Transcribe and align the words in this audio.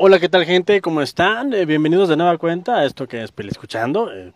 Hola, 0.00 0.20
¿qué 0.20 0.28
tal 0.28 0.44
gente? 0.44 0.80
¿Cómo 0.80 1.02
están? 1.02 1.52
Eh, 1.52 1.66
bienvenidos 1.66 2.08
de 2.08 2.16
nueva 2.16 2.38
cuenta 2.38 2.76
a 2.76 2.84
esto 2.84 3.08
que 3.08 3.20
es 3.20 3.32
Peli 3.32 3.48
Escuchando. 3.48 4.12
Eh, 4.12 4.32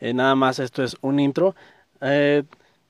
eh, 0.00 0.12
nada 0.12 0.34
más, 0.34 0.58
esto 0.58 0.82
es 0.82 0.96
un 1.02 1.20
intro. 1.20 1.54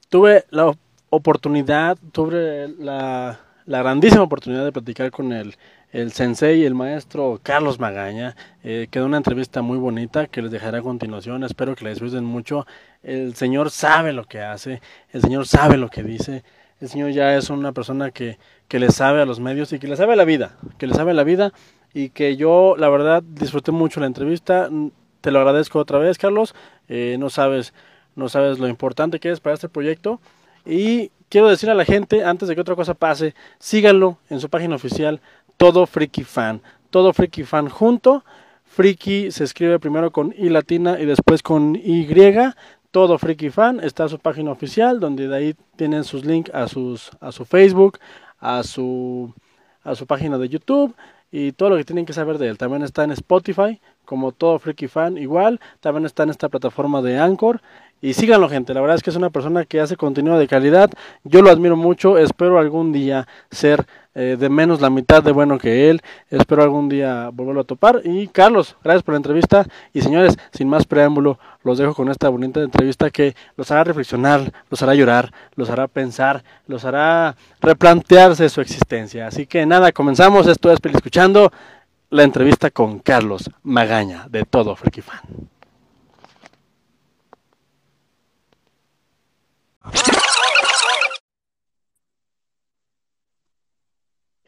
tuve 0.08 0.46
la 0.48 0.72
oportunidad, 1.10 1.98
tuve 2.10 2.68
la, 2.78 3.38
grandísima 3.66 4.22
oportunidad 4.22 4.64
de 4.64 4.72
platicar 4.72 5.10
con 5.10 5.34
el, 5.34 5.54
el 5.92 6.12
sensei, 6.12 6.64
el 6.64 6.74
maestro 6.74 7.40
Carlos 7.42 7.78
Magaña. 7.78 8.34
quedó 8.62 9.04
una 9.04 9.18
entrevista 9.18 9.60
muy 9.60 9.76
bonita 9.76 10.28
que 10.28 10.40
les 10.40 10.50
dejaré 10.50 10.78
a 10.78 10.82
continuación. 10.82 11.44
Espero 11.44 11.76
que 11.76 11.84
la 11.84 11.90
disfruten 11.90 12.24
mucho. 12.24 12.66
El 13.02 13.34
señor 13.34 13.70
sabe 13.70 14.14
lo 14.14 14.24
que 14.24 14.40
hace, 14.40 14.80
el 15.12 15.20
señor 15.20 15.46
sabe 15.46 15.76
lo 15.76 15.90
que 15.90 16.02
dice. 16.02 16.42
El 16.80 16.88
señor 16.88 17.10
ya 17.10 17.36
es 17.36 17.50
una 17.50 17.72
persona 17.72 18.12
que, 18.12 18.38
que 18.66 18.78
le 18.78 18.90
sabe 18.92 19.20
a 19.20 19.26
los 19.26 19.40
medios 19.40 19.74
y 19.74 19.78
que 19.78 19.88
le 19.88 19.96
sabe 19.96 20.16
la 20.16 20.24
vida, 20.24 20.56
que 20.78 20.86
le 20.86 20.94
sabe 20.94 21.12
la 21.12 21.24
vida 21.24 21.52
y 21.94 22.10
que 22.10 22.36
yo 22.36 22.74
la 22.78 22.88
verdad 22.88 23.22
disfruté 23.22 23.72
mucho 23.72 24.00
la 24.00 24.06
entrevista. 24.06 24.68
Te 25.20 25.30
lo 25.30 25.40
agradezco 25.40 25.78
otra 25.78 25.98
vez, 25.98 26.18
Carlos. 26.18 26.54
Eh, 26.88 27.16
no 27.18 27.30
sabes, 27.30 27.74
no 28.14 28.28
sabes 28.28 28.58
lo 28.58 28.68
importante 28.68 29.20
que 29.20 29.30
es 29.30 29.40
para 29.40 29.54
este 29.54 29.68
proyecto. 29.68 30.20
Y 30.66 31.10
quiero 31.28 31.48
decir 31.48 31.70
a 31.70 31.74
la 31.74 31.84
gente, 31.84 32.24
antes 32.24 32.48
de 32.48 32.54
que 32.54 32.60
otra 32.60 32.76
cosa 32.76 32.94
pase, 32.94 33.34
síganlo 33.58 34.18
en 34.28 34.40
su 34.40 34.48
página 34.48 34.76
oficial, 34.76 35.20
Todo 35.56 35.86
Freaky 35.86 36.24
Fan. 36.24 36.62
Todo 36.90 37.12
Freaky 37.12 37.44
Fan 37.44 37.68
junto. 37.68 38.24
Freaky 38.64 39.32
se 39.32 39.44
escribe 39.44 39.78
primero 39.78 40.12
con 40.12 40.34
I 40.36 40.50
latina 40.50 41.00
y 41.00 41.06
después 41.06 41.42
con 41.42 41.74
Y. 41.74 42.06
Todo 42.90 43.18
Freaky 43.18 43.50
Fan 43.50 43.80
está 43.80 44.08
su 44.08 44.18
página 44.18 44.50
oficial, 44.50 44.98
donde 45.00 45.28
de 45.28 45.36
ahí 45.36 45.54
tienen 45.76 46.04
sus 46.04 46.24
links 46.24 46.50
a, 46.54 46.68
sus, 46.68 47.10
a 47.20 47.32
su 47.32 47.44
Facebook, 47.44 47.98
a 48.38 48.62
su, 48.62 49.34
a 49.82 49.94
su 49.94 50.06
página 50.06 50.38
de 50.38 50.48
YouTube 50.48 50.94
y 51.30 51.52
todo 51.52 51.70
lo 51.70 51.76
que 51.76 51.84
tienen 51.84 52.06
que 52.06 52.12
saber 52.12 52.38
de 52.38 52.48
él. 52.48 52.58
También 52.58 52.82
está 52.82 53.04
en 53.04 53.10
Spotify, 53.12 53.80
como 54.04 54.32
todo 54.32 54.58
Freaky 54.58 54.88
Fan, 54.88 55.18
igual. 55.18 55.60
También 55.80 56.06
está 56.06 56.22
en 56.22 56.30
esta 56.30 56.48
plataforma 56.48 57.02
de 57.02 57.18
Anchor. 57.18 57.60
Y 58.00 58.14
síganlo, 58.14 58.48
gente. 58.48 58.74
La 58.74 58.80
verdad 58.80 58.96
es 58.96 59.02
que 59.02 59.10
es 59.10 59.16
una 59.16 59.30
persona 59.30 59.64
que 59.64 59.80
hace 59.80 59.96
contenido 59.96 60.38
de 60.38 60.46
calidad. 60.46 60.90
Yo 61.24 61.42
lo 61.42 61.50
admiro 61.50 61.76
mucho. 61.76 62.16
Espero 62.16 62.58
algún 62.58 62.92
día 62.92 63.26
ser 63.50 63.86
eh, 64.14 64.36
de 64.38 64.48
menos 64.48 64.80
la 64.80 64.90
mitad 64.90 65.22
de 65.22 65.32
bueno 65.32 65.58
que 65.58 65.90
él. 65.90 66.00
Espero 66.30 66.62
algún 66.62 66.88
día 66.88 67.30
volverlo 67.32 67.60
a 67.60 67.64
topar. 67.64 68.00
Y 68.04 68.28
Carlos, 68.28 68.76
gracias 68.82 69.02
por 69.02 69.14
la 69.14 69.18
entrevista. 69.18 69.66
Y 69.92 70.02
señores, 70.02 70.36
sin 70.52 70.68
más 70.68 70.86
preámbulo, 70.86 71.38
los 71.62 71.78
dejo 71.78 71.94
con 71.94 72.08
esta 72.10 72.28
bonita 72.28 72.60
entrevista 72.60 73.10
que 73.10 73.36
los 73.56 73.70
hará 73.70 73.84
reflexionar, 73.84 74.52
los 74.70 74.82
hará 74.82 74.94
llorar, 74.94 75.32
los 75.54 75.70
hará 75.70 75.86
pensar, 75.86 76.42
los 76.66 76.84
hará 76.84 77.36
replantearse 77.60 78.48
su 78.48 78.60
existencia. 78.60 79.26
Así 79.26 79.46
que 79.46 79.64
nada, 79.66 79.92
comenzamos. 79.92 80.46
Esto 80.46 80.72
es 80.72 80.78
Escuchando 80.82 81.52
la 82.10 82.22
entrevista 82.22 82.70
con 82.70 82.98
Carlos 82.98 83.50
Magaña 83.62 84.26
de 84.28 84.44
Todo 84.44 84.74
Freaky 84.74 85.02
Fan. 85.02 85.20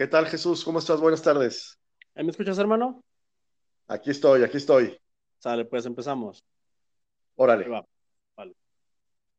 ¿Qué 0.01 0.07
tal, 0.07 0.25
Jesús? 0.29 0.65
¿Cómo 0.65 0.79
estás? 0.79 0.99
Buenas 0.99 1.21
tardes. 1.21 1.79
¿Me 2.15 2.31
escuchas, 2.31 2.59
hermano? 2.59 3.05
Aquí 3.87 4.11
estoy, 4.11 4.43
aquí 4.43 4.57
estoy. 4.57 4.99
Sale, 5.37 5.67
pues 5.67 5.85
empezamos. 5.85 6.43
Órale. 7.35 7.67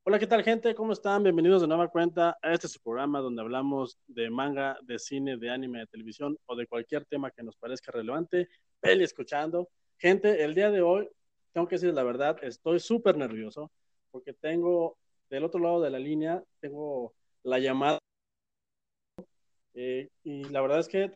Hola, 0.04 0.20
¿qué 0.20 0.28
tal, 0.28 0.44
gente? 0.44 0.76
¿Cómo 0.76 0.94
están? 0.94 1.24
Bienvenidos 1.24 1.64
de 1.64 1.68
nueva 1.68 1.88
cuenta 1.88 2.38
a 2.44 2.54
este 2.54 2.68
su 2.68 2.80
programa 2.80 3.22
donde 3.22 3.42
hablamos 3.42 3.98
de 4.06 4.30
manga, 4.30 4.78
de 4.84 5.00
cine, 5.00 5.36
de 5.38 5.50
anime, 5.50 5.80
de 5.80 5.88
televisión 5.88 6.38
o 6.46 6.56
de 6.56 6.68
cualquier 6.68 7.06
tema 7.06 7.32
que 7.32 7.42
nos 7.42 7.56
parezca 7.56 7.92
relevante. 7.92 8.48
Peli 8.80 9.04
escuchando. 9.04 9.68
Gente, 9.98 10.44
el 10.44 10.54
día 10.54 10.70
de 10.70 10.84
hoy, 10.84 11.10
tengo 11.54 11.68
que 11.68 11.78
decir 11.78 11.92
la 11.92 12.04
verdad, 12.04 12.38
estoy 12.44 12.80
súper 12.80 13.18
nervioso 13.18 13.72
porque 14.12 14.34
tengo 14.34 15.00
del 15.28 15.44
otro 15.44 15.60
lado 15.60 15.82
de 15.82 15.90
la 15.90 15.98
línea, 15.98 16.44
tengo 16.60 17.16
la 17.42 17.58
llamada 17.58 17.98
eh, 19.74 20.10
y 20.24 20.44
la 20.46 20.62
verdad 20.62 20.80
es 20.80 20.88
que 20.88 21.12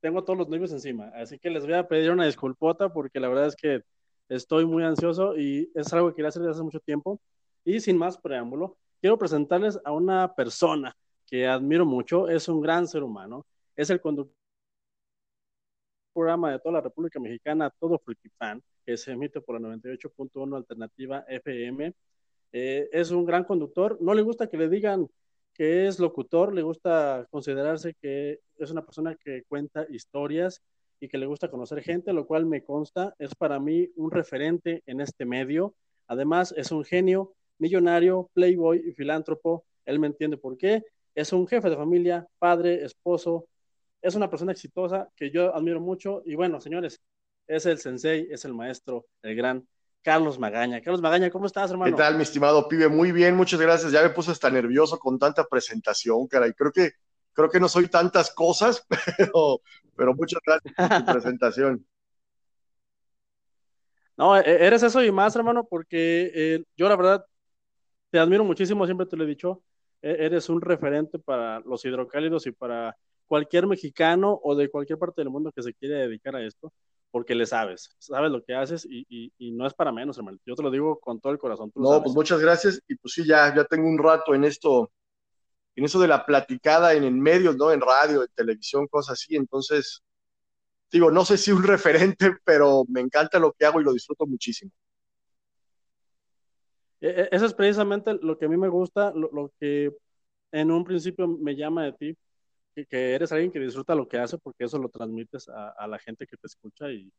tengo 0.00 0.24
todos 0.24 0.38
los 0.38 0.48
nervios 0.48 0.72
encima, 0.72 1.08
así 1.14 1.38
que 1.38 1.50
les 1.50 1.64
voy 1.64 1.74
a 1.74 1.88
pedir 1.88 2.10
una 2.10 2.26
disculpota 2.26 2.92
porque 2.92 3.20
la 3.20 3.28
verdad 3.28 3.46
es 3.46 3.56
que 3.56 3.82
estoy 4.28 4.66
muy 4.66 4.84
ansioso 4.84 5.36
y 5.36 5.70
es 5.74 5.92
algo 5.92 6.08
que 6.08 6.16
quería 6.16 6.28
hacer 6.28 6.42
desde 6.42 6.52
hace 6.52 6.62
mucho 6.62 6.80
tiempo. 6.80 7.20
Y 7.64 7.80
sin 7.80 7.98
más 7.98 8.18
preámbulo, 8.18 8.78
quiero 9.00 9.18
presentarles 9.18 9.78
a 9.84 9.92
una 9.92 10.34
persona 10.34 10.96
que 11.26 11.46
admiro 11.46 11.84
mucho, 11.84 12.28
es 12.28 12.48
un 12.48 12.60
gran 12.60 12.86
ser 12.86 13.02
humano, 13.02 13.44
es 13.76 13.90
el 13.90 14.00
conductor 14.00 14.34
programa 16.18 16.50
de 16.50 16.58
toda 16.58 16.74
la 16.74 16.80
República 16.80 17.20
Mexicana, 17.20 17.70
Todo 17.78 18.00
Fan, 18.38 18.62
que 18.84 18.96
se 18.96 19.12
emite 19.12 19.40
por 19.40 19.60
la 19.60 19.68
98.1 19.68 20.56
Alternativa 20.56 21.24
FM. 21.28 21.94
Eh, 22.50 22.88
es 22.92 23.10
un 23.10 23.24
gran 23.24 23.44
conductor, 23.44 23.98
no 24.00 24.14
le 24.14 24.22
gusta 24.22 24.48
que 24.48 24.56
le 24.56 24.68
digan 24.68 25.08
que 25.58 25.88
es 25.88 25.98
locutor, 25.98 26.54
le 26.54 26.62
gusta 26.62 27.26
considerarse 27.32 27.94
que 28.00 28.38
es 28.58 28.70
una 28.70 28.84
persona 28.84 29.16
que 29.16 29.42
cuenta 29.48 29.86
historias 29.90 30.62
y 31.00 31.08
que 31.08 31.18
le 31.18 31.26
gusta 31.26 31.50
conocer 31.50 31.82
gente, 31.82 32.12
lo 32.12 32.26
cual 32.28 32.46
me 32.46 32.62
consta, 32.62 33.14
es 33.18 33.34
para 33.34 33.58
mí 33.58 33.90
un 33.96 34.12
referente 34.12 34.84
en 34.86 35.00
este 35.00 35.24
medio. 35.26 35.74
Además, 36.06 36.54
es 36.56 36.70
un 36.70 36.84
genio, 36.84 37.34
millonario, 37.58 38.30
playboy 38.34 38.84
y 38.88 38.92
filántropo. 38.92 39.64
Él 39.84 39.98
me 39.98 40.06
entiende 40.06 40.36
por 40.36 40.56
qué. 40.56 40.84
Es 41.16 41.32
un 41.32 41.48
jefe 41.48 41.68
de 41.68 41.76
familia, 41.76 42.28
padre, 42.38 42.84
esposo. 42.84 43.48
Es 44.00 44.14
una 44.14 44.30
persona 44.30 44.52
exitosa 44.52 45.08
que 45.16 45.32
yo 45.32 45.54
admiro 45.54 45.80
mucho. 45.80 46.22
Y 46.24 46.36
bueno, 46.36 46.60
señores, 46.60 47.00
es 47.48 47.66
el 47.66 47.78
sensei, 47.78 48.28
es 48.30 48.44
el 48.44 48.54
maestro, 48.54 49.06
el 49.22 49.34
gran 49.34 49.66
Carlos 50.08 50.38
Magaña. 50.38 50.80
Carlos 50.80 51.02
Magaña, 51.02 51.28
¿cómo 51.28 51.44
estás, 51.44 51.70
hermano? 51.70 51.94
¿Qué 51.94 52.02
tal, 52.02 52.16
mi 52.16 52.22
estimado 52.22 52.66
pibe? 52.66 52.88
Muy 52.88 53.12
bien, 53.12 53.36
muchas 53.36 53.60
gracias. 53.60 53.92
Ya 53.92 54.02
me 54.02 54.08
puse 54.08 54.30
hasta 54.30 54.48
nervioso 54.48 54.98
con 54.98 55.18
tanta 55.18 55.44
presentación, 55.44 56.26
caray. 56.26 56.54
Creo 56.54 56.72
que, 56.72 56.92
creo 57.34 57.50
que 57.50 57.60
no 57.60 57.68
soy 57.68 57.88
tantas 57.88 58.32
cosas, 58.32 58.86
pero, 59.18 59.60
pero 59.94 60.14
muchas 60.14 60.40
gracias 60.42 60.72
por 60.74 60.88
tu 60.88 61.12
presentación. 61.12 61.86
No, 64.16 64.34
e-, 64.38 64.66
eres 64.66 64.82
eso 64.82 65.04
y 65.04 65.12
más, 65.12 65.36
hermano, 65.36 65.66
porque 65.68 66.32
eh, 66.34 66.64
yo 66.74 66.88
la 66.88 66.96
verdad 66.96 67.26
te 68.10 68.18
admiro 68.18 68.44
muchísimo, 68.44 68.86
siempre 68.86 69.04
te 69.04 69.14
lo 69.14 69.24
he 69.24 69.26
dicho. 69.26 69.62
E-, 70.00 70.24
eres 70.24 70.48
un 70.48 70.62
referente 70.62 71.18
para 71.18 71.60
los 71.60 71.84
hidrocálidos 71.84 72.46
y 72.46 72.52
para 72.52 72.96
cualquier 73.26 73.66
mexicano 73.66 74.40
o 74.42 74.54
de 74.54 74.70
cualquier 74.70 74.98
parte 74.98 75.20
del 75.20 75.28
mundo 75.28 75.52
que 75.52 75.62
se 75.62 75.74
quiera 75.74 75.98
dedicar 75.98 76.34
a 76.34 76.42
esto 76.42 76.72
porque 77.10 77.34
le 77.34 77.46
sabes, 77.46 77.94
sabes 77.98 78.30
lo 78.30 78.44
que 78.44 78.54
haces 78.54 78.86
y, 78.88 79.32
no 79.52 79.66
es 79.66 79.74
para 79.74 79.92
menos, 79.92 80.18
hermano. 80.18 80.38
Yo 80.44 80.54
te 80.54 80.62
lo 80.62 80.70
digo 80.70 80.98
con 81.00 81.20
todo 81.20 81.32
el 81.32 81.38
corazón. 81.38 81.72
no, 81.74 82.02
pues 82.02 82.14
muchas 82.14 82.40
gracias 82.40 82.80
y 82.86 82.96
pues 82.96 83.14
sí, 83.14 83.26
ya, 83.26 83.54
ya 83.54 83.64
tengo 83.64 83.88
un 83.88 83.98
rato 83.98 84.34
en 84.34 84.44
esto, 84.44 84.90
en 85.74 85.84
eso 85.84 85.98
de 85.98 86.08
la 86.08 86.24
platicada 86.26 86.94
en 86.94 87.04
el 87.04 87.14
medio, 87.14 87.52
¿no? 87.54 87.72
En 87.72 87.80
radio, 87.80 88.22
en 88.22 88.28
televisión, 88.34 88.86
cosas 88.88 89.14
así. 89.14 89.36
Entonces, 89.36 90.02
digo, 90.92 91.10
no 91.10 91.24
sé 91.24 91.38
si 91.38 91.50
un 91.50 91.62
referente, 91.64 92.36
pero 92.44 92.84
me 92.88 93.00
encanta 93.00 93.38
lo 93.38 93.52
que 93.52 93.64
hago 93.64 93.80
y 93.80 93.84
lo 93.84 93.92
disfruto 93.92 94.26
muchísimo. 94.26 94.70
E, 97.00 97.08
e, 97.08 97.28
eso 97.32 97.46
es 97.46 97.54
precisamente 97.54 98.14
lo 98.20 98.38
que 98.38 98.46
a 98.46 98.48
mí 98.48 98.56
me 98.56 98.68
gusta, 98.68 99.12
lo 99.14 99.52
que 99.58 99.92
en 100.52 100.70
un 100.70 100.84
principio 100.84 101.28
me 101.28 101.56
llama 101.56 101.84
de 101.84 101.92
ti, 101.92 102.18
que, 102.86 103.14
eres 103.14 103.32
alguien 103.32 103.50
que 103.50 103.60
disfruta 103.60 103.94
lo 103.94 104.08
que 104.08 104.18
hace 104.18 104.38
porque 104.38 104.64
eso 104.64 104.78
lo 104.78 104.88
transmites 104.88 105.48
a, 105.48 105.86
la 105.86 105.98
gente 105.98 106.26
que 106.26 106.36
te 106.36 106.46
escucha 106.46 106.90
y, 106.90 107.10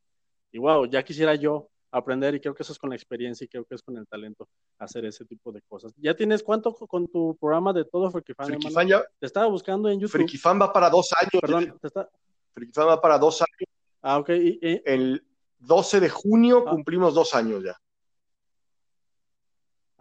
y, 0.52 0.58
wow, 0.58 0.86
ya 0.86 1.02
quisiera 1.02 1.34
yo 1.34 1.68
aprender 1.92 2.34
y 2.34 2.40
creo 2.40 2.54
que 2.54 2.62
eso 2.62 2.72
es 2.72 2.78
con 2.78 2.90
la 2.90 2.96
experiencia 2.96 3.44
y 3.44 3.48
creo 3.48 3.64
que 3.64 3.74
es 3.74 3.82
con 3.82 3.96
el 3.96 4.06
talento 4.06 4.48
hacer 4.78 5.04
ese 5.04 5.24
tipo 5.24 5.52
de 5.52 5.60
cosas. 5.62 5.92
¿Ya 5.96 6.14
tienes 6.14 6.42
cuánto 6.42 6.72
con 6.74 7.08
tu 7.08 7.36
programa 7.36 7.72
de 7.72 7.84
todo 7.84 8.10
Frikifan? 8.10 8.46
Frikifan 8.46 8.88
ya. 8.88 9.02
Te 9.18 9.26
estaba 9.26 9.46
buscando 9.46 9.88
en 9.88 9.98
YouTube. 9.98 10.12
Frikifan 10.12 10.60
va 10.60 10.72
para 10.72 10.88
dos 10.88 11.10
años. 11.20 11.40
Perdón, 11.40 11.78
te 11.80 11.86
está... 11.88 12.08
Frikifan 12.52 12.88
va 12.88 13.00
para 13.00 13.18
dos 13.18 13.42
años. 13.42 13.70
Ah, 14.02 14.18
ok. 14.18 14.30
El 14.30 15.24
12 15.58 16.00
de 16.00 16.08
junio 16.08 16.64
ah. 16.66 16.70
cumplimos 16.70 17.14
dos 17.14 17.34
años 17.34 17.62
ya. 17.64 17.76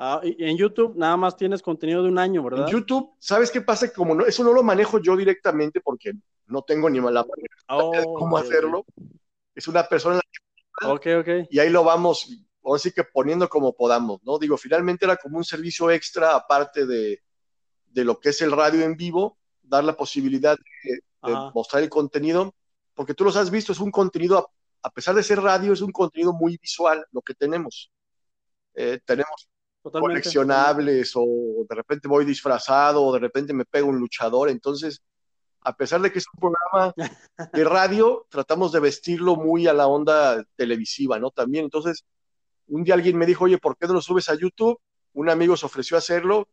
Ah, 0.02 0.22
y 0.24 0.46
en 0.46 0.56
YouTube 0.56 0.96
nada 0.96 1.18
más 1.18 1.36
tienes 1.36 1.62
contenido 1.62 2.02
de 2.02 2.08
un 2.08 2.18
año, 2.18 2.42
¿verdad? 2.42 2.66
En 2.66 2.72
YouTube, 2.72 3.12
¿sabes 3.20 3.52
qué 3.52 3.60
pasa? 3.60 3.92
Como 3.92 4.16
no, 4.16 4.26
eso 4.26 4.46
no 4.46 4.54
lo 4.54 4.64
manejo 4.64 5.00
yo 5.00 5.18
directamente 5.18 5.82
porque 5.82 6.14
no 6.46 6.62
tengo 6.62 6.90
ni 6.90 7.02
mala 7.02 7.26
manera 7.26 7.54
oh, 7.68 8.14
cómo 8.18 8.38
hacerlo. 8.38 8.86
Es 9.54 9.68
una 9.68 9.84
persona 9.84 10.22
Ok, 10.86 11.08
ok. 11.20 11.28
Y 11.50 11.60
ahí 11.60 11.70
lo 11.70 11.84
vamos, 11.84 12.30
ahora 12.64 12.80
sí 12.80 12.94
que 12.94 13.04
poniendo 13.04 13.50
como 13.50 13.76
podamos, 13.76 14.22
¿no? 14.24 14.40
Digo, 14.40 14.58
finalmente 14.58 15.04
era 15.04 15.18
como 15.18 15.38
un 15.38 15.44
servicio 15.44 15.92
extra 15.92 16.34
aparte 16.34 16.86
de, 16.86 17.22
lo 17.94 18.22
que 18.22 18.30
es 18.30 18.42
el 18.42 18.54
radio 18.54 18.86
en 18.86 18.96
vivo, 18.96 19.38
dar 19.62 19.84
la 19.84 19.98
posibilidad 19.98 20.58
de, 20.58 21.36
mostrar 21.54 21.84
el 21.84 21.90
contenido, 21.90 22.56
porque 22.94 23.14
tú 23.14 23.26
los 23.26 23.36
has 23.36 23.52
visto, 23.52 23.74
es 23.74 23.82
un 23.82 23.92
contenido, 23.92 24.50
a, 24.82 24.90
pesar 24.92 25.14
de 25.14 25.24
ser 25.24 25.42
radio, 25.42 25.74
es 25.74 25.82
un 25.82 25.92
contenido 25.92 26.32
muy 26.32 26.58
visual 26.58 27.06
lo 27.12 27.22
que 27.22 27.34
tenemos. 27.34 27.92
Eh, 28.76 29.00
tenemos 29.04 29.50
coleccionables 29.82 31.14
o 31.16 31.66
de 31.68 31.76
repente 31.76 32.08
voy 32.08 32.26
disfrazado 32.26 33.04
o 33.04 33.14
de 33.14 33.20
repente 33.20 33.54
me 33.54 33.66
pego 33.66 33.90
un 33.90 34.00
luchador. 34.00 34.50
Entonces, 34.50 35.02
a 35.62 35.76
pesar 35.76 36.02
de 36.02 36.12
que 36.12 36.20
es 36.20 36.26
un 36.34 36.40
programa 36.40 36.94
de 37.54 37.64
radio, 37.64 38.26
tratamos 38.30 38.72
de 38.72 38.80
vestirlo 38.80 39.36
muy 39.36 39.68
a 39.68 39.74
la 39.74 39.88
onda 39.88 40.44
televisiva, 40.56 41.20
¿no? 41.20 41.32
También, 41.32 41.66
entonces, 41.66 42.06
un 42.68 42.84
día 42.84 42.94
alguien 42.94 43.18
me 43.18 43.26
dijo, 43.26 43.46
oye, 43.46 43.58
¿por 43.58 43.78
qué 43.78 43.88
no 43.88 43.94
lo 43.94 44.02
subes 44.02 44.30
a 44.30 44.36
YouTube? 44.36 44.80
Un 45.14 45.30
amigo 45.30 45.58
se 45.58 45.66
ofreció 45.66 45.98
a 45.98 46.00
hacerlo, 46.00 46.48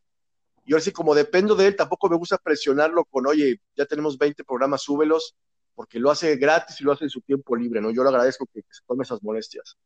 y 0.67 0.73
ahora 0.73 0.83
sí, 0.83 0.91
como 0.91 1.15
dependo 1.15 1.55
de 1.55 1.67
él, 1.67 1.75
tampoco 1.77 2.09
me 2.09 2.17
gusta 2.17 2.37
presionarlo 2.37 3.05
con, 3.05 3.25
oye, 3.25 3.61
ya 3.77 3.85
tenemos 3.85 4.17
20 4.17 4.43
programas, 4.43 4.81
súbelos, 4.81 5.37
porque 5.73 5.97
lo 5.97 6.11
hace 6.11 6.35
gratis 6.35 6.81
y 6.81 6.83
lo 6.83 6.91
hace 6.91 7.05
en 7.05 7.09
su 7.09 7.21
tiempo 7.21 7.55
libre, 7.55 7.79
¿no? 7.79 7.89
Yo 7.89 8.03
le 8.03 8.09
agradezco 8.09 8.45
que, 8.53 8.61
se 8.69 8.81
tome 8.85 9.03
esas 9.03 9.23
molestias. 9.23 9.77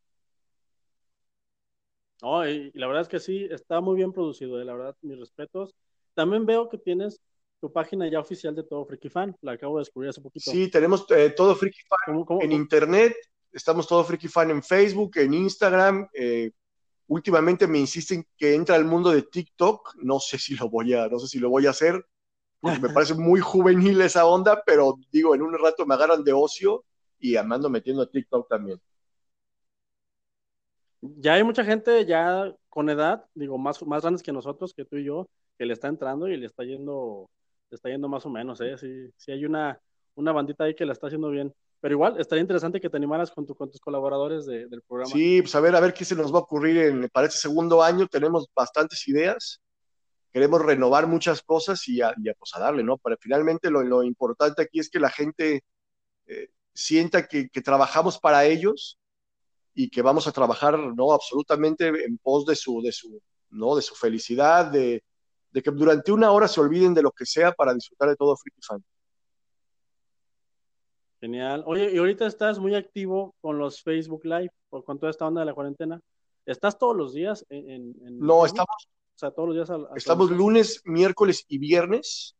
No, 2.21 2.47
y, 2.47 2.71
la 2.75 2.88
verdad 2.88 3.01
es 3.01 3.07
que 3.07 3.19
sí, 3.19 3.47
está 3.50 3.81
muy 3.81 3.95
bien 3.95 4.13
producido, 4.13 4.62
eh, 4.62 4.65
la 4.65 4.73
verdad, 4.73 4.95
mis 5.01 5.19
respetos. 5.19 5.75
También 6.13 6.45
veo 6.45 6.69
que 6.69 6.77
tienes 6.77 7.19
tu 7.59 7.71
página 7.71 8.09
ya 8.09 8.19
oficial 8.19 8.56
de 8.56 8.63
Todo 8.63 8.85
Freaky 8.85 9.09
Fan, 9.09 9.35
la 9.41 9.53
acabo 9.53 9.77
de 9.77 9.81
descubrir 9.81 10.09
hace 10.09 10.21
poquito. 10.21 10.51
Sí, 10.51 10.69
tenemos 10.69 11.06
eh, 11.09 11.31
Todo 11.35 11.56
Freaky 11.56 11.81
Fan 11.88 12.25
en 12.41 12.51
internet, 12.51 13.15
estamos 13.51 13.88
Todo 13.88 14.03
Freaky 14.03 14.27
Fan 14.27 14.51
en 14.51 14.63
Facebook, 14.63 15.18
en 15.18 15.33
Instagram. 15.33 16.07
Eh, 16.13 16.51
últimamente 17.07 17.68
me 17.68 17.79
insisten 17.79 18.25
que 18.38 18.53
entra 18.53 18.75
al 18.75 18.85
mundo 18.85 19.12
de 19.12 19.24
TikTok, 19.24 19.95
no 19.97 20.19
sé 20.19 20.38
si 20.38 20.56
lo 20.56 20.69
voy 20.69 20.94
a, 20.94 21.07
no 21.07 21.19
sé 21.19 21.27
si 21.27 21.39
lo 21.39 21.50
voy 21.50 21.65
a 21.65 21.71
hacer, 21.71 22.06
porque 22.59 22.79
me 22.79 22.89
parece 22.89 23.15
muy 23.15 23.39
juvenil 23.41 24.00
esa 24.01 24.25
onda, 24.25 24.62
pero 24.63 24.95
digo, 25.12 25.33
en 25.33 25.41
un 25.41 25.57
rato 25.57 25.85
me 25.85 25.95
agarran 25.95 26.24
de 26.24 26.33
ocio 26.33 26.83
y 27.19 27.35
amando 27.35 27.69
metiendo 27.69 28.03
a 28.03 28.09
TikTok 28.09 28.47
también 28.47 28.79
ya 31.01 31.33
hay 31.33 31.44
mucha 31.44 31.63
gente 31.63 32.06
ya 32.06 32.53
con 32.69 32.89
edad, 32.89 33.25
digo, 33.33 33.57
más, 33.57 33.81
más 33.86 34.01
grandes 34.01 34.24
que 34.24 34.31
nosotros, 34.31 34.74
que 34.74 34.86
tú 34.86 34.98
y 34.98 35.06
yo, 35.06 35.27
que 35.57 35.65
le 35.65 35.74
está 35.74 35.88
entrando 35.88 36.27
y 36.27 36.38
le 36.38 36.45
está 36.45 36.63
yendo, 36.63 37.30
está 37.69 37.89
yendo 37.89 38.07
más 38.07 38.25
o 38.25 38.30
menos, 38.30 38.62
¿eh? 38.62 38.77
Sí, 38.77 39.09
sí 39.18 39.31
hay 39.31 39.45
una, 39.45 39.80
una 40.15 40.31
bandita 40.31 40.63
ahí 40.63 40.75
que 40.75 40.86
la 40.86 40.94
está 40.94 41.07
haciendo 41.07 41.30
bien. 41.30 41.53
Pero 41.80 41.95
igual, 41.95 42.19
estaría 42.19 42.44
interesante 42.44 42.80
que 42.80 42.89
te 42.89 42.98
animaras 42.98 43.31
con, 43.31 43.48
tu, 43.48 43.56
con 43.56 43.71
tus 43.71 43.81
colaboradores 43.81 44.45
del 44.45 44.83
programa. 44.88 45.12
Sí, 45.12 45.42
pues 45.42 45.56
a 45.56 45.59
ver, 45.59 45.75
a 45.75 45.80
ver 45.80 45.95
qué 45.95 46.06
se 46.06 46.15
nos 46.15 46.31
va 46.31 46.38
a 46.38 46.42
ocurrir 46.42 46.77
en, 46.77 47.09
para 47.09 47.25
este 47.25 47.39
segundo 47.39 47.81
año. 47.81 48.06
Tenemos 48.07 48.48
bastantes 48.56 49.07
ideas. 49.07 49.59
Queremos 50.31 50.63
renovar 50.63 51.07
muchas 51.07 51.42
cosas 51.42 51.88
y 51.88 52.01
a, 52.01 52.13
pues 52.38 52.51
a 52.53 52.59
darle, 52.59 52.83
¿no? 52.83 53.00
Pero 53.00 53.18
finalmente 53.19 53.71
lo, 53.71 53.81
lo 53.81 54.03
importante 54.03 54.62
aquí 54.62 54.80
es 54.80 54.92
que 54.92 55.00
la 55.00 55.09
gente 55.09 55.63
eh, 56.27 56.50
sienta 56.71 57.27
que, 57.27 57.50
que, 57.50 57.62
trabajamos 57.62 58.19
para 58.19 58.45
ellos 58.45 59.00
y 59.73 59.89
que 59.89 60.01
vamos 60.01 60.27
a 60.27 60.31
trabajar 60.31 60.77
no 60.77 61.13
absolutamente 61.13 61.88
en 61.88 62.18
pos 62.18 62.45
de 62.45 62.56
su 62.56 62.81
de 62.81 62.91
su 62.91 63.21
no 63.51 63.75
de 63.75 63.81
su 63.81 63.95
felicidad 63.95 64.71
de, 64.71 65.03
de 65.51 65.62
que 65.62 65.71
durante 65.71 66.12
una 66.12 66.31
hora 66.31 66.47
se 66.47 66.62
olviden 66.62 66.94
de 66.94 67.01
lo 67.01 67.12
que 67.12 67.25
sea 67.25 67.51
para 67.51 67.73
disfrutar 67.73 68.09
de 68.09 68.15
todo 68.15 68.35
Freaky 68.38 68.62
Fan. 68.62 68.83
Genial. 71.19 71.63
Oye, 71.68 71.91
y 71.94 71.97
ahorita 71.97 72.25
estás 72.25 72.57
muy 72.57 72.73
activo 72.73 73.35
con 73.41 73.59
los 73.59 73.81
Facebook 73.83 74.25
Live, 74.25 74.51
con 74.69 74.97
toda 74.97 75.12
esta 75.12 75.27
onda 75.27 75.41
de 75.41 75.45
la 75.45 75.53
cuarentena. 75.53 76.01
¿Estás 76.45 76.79
todos 76.79 76.95
los 76.95 77.13
días 77.13 77.45
en, 77.50 77.94
No, 78.17 78.45
estamos. 78.45 78.89
O 79.15 79.19
sea, 79.19 79.29
todos 79.29 79.50
los 79.50 79.56
días. 79.56 79.79
estamos 79.95 80.31
lunes, 80.31 80.81
miércoles 80.85 81.45
y 81.47 81.59
viernes. 81.59 82.35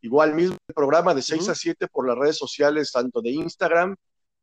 Igual 0.00 0.34
mismo 0.34 0.56
el 0.66 0.74
programa 0.74 1.14
de 1.14 1.22
6 1.22 1.48
a 1.48 1.54
7 1.54 1.86
por 1.86 2.08
las 2.08 2.18
redes 2.18 2.36
sociales, 2.36 2.90
tanto 2.90 3.22
de 3.22 3.30
Instagram 3.30 3.94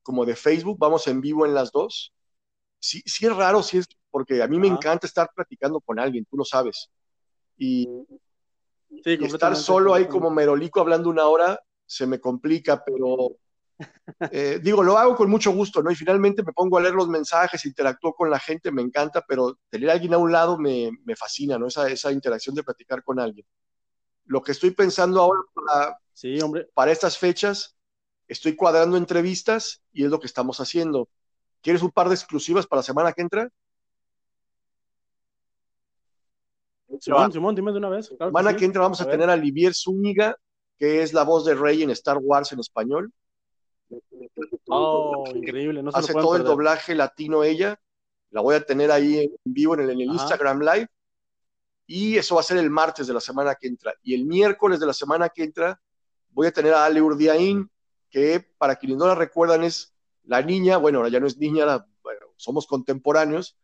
como 0.01 0.25
de 0.25 0.35
Facebook. 0.35 0.77
Vamos 0.79 1.07
en 1.07 1.19
vivo 1.19 1.45
en 1.45 1.53
las 1.53 1.71
dos 1.71 2.13
sí, 2.81 3.01
sí 3.05 3.25
es 3.25 3.35
raro, 3.35 3.63
sí 3.63 3.77
es, 3.77 3.87
porque 4.09 4.41
a 4.43 4.47
mí 4.47 4.59
me 4.59 4.67
encanta 4.67 5.07
estar 5.07 5.29
platicando 5.33 5.79
con 5.79 5.99
alguien, 5.99 6.25
tú 6.25 6.35
lo 6.35 6.43
sabes. 6.43 6.89
Y, 7.57 7.87
estar 9.05 9.55
solo 9.55 9.93
ahí 9.93 10.07
como 10.07 10.29
merolico 10.29 10.81
hablando 10.81 11.09
una 11.09 11.25
hora 11.25 11.57
se 11.85 12.05
me 12.05 12.19
complica, 12.19 12.83
pero 12.83 13.37
eh, 14.31 14.59
digo, 14.61 14.83
lo 14.83 14.97
hago 14.97 15.15
con 15.15 15.29
mucho 15.29 15.51
gusto, 15.51 15.81
¿no? 15.81 15.91
Y 15.91 15.95
finalmente 15.95 16.43
me 16.43 16.53
pongo 16.53 16.77
a 16.77 16.81
leer 16.81 16.93
los 16.93 17.07
mensajes, 17.07 17.65
interactúo 17.65 18.13
con 18.13 18.29
la 18.29 18.39
gente, 18.39 18.71
me 18.71 18.81
encanta, 18.81 19.23
pero 19.27 19.59
tener 19.69 19.89
a 19.89 19.93
alguien 19.93 20.13
a 20.13 20.17
un 20.17 20.31
lado 20.31 20.57
me, 20.57 20.91
fascina, 21.15 21.57
¿no? 21.57 21.67
Esa, 21.67 21.89
esa 21.89 22.11
interacción 22.11 22.55
de 22.55 22.63
platicar 22.63 23.03
con 23.03 23.19
alguien. 23.19 23.45
Lo 24.25 24.41
que 24.41 24.51
estoy 24.51 24.71
pensando 24.71 25.21
ahora 25.21 25.41
para, 25.53 25.97
sí, 26.13 26.39
hombre. 26.41 26.67
para 26.73 26.91
estas 26.91 27.17
fechas, 27.17 27.75
estoy 28.27 28.55
cuadrando 28.55 28.97
entrevistas 28.97 29.81
y 29.91 30.05
es 30.05 30.11
lo 30.11 30.19
que 30.19 30.27
estamos 30.27 30.59
haciendo. 30.59 31.09
¿Quieres 31.61 31.81
un 31.81 31.91
par 31.91 32.09
de 32.09 32.15
exclusivas 32.15 32.65
para 32.65 32.79
la 32.79 32.83
semana 32.83 33.13
que 33.13 33.21
entra? 33.21 33.49
Simón, 36.99 37.31
Simón, 37.31 37.55
dime 37.55 37.71
de 37.71 37.77
una 37.77 37.89
vez. 37.89 38.11
la 38.19 38.27
semana 38.27 38.55
que, 38.55 38.65
entra 38.65 38.81
vamos 38.81 39.01
a, 39.01 39.09
tener 39.09 39.29
a 39.29 39.35
Livier 39.35 39.73
Zúñiga, 39.73 40.35
que 40.77 41.01
es 41.01 41.13
la 41.13 41.23
voz 41.23 41.45
de 41.45 41.55
Rey 41.55 41.83
en 41.83 41.89
Star 41.91 42.17
Wars 42.17 42.51
en 42.51 42.59
español. 42.59 43.11
Oh, 44.67 45.23
increíble. 45.33 45.81
No 45.83 45.91
Hace 45.93 46.13
todo 46.13 46.35
el 46.35 46.43
doblaje 46.43 46.95
latino 46.95 47.43
ella. 47.43 47.79
La 48.31 48.41
voy 48.41 48.55
a 48.55 48.65
tener 48.65 48.91
ahí 48.91 49.19
en 49.19 49.31
vivo 49.43 49.73
en 49.75 49.89
el, 49.89 50.01
Instagram 50.01 50.61
Live. 50.61 50.87
Y 51.85 52.17
eso 52.17 52.35
va 52.35 52.41
a 52.41 52.45
ser 52.45 52.57
el 52.57 52.69
martes 52.69 53.07
de 53.07 53.13
la 53.13 53.19
semana 53.19 53.55
que 53.55 53.67
entra. 53.67 53.93
Y 54.01 54.13
el 54.13 54.25
miércoles 54.25 54.79
de 54.79 54.85
la 54.85 54.93
semana 54.93 55.29
que 55.29 55.43
entra 55.43 55.79
voy 56.29 56.47
a 56.47 56.51
tener 56.51 56.73
a 56.73 56.85
Ale 56.85 57.01
Urdiaín, 57.01 57.69
que 58.09 58.39
para 58.57 58.75
quienes 58.75 58.97
no 58.97 59.07
la 59.07 59.15
recuerdan 59.15 59.63
es 59.63 59.93
la 60.23 60.41
niña, 60.41 60.77
bueno, 60.77 60.99
ahora 60.99 61.09
ya 61.09 61.19
no 61.19 61.27
es 61.27 61.37
niña, 61.37 61.85
somos 62.35 62.67
contemporáneos, 62.67 63.57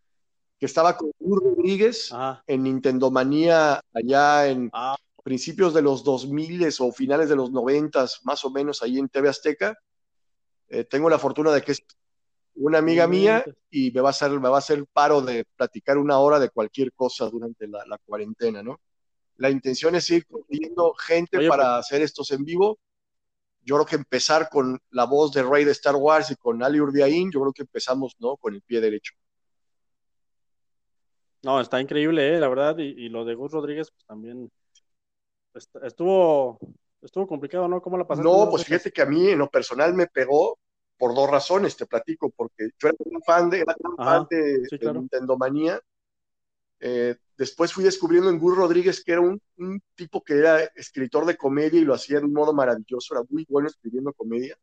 que 0.59 0.65
estaba 0.65 0.97
con 0.97 1.11
Gur 1.19 1.43
Rodríguez 1.43 2.11
en 2.47 2.63
Nintendo 2.63 3.11
Manía 3.11 3.81
allá 3.93 4.47
en 4.47 4.69
ah. 4.73 4.95
principios 5.23 5.73
de 5.73 5.81
los 5.81 6.03
2000 6.03 6.67
o 6.79 6.91
finales 6.91 7.29
de 7.29 7.35
los 7.35 7.51
90, 7.51 8.05
más 8.23 8.43
o 8.43 8.49
menos, 8.49 8.81
ahí 8.81 8.97
en 8.97 9.09
TV 9.09 9.29
Azteca. 9.29 9.77
Eh, 10.69 10.83
tengo 10.83 11.09
la 11.09 11.19
fortuna 11.19 11.51
de 11.51 11.61
que 11.61 11.73
es 11.73 11.83
una 12.55 12.79
amiga 12.79 13.07
mía 13.07 13.45
y 13.69 13.91
me 13.91 14.01
va, 14.01 14.09
a 14.09 14.11
hacer, 14.11 14.31
me 14.31 14.49
va 14.49 14.55
a 14.55 14.59
hacer 14.59 14.83
paro 14.91 15.21
de 15.21 15.45
platicar 15.55 15.97
una 15.97 16.17
hora 16.17 16.39
de 16.39 16.49
cualquier 16.49 16.91
cosa 16.93 17.29
durante 17.29 17.67
la, 17.67 17.99
cuarentena, 18.03 18.63
¿no? 18.63 18.81
La 19.35 19.51
intención 19.51 19.93
es 19.95 20.09
ir 20.09 20.25
consiguiendo 20.25 20.93
gente 20.95 21.47
para 21.47 21.75
pues 21.75 21.85
hacer 21.85 22.01
estos 22.01 22.31
en 22.31 22.43
vivo 22.43 22.79
yo 23.67 23.75
creo 23.75 23.85
que 23.85 23.95
empezar 23.97 24.47
con 24.49 24.79
la 24.91 25.03
voz 25.03 25.33
de 25.33 25.43
Rey 25.43 25.65
de 25.65 25.73
Star 25.73 25.97
Wars 25.97 26.31
y 26.31 26.37
con 26.37 26.63
Ali 26.63 26.79
Urdiaín, 26.79 27.29
yo 27.29 27.41
creo 27.41 27.51
que 27.51 27.63
empezamos, 27.63 28.15
¿no? 28.17 28.37
Con 28.37 28.53
el 28.53 28.61
pie 28.61 28.79
derecho. 28.79 29.13
No, 31.43 31.59
está 31.59 31.81
increíble, 31.81 32.33
¿eh? 32.33 32.39
la 32.39 32.47
verdad, 32.47 32.77
y, 32.77 33.09
lo 33.09 33.25
de 33.25 33.35
Gus 33.35 33.51
Rodríguez, 33.51 33.91
pues 33.91 34.05
también 34.05 34.49
estuvo, 35.83 36.57
estuvo 37.01 37.27
complicado, 37.27 37.67
¿no? 37.67 37.81
¿Cómo 37.81 37.97
la 37.97 38.07
pasaste? 38.07 38.29
No, 38.29 38.49
pues 38.49 38.63
fíjate 38.63 38.89
que 38.89 39.01
a 39.01 39.05
mí 39.05 39.27
en 39.31 39.39
lo 39.39 39.49
personal 39.49 39.93
me 39.93 40.07
pegó 40.07 40.57
por 40.97 41.13
dos 41.13 41.29
razones, 41.29 41.75
te 41.75 41.85
platico, 41.85 42.29
porque 42.29 42.69
yo 42.79 42.87
era 42.87 42.97
un 42.99 43.21
fan 43.21 43.49
de, 43.49 43.59
era 43.59 43.75
fan 43.97 44.25
de, 44.29 44.65
Nintendo 44.93 45.37
Manía, 45.37 45.79
eh, 46.79 47.17
después 47.37 47.71
fui 47.71 47.83
descubriendo 47.83 48.29
en 48.29 48.39
Gus 48.39 48.57
Rodríguez 48.57 49.03
que 49.03 49.11
era 49.11 49.21
un, 49.21 49.41
tipo 49.95 50.23
que 50.23 50.33
era 50.33 50.63
escritor 50.75 51.25
de 51.25 51.37
comedia 51.37 51.79
y 51.79 51.85
lo 51.85 51.93
hacía 51.93 52.19
de 52.19 52.25
un 52.25 52.33
modo 52.33 52.53
maravilloso, 52.53 53.13
era 53.13 53.23
muy 53.29 53.45
bueno 53.47 53.67
escribiendo 53.67 54.11
comedia. 54.13 54.57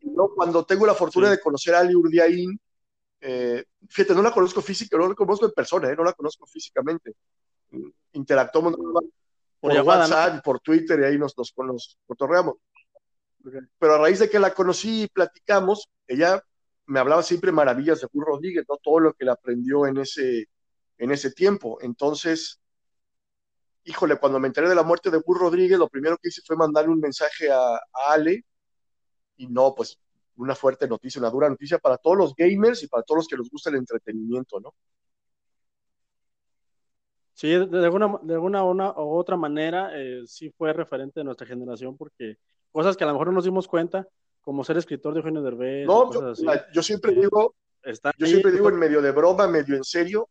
Y 0.00 0.10
cuando 0.34 0.64
tengo 0.64 0.86
la 0.86 0.94
fortuna 0.94 1.30
de 1.30 1.40
conocer 1.40 1.74
a 1.74 1.80
Ali 1.80 1.94
Urdiaín, 1.94 2.60
eh, 3.20 3.64
fíjate, 3.88 4.14
no 4.14 4.22
la 4.22 4.32
conozco 4.32 4.60
física, 4.60 4.96
no 4.96 5.08
la 5.08 5.14
conozco 5.14 5.46
en 5.46 5.52
persona, 5.52 5.90
eh, 5.90 5.96
no 5.96 6.04
la 6.04 6.12
conozco 6.12 6.46
físicamente. 6.46 7.14
Interactuamos 8.12 8.76
por, 8.76 9.04
WhatsApp 9.60 10.38
y 10.38 10.40
por 10.40 10.60
Twitter 10.60 11.00
y 11.00 11.04
ahí 11.04 11.18
nos, 11.18 11.36
nos, 11.36 11.52
nos 11.56 11.98
cotorreamos. 12.06 12.56
Pero 13.78 13.94
a 13.94 13.98
raíz 13.98 14.18
de 14.20 14.28
que 14.28 14.38
la 14.38 14.54
conocí 14.54 15.02
y 15.02 15.08
platicamos, 15.08 15.88
ella 16.06 16.42
me 16.86 17.00
hablaba 17.00 17.22
siempre 17.22 17.52
maravillas 17.52 18.00
de 18.00 18.08
Gus 18.12 18.24
Rodríguez, 18.24 18.64
¿no? 18.68 18.76
todo 18.76 19.00
lo 19.00 19.12
que 19.14 19.24
le 19.24 19.32
aprendió 19.32 19.86
en 19.86 19.98
ese, 19.98 20.48
en 20.98 21.12
ese 21.12 21.30
tiempo. 21.30 21.78
Entonces, 21.80 22.60
híjole, 23.84 24.18
cuando 24.18 24.38
me 24.38 24.48
enteré 24.48 24.68
de 24.68 24.74
la 24.74 24.82
muerte 24.82 25.10
de 25.10 25.22
Burr 25.24 25.40
Rodríguez, 25.40 25.78
lo 25.78 25.88
primero 25.88 26.18
que 26.18 26.28
hice 26.28 26.42
fue 26.44 26.56
mandarle 26.56 26.90
un 26.90 27.00
mensaje 27.00 27.50
a, 27.50 27.80
Ale 28.08 28.44
y 29.36 29.46
no, 29.46 29.74
pues 29.74 29.98
una 30.36 30.54
fuerte 30.54 30.86
noticia, 30.86 31.20
una 31.20 31.30
dura 31.30 31.48
noticia 31.48 31.78
para 31.78 31.96
todos 31.96 32.16
los 32.16 32.34
gamers 32.34 32.82
y 32.82 32.88
para 32.88 33.02
todos 33.02 33.20
los 33.20 33.28
que 33.28 33.36
les 33.36 33.48
gusta 33.48 33.70
el 33.70 33.76
entretenimiento, 33.76 34.60
¿no? 34.60 34.74
Sí, 37.32 37.48
de 37.50 37.84
alguna, 37.84 38.18
de 38.22 38.34
alguna 38.34 38.64
una, 38.64 38.90
u 38.90 39.16
otra 39.16 39.36
manera, 39.36 39.90
eh, 39.94 40.22
sí 40.26 40.50
fue 40.50 40.72
referente 40.72 41.20
de 41.20 41.24
nuestra 41.24 41.46
generación, 41.46 41.96
porque 41.96 42.36
cosas 42.72 42.96
que 42.96 43.04
a 43.04 43.06
lo 43.06 43.12
mejor 43.12 43.28
no 43.28 43.34
nos 43.34 43.44
dimos 43.44 43.68
cuenta, 43.68 44.08
como 44.40 44.64
ser 44.64 44.76
escritor 44.76 45.14
de 45.14 45.20
Eugenio 45.20 45.42
Derbez. 45.42 45.86
No, 45.86 46.10
yo, 46.72 46.82
siempre 46.82 47.12
digo, 47.14 47.54
yo 48.16 48.26
siempre 48.26 48.50
digo 48.50 48.68
en 48.68 48.76
medio 48.76 49.00
de 49.00 49.12
broma, 49.12 49.46
medio 49.46 49.76
en 49.76 49.84
serio, 49.84 50.28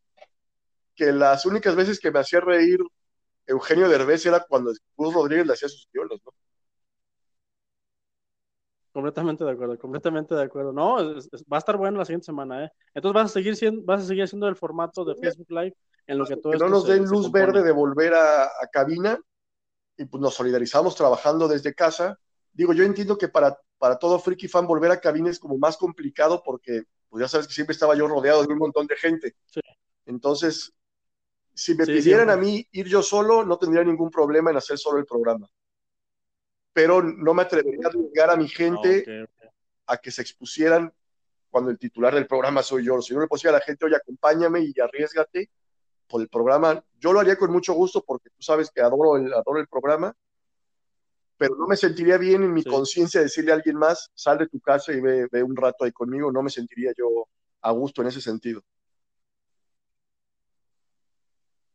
que 0.98 1.14
las 1.14 1.46
únicas 1.46 1.76
veces 1.76 2.00
que 2.00 2.12
me 2.12 2.20
hacía 2.20 2.42
reír 2.42 2.80
Eugenio 3.46 3.88
Derbez 3.88 4.26
era 4.26 4.42
cuando 4.42 4.74
Cruz 4.96 5.14
Rodríguez 5.14 5.48
le 5.48 5.54
hacía 5.54 5.70
sus 5.70 5.88
guiones, 5.94 6.20
¿no? 6.26 6.34
Completamente 8.92 9.46
de 9.46 9.52
acuerdo, 9.52 9.78
completamente 9.78 10.34
de 10.34 10.42
acuerdo. 10.42 10.74
No, 10.74 10.96
va 10.98 11.58
a 11.58 11.60
estar 11.60 11.78
bueno 11.78 12.00
la 12.00 12.06
siguiente 12.06 12.26
semana, 12.26 12.66
¿eh? 12.66 12.72
Entonces 12.96 13.14
vas 13.14 13.30
a 13.30 13.34
seguir 13.34 13.56
siendo, 13.56 13.84
vas 13.84 14.02
a 14.02 14.08
seguir 14.08 14.24
haciendo 14.24 14.48
el 14.48 14.56
formato 14.56 15.06
de 15.06 15.16
Facebook 15.16 15.52
Live 15.52 15.76
en 16.08 16.18
lo 16.18 16.26
que 16.26 16.36
todo 16.36 16.52
Que 16.52 16.58
no 16.58 16.68
nos 16.68 16.88
den 16.88 17.06
luz 17.06 17.32
verde 17.32 17.62
de 17.62 17.72
volver 17.72 18.16
a, 18.16 18.50
cabina 18.72 19.20
y 19.98 20.06
pues 20.06 20.20
nos 20.20 20.34
solidarizamos 20.34 20.96
trabajando 20.96 21.48
desde 21.48 21.76
casa. 21.76 22.20
Digo, 22.52 22.74
yo 22.74 22.84
entiendo 22.84 23.20
que 23.20 23.28
para, 23.28 23.56
para 23.78 24.00
todo 24.00 24.18
friki 24.18 24.48
fan 24.48 24.66
volver 24.66 24.90
a 24.90 25.00
cabina 25.00 25.30
es 25.30 25.38
como 25.38 25.60
más 25.60 25.78
complicado 25.78 26.42
porque, 26.44 26.84
pues 27.08 27.22
ya 27.22 27.28
sabes 27.28 27.46
que 27.46 27.54
siempre 27.54 27.74
estaba 27.74 27.96
yo 27.96 28.08
rodeado 28.08 28.44
de 28.44 28.52
un 28.52 28.58
montón 28.58 28.88
de 28.88 28.96
gente. 28.96 29.36
Entonces, 30.08 30.74
si 31.58 31.74
me 31.74 31.88
pidieran 31.88 32.30
a 32.30 32.38
mí 32.38 32.68
ir 32.72 32.86
yo 32.86 33.02
solo, 33.02 33.44
no 33.44 33.58
tendría 33.58 33.84
ningún 33.84 34.12
problema 34.12 34.52
en 34.52 34.58
hacer 34.58 34.78
solo 34.78 35.00
el 35.00 35.08
programa. 35.08 35.50
Pero 36.72 37.02
no 37.02 37.34
me 37.34 37.42
atrevería 37.42 37.88
a 37.88 37.92
llegar 37.92 38.30
a 38.30 38.36
mi 38.36 38.48
gente 38.48 39.28
a 39.88 39.98
que 39.98 40.12
se 40.12 40.22
expusieran 40.22 40.94
cuando 41.50 41.72
el 41.72 41.80
titular 41.80 42.14
del 42.14 42.28
programa 42.28 42.62
soy 42.62 42.86
yo. 42.86 43.02
Si 43.02 43.16
no 43.16 43.22
le 43.22 43.28
pusiera 43.28 43.58
a 43.58 43.60
la 43.60 43.66
gente, 43.66 43.88
oye, 43.88 43.96
acompáñame 43.96 44.60
y 44.62 44.80
arriesgate 44.80 45.50
por 46.08 46.22
el 46.22 46.30
programa. 46.30 46.84
Yo 47.00 47.12
lo 47.12 47.22
haría 47.22 47.38
con 47.38 47.52
mucho 47.52 47.74
gusto 47.74 48.04
porque 48.06 48.30
tú 48.30 48.44
sabes 48.44 48.70
que 48.70 48.82
adoro 48.82 49.18
el, 49.18 49.34
adoro 49.34 49.60
el 49.60 49.68
programa, 49.68 50.16
pero 51.38 51.56
no 51.56 51.66
me 51.66 51.76
sentiría 51.76 52.20
bien 52.20 52.44
en 52.44 52.54
mi 52.54 52.64
conciencia 52.64 53.20
decirle 53.20 53.52
a 53.52 53.56
alguien 53.56 53.78
más, 53.78 54.12
sal 54.14 54.38
de 54.38 54.48
tu 54.48 54.60
casa 54.60 54.94
y 54.94 55.02
ve, 55.02 55.28
ve 55.32 55.42
un 55.42 55.56
rato 55.56 55.86
ahí 55.86 55.92
conmigo. 55.92 56.32
No 56.32 56.44
me 56.44 56.52
sentiría 56.52 56.94
yo 56.96 57.28
a 57.62 57.72
gusto 57.72 58.04
en 58.04 58.10
ese 58.10 58.22
sentido. 58.22 58.62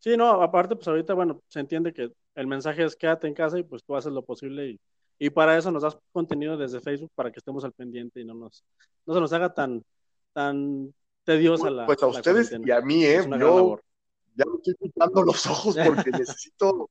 Sí, 0.03 0.17
no, 0.17 0.43
aparte, 0.43 0.75
pues 0.75 0.89
ahorita, 0.89 1.15
bueno, 1.15 1.41
se 1.47 1.61
entiende 1.61 1.93
que 1.93 2.11
el 2.35 2.47
mensaje 2.49 2.83
es 2.83 2.97
quédate 2.97 3.29
en 3.29 3.35
casa 3.35 3.57
y 3.57 3.63
pues 3.63 3.85
tú 3.85 3.95
haces 3.95 4.13
lo 4.13 4.25
posible 4.25 4.71
y, 4.71 4.81
y 5.17 5.31
para 5.31 5.57
eso 5.57 5.71
nos 5.71 5.85
das 5.85 5.97
contenido 6.11 6.57
desde 6.57 6.81
Facebook 6.81 7.13
para 7.15 7.31
que 7.31 7.39
estemos 7.39 7.65
al 7.65 7.71
pendiente 7.71 8.21
y 8.21 8.25
no 8.25 8.35
nos, 8.35 8.65
no 9.07 9.15
se 9.15 9.21
nos 9.21 9.33
haga 9.33 9.55
tan, 9.55 9.85
tan 10.33 10.93
tediosa 11.23 11.71
la. 11.71 11.87
Pues 11.87 12.03
a 12.03 12.09
ustedes 12.09 12.51
y 12.51 12.71
a 12.73 12.81
mí, 12.81 13.05
¿eh? 13.05 13.25
Yo 13.39 13.79
ya 14.35 14.45
me 14.45 14.57
estoy 14.57 14.75
quitando 14.75 15.23
los 15.23 15.47
ojos 15.47 15.77
porque 15.87 16.11
necesito 16.27 16.91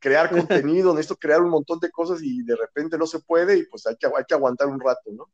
crear 0.00 0.28
contenido, 0.28 0.92
necesito 0.94 1.14
crear 1.14 1.42
un 1.42 1.50
montón 1.50 1.78
de 1.78 1.92
cosas 1.92 2.24
y 2.24 2.42
de 2.42 2.56
repente 2.56 2.98
no 2.98 3.06
se 3.06 3.20
puede 3.20 3.56
y 3.56 3.66
pues 3.66 3.86
hay 3.86 3.94
que, 3.94 4.08
hay 4.08 4.24
que 4.26 4.34
aguantar 4.34 4.66
un 4.66 4.80
rato, 4.80 5.12
¿no? 5.12 5.30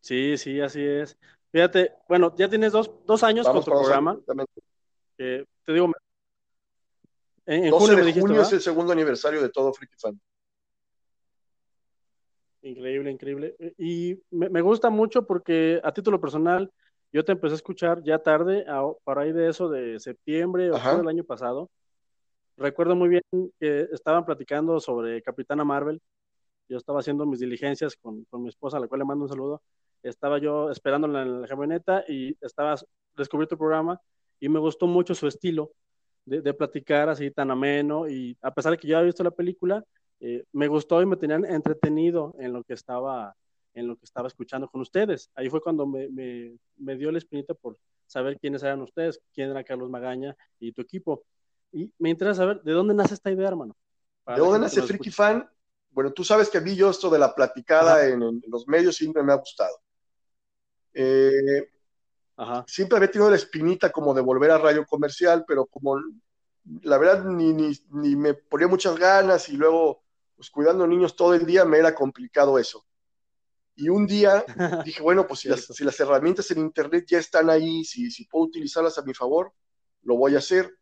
Sí, 0.00 0.36
sí, 0.36 0.60
así 0.60 0.84
es. 0.84 1.16
Fíjate, 1.52 1.92
bueno, 2.08 2.34
ya 2.36 2.48
tienes 2.48 2.72
dos, 2.72 2.90
dos 3.06 3.22
años 3.22 3.48
con 3.48 3.64
tu 3.64 3.70
programa. 3.70 4.18
te 5.16 5.46
digo, 5.66 5.92
en, 7.46 7.70
junio, 7.70 8.04
de 8.04 8.20
junio 8.20 8.42
es 8.42 8.52
el 8.52 8.60
segundo 8.60 8.92
aniversario 8.92 9.40
de 9.40 9.48
todo 9.48 9.72
Freaky 9.72 9.96
Fan. 9.96 10.20
Increíble, 12.62 13.10
increíble. 13.12 13.56
Y 13.78 14.20
me, 14.30 14.60
gusta 14.60 14.90
mucho 14.90 15.24
porque 15.24 15.80
a 15.84 15.92
título 15.92 16.20
personal, 16.20 16.72
yo 17.12 17.24
te 17.24 17.32
empecé 17.32 17.52
a 17.52 17.56
escuchar 17.56 18.02
ya 18.02 18.18
tarde, 18.18 18.64
a, 18.68 18.82
para 19.04 19.22
ahí 19.22 19.32
de 19.32 19.48
eso 19.48 19.68
de 19.68 20.00
septiembre 20.00 20.72
o 20.72 20.96
del 20.96 21.06
año 21.06 21.22
pasado. 21.22 21.70
Recuerdo 22.56 22.96
muy 22.96 23.08
bien 23.08 23.22
que 23.60 23.88
estaban 23.92 24.24
platicando 24.24 24.80
sobre 24.80 25.22
Capitana 25.22 25.64
Marvel. 25.64 26.02
Yo 26.68 26.78
estaba 26.78 26.98
haciendo 26.98 27.26
mis 27.26 27.38
diligencias 27.38 27.94
con, 27.94 28.24
con 28.24 28.42
mi 28.42 28.48
esposa, 28.48 28.78
a 28.78 28.80
la 28.80 28.88
cual 28.88 28.98
le 28.98 29.04
mando 29.04 29.24
un 29.24 29.28
saludo 29.28 29.62
estaba 30.08 30.38
yo 30.38 30.70
esperándola 30.70 31.22
en 31.22 31.42
la 31.42 31.48
camioneta 31.48 32.04
y 32.08 32.36
estaba, 32.40 32.76
descubrí 33.16 33.46
tu 33.46 33.56
programa 33.56 34.00
y 34.40 34.48
me 34.48 34.58
gustó 34.58 34.86
mucho 34.86 35.14
su 35.14 35.26
estilo 35.26 35.72
de, 36.24 36.54
platicar 36.54 37.08
así 37.08 37.30
tan 37.30 37.50
ameno 37.50 38.08
y 38.08 38.36
a 38.42 38.52
pesar 38.52 38.72
de 38.72 38.78
que 38.78 38.88
yo 38.88 38.96
había 38.96 39.06
visto 39.06 39.22
la 39.22 39.30
película, 39.30 39.84
eh, 40.20 40.44
me 40.52 40.66
gustó 40.66 41.00
y 41.00 41.06
me 41.06 41.16
tenían 41.16 41.44
entretenido 41.44 42.34
en 42.38 42.52
lo 42.52 42.64
que 42.64 42.74
estaba 42.74 43.34
en 43.74 43.86
lo 43.86 43.96
que 43.96 44.06
estaba 44.06 44.26
escuchando 44.26 44.68
con 44.68 44.80
ustedes. 44.80 45.30
Ahí 45.34 45.50
fue 45.50 45.60
cuando 45.60 45.86
me, 45.86 46.08
me, 46.08 46.96
dio 46.96 47.10
el 47.10 47.16
espinita 47.16 47.52
por 47.52 47.76
saber 48.06 48.38
quiénes 48.38 48.62
eran 48.62 48.80
ustedes, 48.80 49.20
quién 49.34 49.50
era 49.50 49.62
Carlos 49.62 49.90
Magaña 49.90 50.34
y 50.58 50.72
tu 50.72 50.80
equipo. 50.80 51.24
Y 51.72 51.92
me 51.98 52.08
interesa 52.08 52.36
saber, 52.36 52.62
¿de 52.62 52.72
dónde 52.72 52.94
nace 52.94 53.12
esta 53.12 53.30
idea, 53.30 53.48
hermano? 53.48 53.76
¿De 54.26 54.38
dónde 54.38 54.60
nace 54.60 54.80
Freaky 54.80 55.10
Fan? 55.10 55.46
Bueno, 55.90 56.10
tú 56.12 56.24
sabes 56.24 56.48
que 56.48 56.58
a 56.58 56.60
mí 56.62 56.74
yo 56.74 56.90
esto 56.90 57.10
de 57.10 57.18
la 57.18 57.34
platicada 57.34 58.06
en, 58.06 58.42
los 58.48 58.66
medios 58.66 58.96
siempre 58.96 59.22
me 59.22 59.32
ha 59.32 59.36
gustado. 59.36 59.76
Eh, 60.98 61.68
siempre 62.66 62.96
había 62.96 63.10
tenido 63.10 63.28
la 63.28 63.36
espinita 63.36 63.92
como 63.92 64.14
de 64.14 64.22
volver 64.22 64.50
a 64.50 64.58
radio 64.58 64.86
comercial, 64.86 65.44
pero 65.46 65.66
como 65.66 66.00
la 66.82 66.96
verdad 66.96 67.24
ni, 67.24 67.52
ni, 67.52 68.16
me 68.16 68.32
ponía 68.32 68.66
muchas 68.66 68.96
ganas 68.96 69.48
y 69.50 69.56
luego, 69.58 70.02
pues 70.34 70.50
cuidando 70.50 70.86
niños 70.86 71.14
todo 71.14 71.34
el 71.34 71.44
día, 71.44 71.66
me 71.66 71.78
era 71.78 71.94
complicado 71.94 72.58
eso. 72.58 72.86
Y 73.74 73.90
un 73.90 74.06
día 74.06 74.42
dije, 74.86 75.02
bueno, 75.02 75.26
pues 75.26 75.40
si 75.40 75.48
las, 75.48 75.66
si 75.66 75.84
las, 75.84 76.00
herramientas 76.00 76.50
en 76.50 76.60
Internet 76.60 77.04
ya 77.06 77.18
están 77.18 77.50
ahí, 77.50 77.84
si, 77.84 78.10
si 78.10 78.24
puedo 78.24 78.46
utilizarlas 78.46 78.96
a 78.96 79.02
mi 79.02 79.12
favor, 79.12 79.52
lo 80.02 80.16
voy 80.16 80.34
a 80.34 80.38
hacer. 80.38 80.74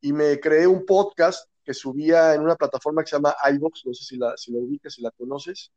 Y 0.00 0.12
me 0.12 0.40
creé 0.40 0.66
un 0.66 0.84
podcast 0.84 1.48
que 1.62 1.72
subía 1.72 2.34
en 2.34 2.42
una 2.42 2.56
plataforma 2.56 3.02
que 3.02 3.10
se 3.10 3.16
llama 3.16 3.36
iVox, 3.52 3.86
no 3.86 3.94
sé 3.94 4.04
si 4.04 4.16
la, 4.16 4.36
si 4.36 4.52
la 4.52 4.58
ubicas, 4.58 4.94
si 4.94 5.02
la 5.02 5.12
conoces. 5.12 5.72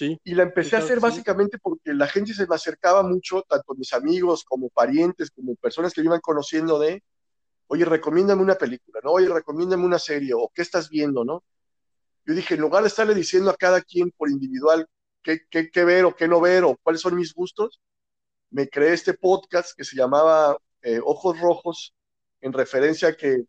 Y 0.00 0.34
la 0.34 0.44
empecé 0.44 0.76
a 0.76 0.80
hacer 0.80 1.00
básicamente 1.00 1.58
porque 1.58 1.92
la 1.92 2.06
gente 2.06 2.32
se 2.32 2.46
me 2.46 2.54
acercaba 2.54 3.02
mucho, 3.02 3.42
tanto 3.42 3.74
mis 3.74 3.92
amigos 3.92 4.44
como 4.44 4.68
parientes, 4.68 5.30
como 5.30 5.56
personas 5.56 5.92
que 5.92 6.00
me 6.02 6.06
iban 6.06 6.20
conociendo 6.20 6.78
de, 6.78 7.02
oye, 7.66 7.84
recomiéndame 7.84 8.42
una 8.42 8.54
película, 8.54 9.00
¿no? 9.02 9.12
Oye, 9.12 9.28
recomiéndame 9.28 9.84
una 9.84 9.98
serie, 9.98 10.34
o 10.34 10.50
qué 10.54 10.62
estás 10.62 10.88
viendo, 10.88 11.24
¿no? 11.24 11.42
Yo 12.24 12.34
dije, 12.34 12.54
en 12.54 12.60
lugar 12.60 12.82
de 12.82 12.88
estarle 12.88 13.14
diciendo 13.14 13.50
a 13.50 13.56
cada 13.56 13.80
quien 13.80 14.10
por 14.10 14.30
individual 14.30 14.86
qué, 15.22 15.40
qué, 15.48 15.84
ver 15.84 16.04
o 16.04 16.14
qué 16.14 16.28
no 16.28 16.40
ver, 16.40 16.64
o 16.64 16.76
cuáles 16.82 17.00
son 17.00 17.16
mis 17.16 17.34
gustos, 17.34 17.80
me 18.50 18.68
creé 18.68 18.94
este 18.94 19.14
podcast 19.14 19.76
que 19.76 19.84
se 19.84 19.96
llamaba 19.96 20.56
eh, 20.82 21.00
Ojos 21.04 21.40
Rojos, 21.40 21.94
en 22.40 22.52
referencia 22.52 23.08
a 23.08 23.12
que 23.14 23.44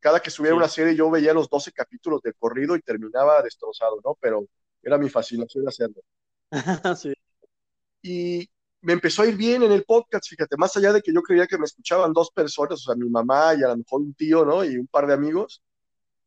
cada 0.00 0.20
que 0.20 0.30
subiera 0.30 0.56
una 0.56 0.68
serie 0.68 0.94
yo 0.94 1.10
veía 1.10 1.34
los 1.34 1.48
12 1.48 1.72
capítulos 1.72 2.22
del 2.22 2.34
corrido 2.36 2.76
y 2.76 2.82
terminaba 2.82 3.42
destrozado, 3.42 4.00
¿no? 4.04 4.16
Pero 4.20 4.46
era 4.82 4.98
mi 4.98 5.08
fascinación 5.08 5.68
hacerlo. 5.68 6.02
Y 8.00 8.48
me 8.80 8.92
empezó 8.92 9.22
a 9.22 9.26
ir 9.26 9.36
bien 9.36 9.64
en 9.64 9.72
el 9.72 9.82
podcast, 9.82 10.28
fíjate, 10.28 10.56
más 10.56 10.76
allá 10.76 10.92
de 10.92 11.02
que 11.02 11.12
yo 11.12 11.20
creía 11.20 11.48
que 11.48 11.58
me 11.58 11.64
escuchaban 11.64 12.12
dos 12.12 12.30
personas, 12.30 12.74
o 12.74 12.76
sea, 12.76 12.94
mi 12.94 13.10
mamá 13.10 13.54
y 13.54 13.64
a 13.64 13.68
lo 13.68 13.76
mejor 13.76 14.02
un 14.02 14.14
tío, 14.14 14.44
¿no? 14.44 14.64
Y 14.64 14.76
un 14.78 14.86
par 14.86 15.08
de 15.08 15.14
amigos, 15.14 15.60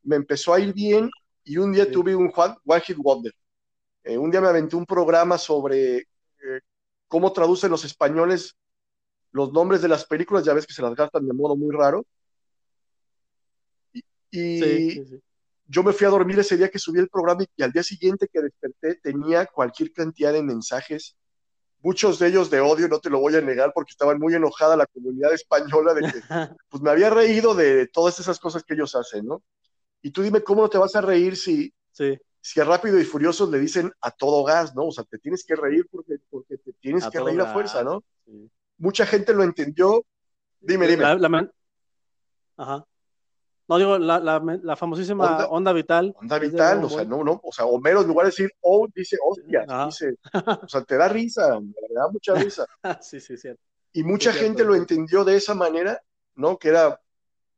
me 0.03 0.17
empezó 0.17 0.53
a 0.53 0.59
ir 0.59 0.73
bien 0.73 1.09
y 1.45 1.57
un 1.57 1.71
día 1.71 1.89
tuve 1.89 2.13
un 2.13 2.29
One 2.35 2.81
Hit 2.81 2.97
Wonder. 2.97 3.33
Eh, 4.03 4.17
un 4.17 4.29
día 4.29 4.41
me 4.41 4.49
aventé 4.49 4.75
un 4.75 4.85
programa 4.85 5.37
sobre 5.37 5.99
eh, 5.99 6.05
cómo 7.07 7.31
traducen 7.31 7.71
los 7.71 7.85
españoles 7.85 8.57
los 9.31 9.51
nombres 9.53 9.81
de 9.81 9.87
las 9.87 10.05
películas, 10.05 10.43
ya 10.43 10.53
ves 10.53 10.67
que 10.67 10.73
se 10.73 10.81
las 10.81 10.95
gastan 10.95 11.25
de 11.25 11.33
modo 11.33 11.55
muy 11.55 11.73
raro. 11.75 12.05
Y, 14.29 15.01
yo 15.71 15.83
me 15.83 15.93
fui 15.93 16.05
a 16.05 16.09
dormir 16.09 16.37
ese 16.37 16.57
día 16.57 16.69
que 16.69 16.77
subí 16.77 16.99
el 16.99 17.07
programa 17.07 17.45
y 17.55 17.63
al 17.63 17.71
día 17.71 17.81
siguiente 17.81 18.27
que 18.27 18.41
desperté 18.41 18.95
tenía 18.95 19.45
cualquier 19.45 19.93
cantidad 19.93 20.33
de 20.33 20.43
mensajes, 20.43 21.15
muchos 21.79 22.19
de 22.19 22.27
ellos 22.27 22.49
de 22.49 22.59
odio, 22.59 22.89
no 22.89 22.99
te 22.99 23.09
lo 23.09 23.19
voy 23.19 23.35
a 23.37 23.41
negar 23.41 23.71
porque 23.73 23.91
estaban 23.91 24.19
muy 24.19 24.35
enojada 24.35 24.75
la 24.75 24.85
comunidad 24.85 25.33
española 25.33 25.93
de 25.93 26.01
que 26.01 26.21
pues 26.69 26.83
me 26.83 26.89
había 26.89 27.09
reído 27.09 27.55
de 27.55 27.87
todas 27.87 28.19
esas 28.19 28.37
cosas 28.37 28.65
que 28.65 28.73
ellos 28.73 28.95
hacen, 28.95 29.25
¿no? 29.25 29.43
Y 30.01 30.11
tú 30.11 30.21
dime 30.21 30.43
cómo 30.43 30.63
no 30.63 30.69
te 30.69 30.77
vas 30.77 30.93
a 30.97 31.01
reír 31.01 31.37
si, 31.37 31.73
si 32.41 32.59
a 32.59 32.65
Rápido 32.65 32.99
y 32.99 33.05
Furiosos 33.05 33.49
le 33.49 33.59
dicen 33.59 33.93
a 34.01 34.11
todo 34.11 34.43
gas, 34.43 34.75
¿no? 34.75 34.87
O 34.87 34.91
sea, 34.91 35.05
te 35.05 35.19
tienes 35.19 35.45
que 35.45 35.55
reír 35.55 35.87
porque, 35.89 36.17
porque 36.29 36.57
te 36.57 36.73
tienes 36.73 37.07
que 37.07 37.19
reír 37.21 37.39
a 37.39 37.53
fuerza, 37.53 37.81
¿no? 37.81 38.03
Mucha 38.77 39.05
gente 39.05 39.33
lo 39.33 39.43
entendió. 39.43 40.03
Dime, 40.59 40.85
dime. 40.85 41.03
Ajá. 42.57 42.85
No 43.71 43.77
digo, 43.77 43.97
la, 43.97 44.19
la, 44.19 44.75
famosísima 44.75 45.45
onda, 45.45 45.71
vital. 45.71 46.13
Onda 46.19 46.37
vital, 46.39 46.83
o 46.83 46.89
sea, 46.89 47.05
no, 47.05 47.23
no, 47.23 47.39
o 47.41 47.53
sea, 47.53 47.63
Homero 47.63 48.01
en 48.01 48.07
lugar 48.09 48.25
de 48.25 48.31
decir 48.31 48.51
oh, 48.59 48.85
dice 48.93 49.15
hostia, 49.25 49.65
dice, 49.85 50.17
o 50.65 50.67
sea, 50.67 50.83
te 50.83 50.97
da 50.97 51.07
risa, 51.07 51.57
te 51.57 51.93
da 51.93 52.09
mucha 52.09 52.35
risa. 52.35 52.65
sí, 53.01 53.21
sí, 53.21 53.37
cierto. 53.37 53.61
Y 53.93 54.03
mucha 54.03 54.33
gente 54.33 54.65
lo 54.65 54.75
entendió 54.75 55.23
de 55.23 55.37
esa 55.37 55.55
manera, 55.55 56.01
¿no? 56.35 56.57
Que 56.57 56.67
era 56.67 56.99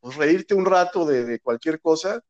pues, 0.02 0.16
reírte 0.16 0.54
un 0.54 0.68
rato 0.68 1.04
de, 1.04 1.40
cualquier 1.40 1.82
cosa, 1.82 2.22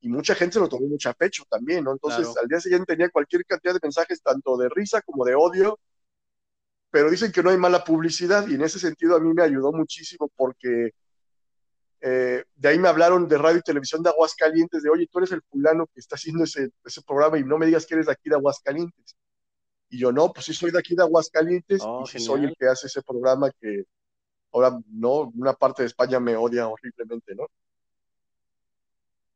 y 0.00 0.08
mucha 0.08 0.36
gente 0.36 0.60
lo 0.60 0.68
tomó 0.68 0.86
mucho 0.86 1.10
a 1.10 1.14
pecho 1.14 1.42
también, 1.50 1.82
¿no? 1.82 1.90
Entonces, 1.90 2.32
al 2.40 2.46
día 2.46 2.60
siguiente 2.60 2.94
tenía 2.94 3.10
cualquier 3.10 3.44
cantidad 3.44 3.74
de 3.74 3.80
mensajes, 3.82 4.22
tanto 4.22 4.56
de 4.56 4.68
risa 4.68 5.02
como 5.02 5.24
de 5.24 5.34
odio, 5.34 5.80
pero 6.92 7.10
dicen 7.10 7.32
que 7.32 7.42
no 7.42 7.50
hay 7.50 7.56
mala 7.56 7.82
publicidad, 7.82 8.46
y 8.46 8.54
en 8.54 8.62
ese 8.62 8.78
sentido 8.78 9.16
a 9.16 9.20
mí 9.20 9.34
me 9.34 9.42
ayudó 9.42 9.72
muchísimo 9.72 10.30
porque 10.36 10.92
eh, 12.00 12.44
de 12.54 12.68
ahí 12.68 12.78
me 12.78 12.88
hablaron 12.88 13.26
de 13.26 13.38
radio 13.38 13.58
y 13.58 13.62
televisión 13.62 14.02
de 14.02 14.10
Aguascalientes, 14.10 14.82
de 14.82 14.90
oye, 14.90 15.08
tú 15.10 15.18
eres 15.18 15.32
el 15.32 15.42
fulano 15.42 15.86
que 15.86 16.00
está 16.00 16.16
haciendo 16.16 16.44
ese, 16.44 16.70
programa 17.06 17.38
y 17.38 17.44
no 17.44 17.58
me 17.58 17.66
digas 17.66 17.86
que 17.86 17.94
eres 17.94 18.06
de 18.06 18.12
aquí 18.12 18.28
de 18.28 18.36
Aguascalientes. 18.36 19.16
Y 19.88 19.98
yo, 19.98 20.12
no, 20.12 20.32
pues 20.32 20.46
sí 20.46 20.54
soy 20.54 20.70
de 20.70 20.78
aquí 20.78 20.94
de 20.94 21.02
Aguascalientes 21.02 21.80
oh, 21.84 22.04
y 22.12 22.18
soy 22.18 22.44
el 22.44 22.54
que 22.58 22.66
hace 22.66 22.88
ese 22.88 23.02
programa 23.02 23.50
que 23.60 23.84
ahora, 24.52 24.78
no, 24.88 25.32
una 25.34 25.52
parte 25.52 25.82
de 25.82 25.86
España 25.86 26.18
me 26.20 26.36
odia 26.36 26.68
horriblemente, 26.68 27.34
¿no? 27.34 27.46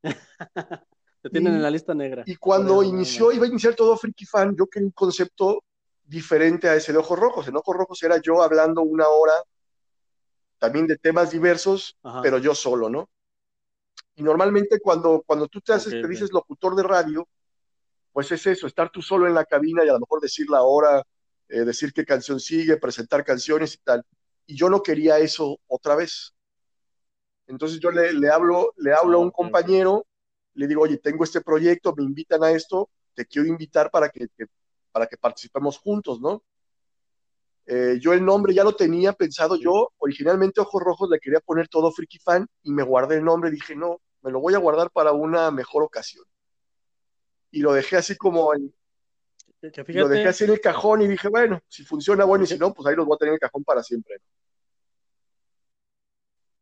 Te 1.22 1.28
tienen 1.28 1.54
en 1.54 1.62
la 1.62 1.70
lista 1.70 1.94
negra. 1.94 2.24
Y 2.26 2.36
cuando 2.36 2.82
inició, 2.82 3.30
iba 3.30 3.44
a 3.44 3.48
iniciar 3.48 3.74
todo 3.74 3.96
Freaky 3.96 4.24
Fan, 4.24 4.56
yo 4.56 4.66
quería 4.66 4.86
un 4.86 4.92
concepto 4.92 5.62
diferente 6.02 6.68
a 6.68 6.74
ese 6.74 6.92
de 6.92 6.98
Ojos 6.98 7.18
Rojos. 7.18 7.46
En 7.46 7.56
Ojos 7.56 7.76
Rojos 7.76 8.02
era 8.02 8.20
yo 8.22 8.42
hablando 8.42 8.80
una 8.82 9.06
hora 9.08 9.34
también 10.60 10.86
de 10.88 10.98
temas 10.98 11.32
diversos, 11.32 11.98
pero 12.20 12.38
yo 12.38 12.54
solo, 12.54 12.90
¿no? 12.90 13.10
Y 14.14 14.22
normalmente 14.22 14.80
cuando, 14.80 15.22
cuando 15.26 15.48
tú 15.48 15.60
te 15.60 15.72
haces, 15.72 15.96
te 15.98 16.06
dices 16.08 16.32
locutor 16.32 16.76
de 16.76 16.82
radio, 16.82 17.28
pues 18.12 18.32
es 18.32 18.46
eso, 18.46 18.66
estar 18.66 18.90
tú 18.90 19.02
solo 19.02 19.26
en 19.26 19.34
la 19.34 19.44
cabina 19.44 19.84
y 19.84 19.88
a 19.88 19.94
lo 19.94 20.00
mejor 20.00 20.20
decir 20.20 20.48
la 20.50 20.62
hora, 20.62 21.02
eh, 21.48 21.60
decir 21.64 21.92
qué 21.92 22.04
canción 22.04 22.40
sigue, 22.40 22.76
presentar 22.78 23.24
canciones 23.24 23.74
y 23.74 23.78
tal. 23.78 24.04
Y 24.46 24.56
yo 24.56 24.70
no 24.70 24.82
quería 24.82 25.18
eso 25.18 25.58
otra 25.68 25.96
vez. 25.96 26.34
Entonces 27.46 27.80
yo 27.80 27.90
le, 27.90 28.12
le 28.12 28.30
hablo, 28.30 28.72
le 28.76 28.92
hablo 28.94 29.18
a 29.18 29.20
un 29.20 29.30
compañero, 29.30 30.06
le 30.54 30.66
digo, 30.66 30.82
oye, 30.82 30.98
tengo 30.98 31.24
este 31.24 31.40
proyecto, 31.40 31.94
me 31.96 32.04
invitan 32.04 32.42
a 32.44 32.50
esto, 32.52 32.90
te 33.14 33.26
quiero 33.26 33.48
invitar 33.48 33.90
para 33.90 34.08
que, 34.10 34.28
para 34.92 35.06
que 35.06 35.16
participemos 35.16 35.78
juntos, 35.78 36.20
¿no? 36.20 36.42
Eh, 37.66 37.98
yo 38.00 38.12
el 38.12 38.24
nombre 38.24 38.52
ya 38.52 38.64
lo 38.64 38.74
tenía 38.74 39.12
pensado, 39.12 39.56
yo 39.56 39.92
originalmente 39.98 40.60
Ojos 40.60 40.82
Rojos 40.82 41.08
le 41.10 41.20
quería 41.20 41.40
poner 41.40 41.68
todo 41.68 41.92
Freaky 41.92 42.18
Fan 42.18 42.46
y 42.62 42.72
me 42.72 42.82
guardé 42.82 43.16
el 43.16 43.24
nombre, 43.24 43.50
dije, 43.50 43.76
no, 43.76 44.00
me 44.22 44.30
lo 44.30 44.40
voy 44.40 44.54
a 44.54 44.58
guardar 44.58 44.90
para 44.90 45.12
una 45.12 45.50
mejor 45.50 45.82
ocasión. 45.82 46.24
Y 47.50 47.60
lo 47.60 47.72
dejé 47.72 47.96
así 47.96 48.16
como 48.16 48.54
en, 48.54 48.72
lo 49.88 50.08
dejé 50.08 50.28
así 50.28 50.44
en 50.44 50.50
el 50.50 50.60
cajón 50.60 51.02
y 51.02 51.08
dije, 51.08 51.28
bueno, 51.28 51.60
si 51.68 51.84
funciona, 51.84 52.24
bueno, 52.24 52.44
y 52.44 52.46
si 52.46 52.58
no, 52.58 52.72
pues 52.72 52.88
ahí 52.88 52.96
los 52.96 53.06
voy 53.06 53.14
a 53.14 53.18
tener 53.18 53.30
en 53.30 53.34
el 53.34 53.40
cajón 53.40 53.64
para 53.64 53.82
siempre. 53.82 54.20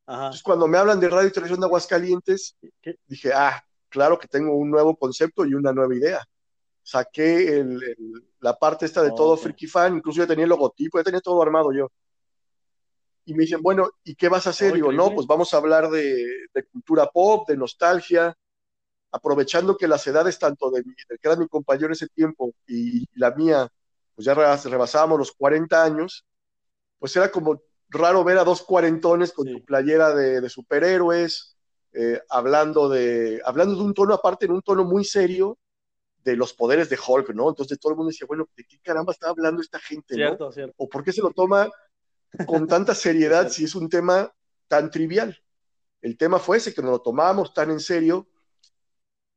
Entonces, 0.06 0.42
cuando 0.42 0.66
me 0.66 0.78
hablan 0.78 0.98
de 0.98 1.08
radio 1.08 1.28
y 1.28 1.32
televisión 1.32 1.60
de 1.60 1.66
Aguascalientes, 1.66 2.56
dije, 3.06 3.30
ah, 3.34 3.62
claro 3.88 4.18
que 4.18 4.26
tengo 4.26 4.54
un 4.54 4.70
nuevo 4.70 4.96
concepto 4.96 5.44
y 5.44 5.52
una 5.52 5.72
nueva 5.72 5.94
idea. 5.94 6.26
Saqué 6.82 7.62
la 8.40 8.59
parte 8.59 8.87
esta 8.87 9.02
de 9.02 9.12
todo 9.12 9.37
Freaky 9.37 9.66
Fan, 9.66 9.97
incluso 9.97 10.21
ya 10.21 10.26
tenía 10.26 10.45
el 10.45 10.50
logotipo, 10.50 10.99
ya 10.99 11.04
tenía 11.04 11.21
todo 11.21 11.42
armado 11.42 11.73
yo. 11.73 11.90
Y 13.25 13.35
me 13.35 13.42
dicen, 13.42 13.61
bueno, 13.62 13.90
¿y 14.04 14.14
qué 14.14 14.28
vas 14.28 14.47
a 14.47 14.50
hacer? 14.50 14.73
Digo, 14.75 14.90
no, 14.92 15.14
pues 15.14 15.26
vamos 15.26 15.52
a 15.52 15.59
hablar 15.59 15.90
de, 15.90 16.25
de 16.54 16.64
cultura 16.64 17.07
pop, 17.07 17.47
de 17.49 17.57
nostalgia, 17.57 18.35
aprovechando 19.11 19.76
que 19.76 19.88
las 19.88 20.07
edades 20.07 20.38
tanto 20.38 20.71
de, 20.71 20.83
que 20.83 21.18
era 21.23 21.37
mi 21.37 21.49
compañero 21.49 21.87
en 21.87 21.92
ese 21.92 22.09
tiempo 22.09 22.52
y, 22.66 23.07
la 23.14 23.30
mía, 23.33 23.68
pues 24.14 24.26
ya 24.26 24.35
rebasábamos 24.35 25.18
los 25.18 25.33
40 25.33 25.83
años, 25.83 26.25
pues 26.99 27.14
era 27.16 27.30
como 27.30 27.62
raro 27.88 28.25
ver 28.25 28.38
a 28.38 28.45
dos 28.45 28.62
cuarentones 28.62 29.33
con 29.33 29.49
su 29.49 29.64
playera 29.64 30.14
de, 30.14 30.49
superhéroes, 30.49 31.57
eh, 31.92 32.21
hablando, 32.28 32.88
de, 32.88 33.40
hablando 33.45 33.76
de 33.76 33.83
un 33.83 33.95
tono 33.95 34.14
aparte, 34.14 34.47
en 34.47 34.52
un 34.52 34.62
tono 34.62 34.85
muy 34.85 35.04
serio, 35.04 35.59
de 36.25 36.37
los 36.37 36.52
poderes 36.54 36.88
de 36.88 36.98
Hulk, 36.98 37.30
¿no? 37.30 37.48
Entonces 37.48 37.78
todo 37.78 37.92
el 37.92 37.96
mundo 37.96 38.10
decía, 38.10 38.26
bueno, 38.26 38.48
¿de 38.56 38.64
qué 38.64 38.78
caramba 38.80 39.12
está 39.12 39.28
hablando 39.28 39.62
esta 39.62 39.78
gente, 39.78 40.16
¿no? 40.16 40.50
¿O 40.76 40.88
por 40.88 41.04
qué 41.04 41.12
se 41.12 41.22
lo 41.22 41.30
toma 41.30 41.70
con 42.46 42.66
tanta 42.66 42.94
seriedad 42.94 43.48
si 43.50 43.64
es 43.64 43.75
un 43.75 43.88
tema 43.88 44.32
tan 44.66 44.90
trivial? 44.90 45.38
El 46.00 46.16
tema 46.16 46.38
fue 46.38 46.58
ese, 46.58 46.75
que 46.75 46.82
nos 46.82 46.90
lo 46.90 47.00
tomamos 47.00 47.52
tan 47.54 47.70
en 47.70 47.80
serio 47.80 48.28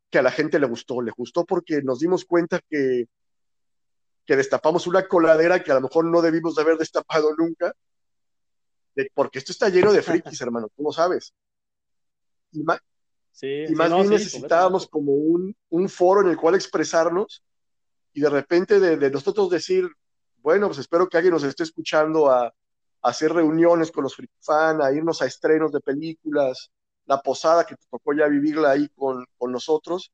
que 0.10 0.20
a 0.20 0.22
la 0.22 0.32
gente 0.32 0.60
le 0.60 0.68
gustó. 0.68 1.02
Le 1.02 1.12
gustó 1.12 1.46
porque 1.46 1.82
nos 1.82 2.00
dimos 2.00 2.26
cuenta 2.26 2.60
que, 2.70 3.08
que 4.26 4.36
destapamos 4.36 4.86
una 4.88 5.08
coladera 5.08 5.64
que 5.64 5.72
a 5.72 5.76
lo 5.76 5.82
mejor 5.82 6.06
no 6.06 6.22
debimos 6.22 6.56
de 6.56 6.62
haber 6.62 6.78
destapado 6.78 7.34
nunca, 7.36 7.74
porque 9.14 9.40
esto 9.40 9.52
está 9.52 9.70
lleno 9.70 9.94
de 9.94 10.02
frikis, 10.02 10.42
hermano, 10.42 10.70
tú 10.76 10.84
lo 10.84 10.92
sabes. 10.92 11.34
Y 12.52 12.64
más, 13.32 13.70
y 13.70 13.74
más 13.74 13.94
bien 13.94 14.10
necesitábamos 14.10 14.88
como 14.88 15.14
un, 15.14 15.56
un, 15.70 15.90
foro 15.90 16.22
en 16.22 16.28
el 16.28 16.38
cual 16.38 16.56
expresarnos 16.56 17.44
y 18.14 18.22
de 18.22 18.30
repente 18.30 18.80
de, 18.80 19.10
nosotros 19.10 19.50
decir, 19.50 19.88
bueno, 20.38 20.68
pues 20.68 20.80
espero 20.80 21.08
que 21.08 21.18
alguien 21.18 21.34
nos 21.34 21.44
esté 21.44 21.64
escuchando 21.64 22.30
a, 22.30 22.48
a 22.48 22.54
hacer 23.02 23.32
reuniones 23.34 23.92
con 23.92 24.04
los 24.04 24.18
fan, 24.40 24.82
a 24.82 24.92
irnos 24.92 25.22
a 25.22 25.26
estrenos 25.26 25.72
de 25.72 25.80
películas, 25.80 26.72
la 27.06 27.22
posada 27.22 27.66
que 27.66 27.76
te 27.76 27.86
tocó 27.90 28.14
ya 28.14 28.28
vivirla 28.28 28.72
ahí 28.72 28.90
con, 28.90 29.26
con 29.38 29.52
nosotros, 29.52 30.12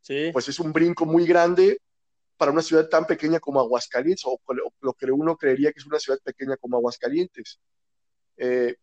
sí. 0.00 0.30
pues 0.32 0.48
es 0.48 0.58
un 0.58 0.72
brinco 0.72 1.04
muy 1.04 1.26
grande 1.26 1.78
para 2.36 2.50
una 2.50 2.62
ciudad 2.62 2.88
tan 2.88 3.06
pequeña 3.06 3.38
como 3.38 3.60
Aguascalientes, 3.60 4.24
o, 4.26 4.40
lo 4.80 4.92
que 4.94 5.10
uno 5.10 5.36
creería 5.36 5.72
que 5.72 5.78
es 5.78 5.86
una 5.86 6.00
ciudad 6.00 6.18
pequeña 6.24 6.56
como 6.56 6.76
Aguascalientes. 6.76 7.60
Eh, 8.36 8.74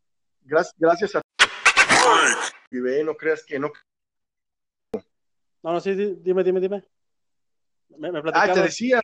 gracias, 0.42 0.76
gracias 0.78 1.16
a 1.16 1.22
Vive, 2.72 3.04
no 3.04 3.16
creas 3.16 3.44
que 3.44 3.60
no. 3.60 3.72
No, 5.64 5.74
no, 5.74 5.80
sí, 5.80 5.94
dime, 5.94 6.44
dime, 6.44 6.60
dime. 6.60 6.86
Me, 7.98 8.12
ah, 8.34 8.54
te 8.54 8.62
decía, 8.62 9.02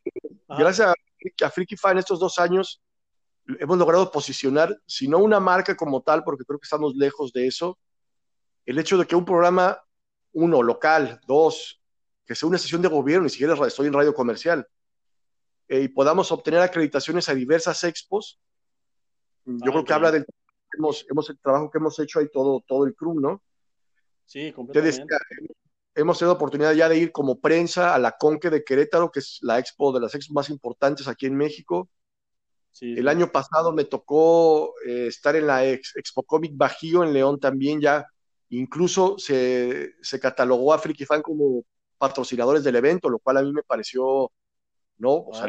gracias 0.48 0.88
a, 0.88 1.46
a 1.46 1.50
Freaky 1.50 1.76
Fan 1.76 1.98
estos 1.98 2.20
dos 2.20 2.40
años, 2.40 2.82
hemos 3.60 3.78
logrado 3.78 4.12
posicionar, 4.12 4.80
si 4.86 5.08
no 5.08 5.18
una 5.18 5.40
marca 5.40 5.76
como 5.76 6.02
tal, 6.02 6.24
porque 6.24 6.46
creo 6.46 6.60
que 6.60 6.66
estamos 6.66 6.96
lejos 6.96 7.34
de 7.34 7.48
eso, 7.48 7.78
el 8.66 8.80
hecho 8.80 8.98
de 8.98 9.06
que 9.06 9.16
un 9.16 9.26
programa, 9.26 9.82
uno, 10.34 10.64
local, 10.64 11.20
dos, 11.28 11.82
que 12.26 12.36
sea 12.36 12.48
una 12.48 12.58
sesión 12.58 12.82
de 12.82 12.88
gobierno, 12.88 13.24
ni 13.24 13.30
siquiera 13.30 13.56
estoy 13.68 13.88
en 13.88 13.94
radio 13.94 14.14
comercial, 14.14 14.68
eh, 15.68 15.82
y 15.82 15.88
podamos 15.88 16.32
obtener 16.32 16.62
acreditaciones 16.62 17.28
a 17.28 17.34
diversas 17.34 17.84
expos, 17.84 18.40
yo 19.46 19.56
ah, 19.66 19.72
creo 19.72 19.86
que 19.86 19.94
habla 19.94 20.12
del 20.12 20.26
hemos, 20.78 21.06
hemos, 21.10 21.30
el 21.30 21.40
trabajo 21.40 21.70
que 21.70 21.78
hemos 21.78 21.98
hecho 22.00 22.20
ahí 22.20 22.28
todo, 22.32 22.64
todo 22.68 22.86
el 22.86 22.96
crew, 22.96 23.20
¿no? 23.20 23.42
Sí, 24.26 24.52
completamente. 24.52 25.06
hemos 25.94 26.20
tenido 26.20 26.34
oportunidad 26.34 26.74
ya 26.74 26.90
de 26.90 26.98
ir 26.98 27.12
como 27.12 27.40
prensa 27.40 27.96
a 27.96 28.00
la 28.00 28.14
Conque 28.14 28.50
de 28.50 28.64
Querétaro, 28.64 29.12
que 29.12 29.20
es 29.20 29.40
la 29.42 29.60
expo 29.60 29.94
de 29.94 30.02
las 30.02 30.16
expos 30.16 30.34
más 30.34 30.50
importantes 30.50 31.08
aquí 31.08 31.26
en 31.26 31.36
México 31.36 31.90
el 32.82 33.08
año 33.08 33.32
pasado 33.32 33.72
me 33.72 33.86
tocó 33.86 34.74
eh, 34.86 35.08
estar 35.08 35.36
en 35.36 35.48
la 35.48 35.66
Expo 35.66 36.24
Comic 36.24 36.52
Bajío 36.56 37.04
en 37.04 37.14
León 37.14 37.40
también 37.40 37.80
ya. 37.80 38.06
Incluso 38.50 39.18
se, 39.18 39.94
catalogó 40.22 40.74
a 40.74 40.78
Freaky 40.78 41.06
Fan 41.06 41.22
como 41.22 41.64
patrocinadores 41.98 42.64
del 42.64 42.76
evento, 42.76 43.10
lo 43.10 43.20
cual 43.20 43.38
a 43.38 43.42
mí 43.42 43.54
me 43.54 43.64
pareció, 43.64 44.32
¿no? 44.98 45.14
O 45.14 45.34
sea, 45.34 45.48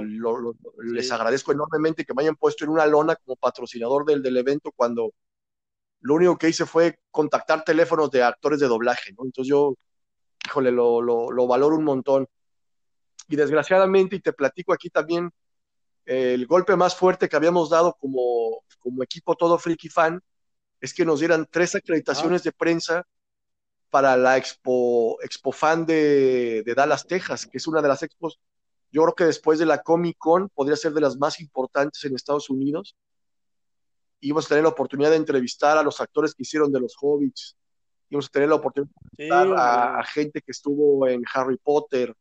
les 0.84 1.10
agradezco 1.10 1.52
enormemente 1.52 2.04
que 2.04 2.14
me 2.14 2.22
hayan 2.22 2.36
puesto 2.36 2.64
en 2.64 2.70
una 2.70 2.86
lona 2.86 3.16
como 3.16 3.36
patrocinador 3.36 4.04
del, 4.04 4.22
del 4.22 4.36
evento 4.36 4.70
cuando 4.74 5.12
lo 6.06 6.14
único 6.14 6.38
que 6.38 6.48
hice 6.48 6.66
fue 6.66 6.98
contactar 7.10 7.64
teléfonos 7.64 8.10
de 8.10 8.22
actores 8.22 8.60
de 8.60 8.68
doblaje, 8.68 9.12
¿no? 9.18 9.24
Entonces 9.24 9.50
yo, 9.50 9.74
híjole, 10.46 10.70
lo, 10.70 11.02
lo 11.02 11.46
valoro 11.46 11.76
un 11.76 11.84
montón. 11.84 12.28
Y 13.28 13.34
desgraciadamente, 13.34 14.16
y 14.16 14.20
te 14.20 14.32
platico 14.32 14.72
aquí 14.72 14.88
también, 14.88 15.32
el 16.04 16.46
golpe 16.46 16.76
más 16.76 16.94
fuerte 16.94 17.28
que 17.28 17.34
habíamos 17.34 17.70
dado 17.70 17.96
como, 17.98 18.62
como 18.78 19.02
equipo 19.02 19.34
todo 19.34 19.58
Freaky 19.58 19.88
Fan 19.88 20.22
es 20.80 20.94
que 20.94 21.04
nos 21.04 21.18
dieran 21.18 21.48
tres 21.50 21.74
acreditaciones 21.74 22.44
de 22.44 22.52
prensa 22.52 23.04
para 23.90 24.16
la 24.16 24.36
Expo, 24.36 25.20
Expo 25.22 25.50
Fan 25.50 25.84
de, 25.86 26.62
Dallas, 26.76 27.06
Texas, 27.06 27.46
que 27.46 27.58
es 27.58 27.66
una 27.66 27.82
de 27.82 27.88
las 27.88 28.04
expos, 28.04 28.38
yo 28.92 29.02
creo 29.02 29.14
que 29.14 29.24
después 29.24 29.58
de 29.58 29.66
la 29.66 29.82
Comic 29.82 30.16
Con 30.16 30.48
podría 30.50 30.76
ser 30.76 30.92
de 30.92 31.00
las 31.00 31.16
más 31.16 31.40
importantes 31.40 32.04
en 32.04 32.14
Estados 32.14 32.48
Unidos. 32.48 32.94
Íbamos 34.26 34.46
a 34.46 34.48
tener 34.48 34.64
la 34.64 34.70
oportunidad 34.70 35.10
de 35.10 35.16
entrevistar 35.16 35.78
a 35.78 35.84
los 35.84 36.00
actores 36.00 36.34
que 36.34 36.42
hicieron 36.42 36.72
de 36.72 36.80
los 36.80 36.96
Hobbits, 37.00 37.56
íbamos 38.10 38.26
a 38.26 38.30
tener 38.30 38.48
la 38.48 38.56
oportunidad 38.56 38.90
de 39.16 39.24
entrevistar 39.24 39.98
a 39.98 40.04
gente 40.04 40.42
que 40.42 40.50
estuvo 40.50 41.06
en 41.06 41.22
Harry 41.32 41.56
Potter, 41.58 42.12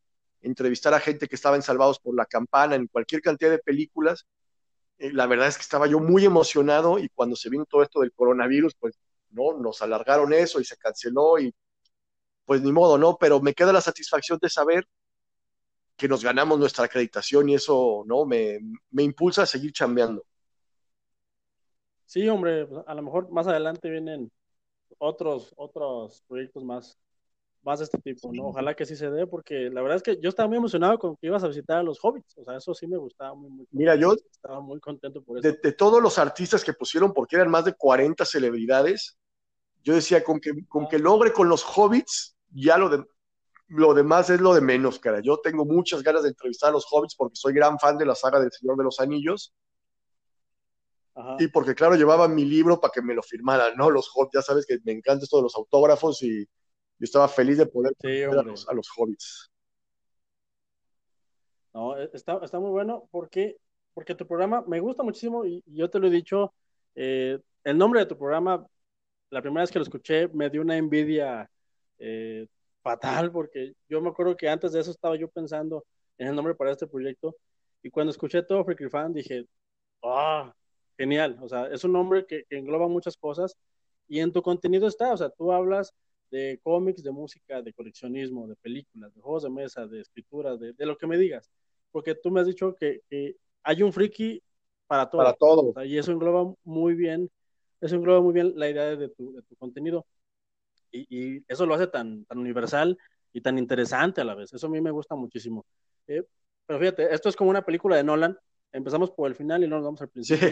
entrevistar 0.41 0.93
a 0.93 0.99
gente 0.99 1.27
que 1.27 1.35
estaba 1.35 1.55
en 1.55 1.63
Salvados 1.63 1.99
por 1.99 2.15
la 2.15 2.27
Campana, 2.27 2.75
en 2.75 2.85
cualquier 2.85 3.21
cantidad 3.21 3.49
de 3.49 3.57
películas. 3.57 4.27
Eh, 4.99 5.11
la 5.11 5.25
verdad 5.25 5.47
es 5.47 5.57
que 5.57 5.63
estaba 5.63 5.87
yo 5.87 5.99
muy 5.99 6.23
emocionado 6.25 6.99
y 6.99 7.09
cuando 7.09 7.35
se 7.35 7.49
vino 7.49 7.65
todo 7.65 7.81
esto 7.81 8.01
del 8.01 8.13
coronavirus, 8.13 8.75
pues 8.79 8.99
no, 9.31 9.57
nos 9.57 9.81
alargaron 9.81 10.31
eso 10.31 10.59
y 10.59 10.65
se 10.65 10.77
canceló 10.77 11.39
y 11.39 11.53
pues 12.45 12.61
ni 12.61 12.71
modo, 12.71 12.99
¿no? 12.99 13.17
Pero 13.19 13.41
me 13.41 13.55
queda 13.55 13.73
la 13.73 13.81
satisfacción 13.81 14.37
de 14.39 14.49
saber 14.49 14.87
que 15.97 16.07
nos 16.07 16.23
ganamos 16.23 16.59
nuestra 16.59 16.85
acreditación 16.85 17.49
y 17.49 17.55
eso, 17.55 18.03
¿no? 18.05 18.25
Me, 18.25 18.59
me 18.91 19.01
impulsa 19.01 19.41
a 19.41 19.45
seguir 19.47 19.73
chambeando. 19.73 20.23
Sí, 22.05 22.27
hombre, 22.29 22.65
pues, 22.65 22.83
a 22.85 22.93
lo 22.93 23.01
mejor 23.01 23.29
más 23.31 23.47
adelante 23.47 23.89
vienen 23.89 24.31
otros, 24.97 25.53
otros 25.57 26.23
proyectos 26.27 26.63
más, 26.63 26.97
más 27.63 27.79
de 27.79 27.85
este 27.85 27.97
tipo, 27.99 28.31
¿no? 28.31 28.47
Ojalá 28.47 28.75
que 28.75 28.85
sí 28.85 28.95
se 28.95 29.09
dé, 29.09 29.25
porque 29.27 29.69
la 29.71 29.81
verdad 29.81 29.97
es 29.97 30.03
que 30.03 30.19
yo 30.21 30.29
estaba 30.29 30.47
muy 30.47 30.57
emocionado 30.57 30.99
con 30.99 31.15
que 31.17 31.27
ibas 31.27 31.43
a 31.43 31.47
visitar 31.47 31.77
a 31.77 31.83
los 31.83 31.99
hobbits, 32.01 32.37
o 32.37 32.43
sea, 32.43 32.57
eso 32.57 32.73
sí 32.73 32.87
me 32.87 32.97
gustaba 32.97 33.33
muy, 33.33 33.49
muy 33.49 33.67
Mira, 33.71 33.95
yo 33.95 34.13
estaba 34.13 34.61
muy 34.61 34.79
contento 34.79 35.21
por 35.23 35.39
eso. 35.39 35.57
De, 35.61 35.71
todos 35.73 36.01
los 36.01 36.17
artistas 36.17 36.63
que 36.63 36.73
pusieron, 36.73 37.13
porque 37.13 37.35
eran 37.35 37.49
más 37.49 37.65
de 37.65 37.73
40 37.73 38.23
celebridades, 38.25 39.17
yo 39.83 39.93
decía, 39.93 40.23
con 40.23 40.39
que, 40.39 40.51
con 40.67 40.87
que 40.87 40.99
logre 40.99 41.33
con 41.33 41.49
los 41.49 41.63
hobbits, 41.63 42.35
ya 42.51 42.77
lo, 42.77 42.89
de, 42.89 43.03
lo 43.67 43.93
demás 43.93 44.29
es 44.29 44.41
lo 44.41 44.53
de 44.53 44.61
menos, 44.61 44.99
cara. 44.99 45.19
Yo 45.21 45.37
tengo 45.37 45.65
muchas 45.65 46.03
ganas 46.03 46.23
de 46.23 46.29
entrevistar 46.29 46.69
a 46.69 46.73
los 46.73 46.85
hobbits 46.91 47.15
porque 47.15 47.35
soy 47.35 47.53
gran 47.53 47.79
fan 47.79 47.97
de 47.97 48.05
la 48.05 48.15
saga 48.15 48.39
del 48.39 48.51
Señor 48.51 48.77
de 48.77 48.83
los 48.83 48.99
Anillos. 48.99 49.53
Y 51.39 51.47
porque, 51.47 51.75
claro, 51.75 51.95
llevaba 51.95 52.27
mi 52.27 52.43
libro 52.43 52.79
para 52.79 52.91
que 52.91 53.01
me 53.01 53.13
lo 53.13 53.23
firmaran, 53.23 53.75
¿no? 53.77 53.89
Los 53.89 54.11
hobbits, 54.13 54.33
ya 54.33 54.41
sabes 54.41 54.65
que 54.65 54.79
me 54.83 54.91
encanta 54.91 55.23
esto 55.23 55.37
de 55.37 55.43
los 55.43 55.55
autógrafos 55.55 56.21
y 56.21 56.43
yo 56.43 57.03
estaba 57.03 57.27
feliz 57.27 57.57
de 57.57 57.65
poder 57.65 57.93
a, 58.29 58.43
los, 58.43 58.67
a 58.67 58.73
los 58.73 58.89
hobbits. 58.95 59.49
No, 61.73 61.97
e, 61.97 62.09
está, 62.13 62.39
está 62.43 62.59
muy 62.59 62.71
bueno 62.71 63.07
porque, 63.11 63.57
porque 63.93 64.15
tu 64.15 64.27
programa 64.27 64.63
me 64.67 64.81
gusta 64.81 65.03
muchísimo 65.03 65.45
y, 65.45 65.63
yo 65.67 65.89
te 65.89 65.99
lo 65.99 66.07
he 66.07 66.11
dicho, 66.11 66.53
eh, 66.95 67.39
el 67.63 67.77
nombre 67.77 68.01
de 68.01 68.05
tu 68.07 68.17
programa 68.17 68.65
la 69.29 69.41
primera 69.41 69.63
vez 69.63 69.71
que 69.71 69.79
lo 69.79 69.83
escuché 69.83 70.27
me 70.29 70.49
dio 70.49 70.61
una 70.61 70.77
envidia 70.77 71.49
eh, 71.97 72.47
fatal, 72.81 73.31
porque 73.31 73.73
yo 73.89 74.01
me 74.01 74.09
acuerdo 74.09 74.37
que 74.37 74.47
antes 74.47 74.71
de 74.71 74.79
eso 74.79 74.91
estaba 74.91 75.15
yo 75.15 75.27
pensando 75.29 75.85
en 76.17 76.27
el 76.27 76.35
nombre 76.35 76.55
para 76.55 76.71
este 76.71 76.87
proyecto, 76.87 77.35
y 77.81 77.89
cuando 77.89 78.11
escuché 78.11 78.43
todo 78.43 78.63
Freaky 78.63 78.89
Fan 78.89 79.13
dije, 79.13 79.45
ah, 80.03 80.53
genial, 80.97 81.37
o 81.41 81.49
sea, 81.49 81.67
es 81.67 81.83
un 81.83 81.93
nombre 81.93 82.25
que, 82.25 82.45
engloba 82.49 82.87
muchas 82.87 83.17
cosas, 83.17 83.57
y 84.07 84.19
en 84.19 84.31
tu 84.31 84.41
contenido 84.41 84.87
está, 84.87 85.13
o 85.13 85.17
sea, 85.17 85.29
tú 85.29 85.51
hablas 85.51 85.93
de 86.31 86.59
cómics, 86.63 87.03
de 87.03 87.11
música, 87.11 87.61
de 87.61 87.73
coleccionismo, 87.73 88.47
de 88.47 88.55
películas, 88.55 89.13
de 89.13 89.21
juegos 89.21 89.43
de 89.43 89.49
mesa, 89.49 89.87
de 89.87 90.01
escritura, 90.01 90.57
de, 90.57 90.73
lo 90.79 90.97
que 90.97 91.07
me 91.07 91.17
digas, 91.17 91.49
porque 91.91 92.15
tú 92.15 92.31
me 92.31 92.41
has 92.41 92.47
dicho 92.47 92.75
que, 92.75 93.01
hay 93.63 93.81
un 93.81 93.91
friki 93.91 94.43
para 94.85 95.09
todo. 95.09 95.19
Para 95.19 95.33
todo. 95.33 95.83
y 95.83 95.97
eso 95.97 96.11
engloba 96.11 96.53
muy 96.63 96.93
bien, 96.93 97.31
eso 97.81 97.95
engloba 97.95 98.21
muy 98.21 98.33
bien 98.33 98.53
la 98.55 98.69
idea 98.69 98.95
de 98.95 99.09
tu, 99.09 99.33
de 99.33 99.41
tu 99.41 99.55
contenido. 99.55 100.05
Y, 100.91 101.43
eso 101.51 101.65
lo 101.65 101.73
hace 101.73 101.87
tan, 101.87 102.25
tan 102.25 102.37
universal 102.37 102.97
y 103.33 103.41
tan 103.41 103.57
interesante 103.57 104.21
a 104.21 104.23
la 104.23 104.35
vez. 104.35 104.53
Eso 104.53 104.67
a 104.67 104.69
mí 104.69 104.79
me 104.79 104.91
gusta 104.91 105.15
muchísimo. 105.15 105.65
Eh, 106.07 106.23
pero 106.65 106.79
fíjate, 106.79 107.13
esto 107.13 107.29
es 107.29 107.35
como 107.35 107.49
una 107.49 107.65
película 107.65 107.97
de 107.97 108.03
Nolan. 108.03 108.37
Empezamos 108.71 109.11
por 109.11 109.27
el 109.29 109.35
final 109.35 109.63
y 109.63 109.67
no 109.67 109.75
nos 109.75 109.85
vamos 109.85 110.01
al 110.01 110.09
principio. 110.09 110.47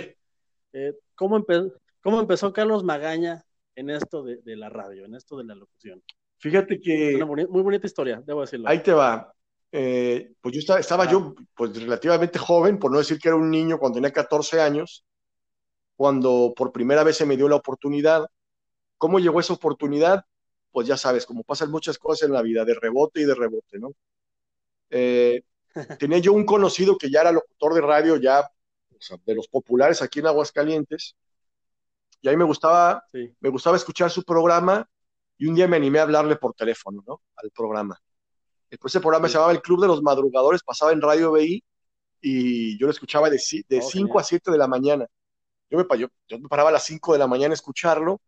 Eh, 0.74 0.94
¿cómo, 1.16 1.38
empezó 1.38 2.52
Carlos 2.52 2.84
Magaña 2.84 3.46
en 3.76 3.92
esto 3.92 4.24
de, 4.24 4.56
la 4.56 4.70
radio, 4.70 5.06
en 5.06 5.16
esto 5.16 5.38
de 5.38 5.46
la 5.46 5.56
locución? 5.56 6.04
Fíjate 6.38 6.80
que... 6.80 7.16
Una 7.16 7.26
muy 7.26 7.62
bonita 7.62 7.86
historia, 7.86 8.22
debo 8.26 8.42
decirlo. 8.42 8.68
Ahí 8.68 8.82
te 8.82 8.92
va. 8.92 9.34
Eh, 9.72 10.34
pues 10.42 10.54
yo 10.54 10.60
estaba, 10.60 10.80
estaba 10.80 11.10
yo 11.10 11.34
pues 11.56 11.76
relativamente 11.82 12.38
joven, 12.38 12.78
por 12.78 12.92
no 12.92 12.98
decir 12.98 13.18
que 13.18 13.30
era 13.30 13.38
un 13.38 13.50
niño 13.50 13.80
cuando 13.80 13.96
tenía 13.96 14.12
14 14.12 14.62
años, 14.62 15.06
cuando 15.96 16.54
por 16.56 16.72
primera 16.72 17.04
vez 17.04 17.18
se 17.18 17.26
me 17.26 17.38
dio 17.38 17.48
la 17.48 17.56
oportunidad. 17.56 18.28
¿Cómo 18.98 19.20
llegó 19.20 19.40
esa 19.40 19.54
oportunidad? 19.54 20.26
Pues 20.72 20.88
ya 20.88 20.98
sabes, 20.98 21.26
como 21.26 21.44
pasan 21.44 21.72
muchas 21.72 21.98
cosas 21.98 22.28
en 22.28 22.34
la 22.34 22.42
vida, 22.42 22.66
de 22.66 22.74
rebote 22.74 23.22
y 23.22 23.26
de 23.26 23.36
rebote, 23.36 23.80
¿no? 23.80 23.94
Eh, 24.90 25.44
tenía 26.00 26.20
yo 26.20 26.34
un 26.34 26.46
conocido 26.46 26.98
que 26.98 27.10
ya 27.10 27.22
era 27.22 27.32
locutor 27.32 27.74
de 27.74 27.82
radio, 27.82 28.18
ya 28.18 28.48
de 29.26 29.36
los 29.36 29.48
populares 29.48 30.02
aquí 30.02 30.20
en 30.20 30.28
Aguascalientes, 30.28 31.16
y 32.22 32.30
ahí 32.30 32.38
me 32.38 32.46
gustaba, 32.46 33.04
me 33.12 33.50
gustaba 33.50 33.76
escuchar 33.76 34.10
su 34.10 34.24
programa, 34.24 34.88
y 35.38 35.48
un 35.48 35.56
día 35.56 35.68
me 35.68 35.76
animé 35.76 36.00
a 36.00 36.04
hablarle 36.04 36.36
por 36.38 36.54
teléfono, 36.54 37.04
¿no? 37.06 37.22
Al 37.36 37.52
programa. 37.52 38.00
Después 38.70 38.94
ese 38.94 39.02
programa 39.02 39.28
se 39.28 39.34
llamaba 39.34 39.52
El 39.52 39.62
Club 39.62 39.82
de 39.82 39.88
los 39.88 40.02
Madrugadores, 40.02 40.64
pasaba 40.64 40.94
en 40.94 41.02
Radio 41.02 41.32
BI, 41.34 41.64
y 42.22 42.78
yo 42.80 42.88
lo 42.88 42.92
escuchaba 42.92 43.30
de, 43.30 43.42
de 43.68 43.82
5 43.82 44.20
a 44.20 44.24
7 44.24 44.52
de 44.52 44.58
la 44.58 44.68
mañana. 44.68 45.06
Yo 45.70 45.78
me, 45.78 45.86
yo, 45.98 46.08
yo 46.28 46.40
me 46.40 46.48
paraba 46.48 46.70
a 46.70 46.74
las 46.74 46.84
5 46.86 47.14
de 47.14 47.20
la 47.20 47.28
mañana 47.28 47.52
a 47.52 47.56
escucharlo, 47.56 48.22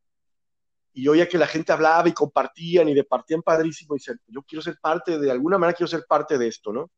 y 0.96 1.08
oía 1.10 1.28
que 1.28 1.38
la 1.38 1.48
gente 1.48 1.74
hablaba 1.74 2.08
y 2.08 2.14
compartían 2.14 2.88
y 2.88 2.94
departían 2.94 3.42
padrísimo 3.42 3.98
y 3.98 4.00
yo 4.28 4.42
quiero 4.44 4.62
ser 4.62 4.78
parte, 4.82 5.20
de 5.20 5.30
alguna 5.30 5.58
manera 5.58 5.76
quiero 5.76 5.90
ser 5.90 6.06
parte 6.08 6.38
de 6.38 6.48
esto, 6.48 6.72
¿no? 6.72 6.90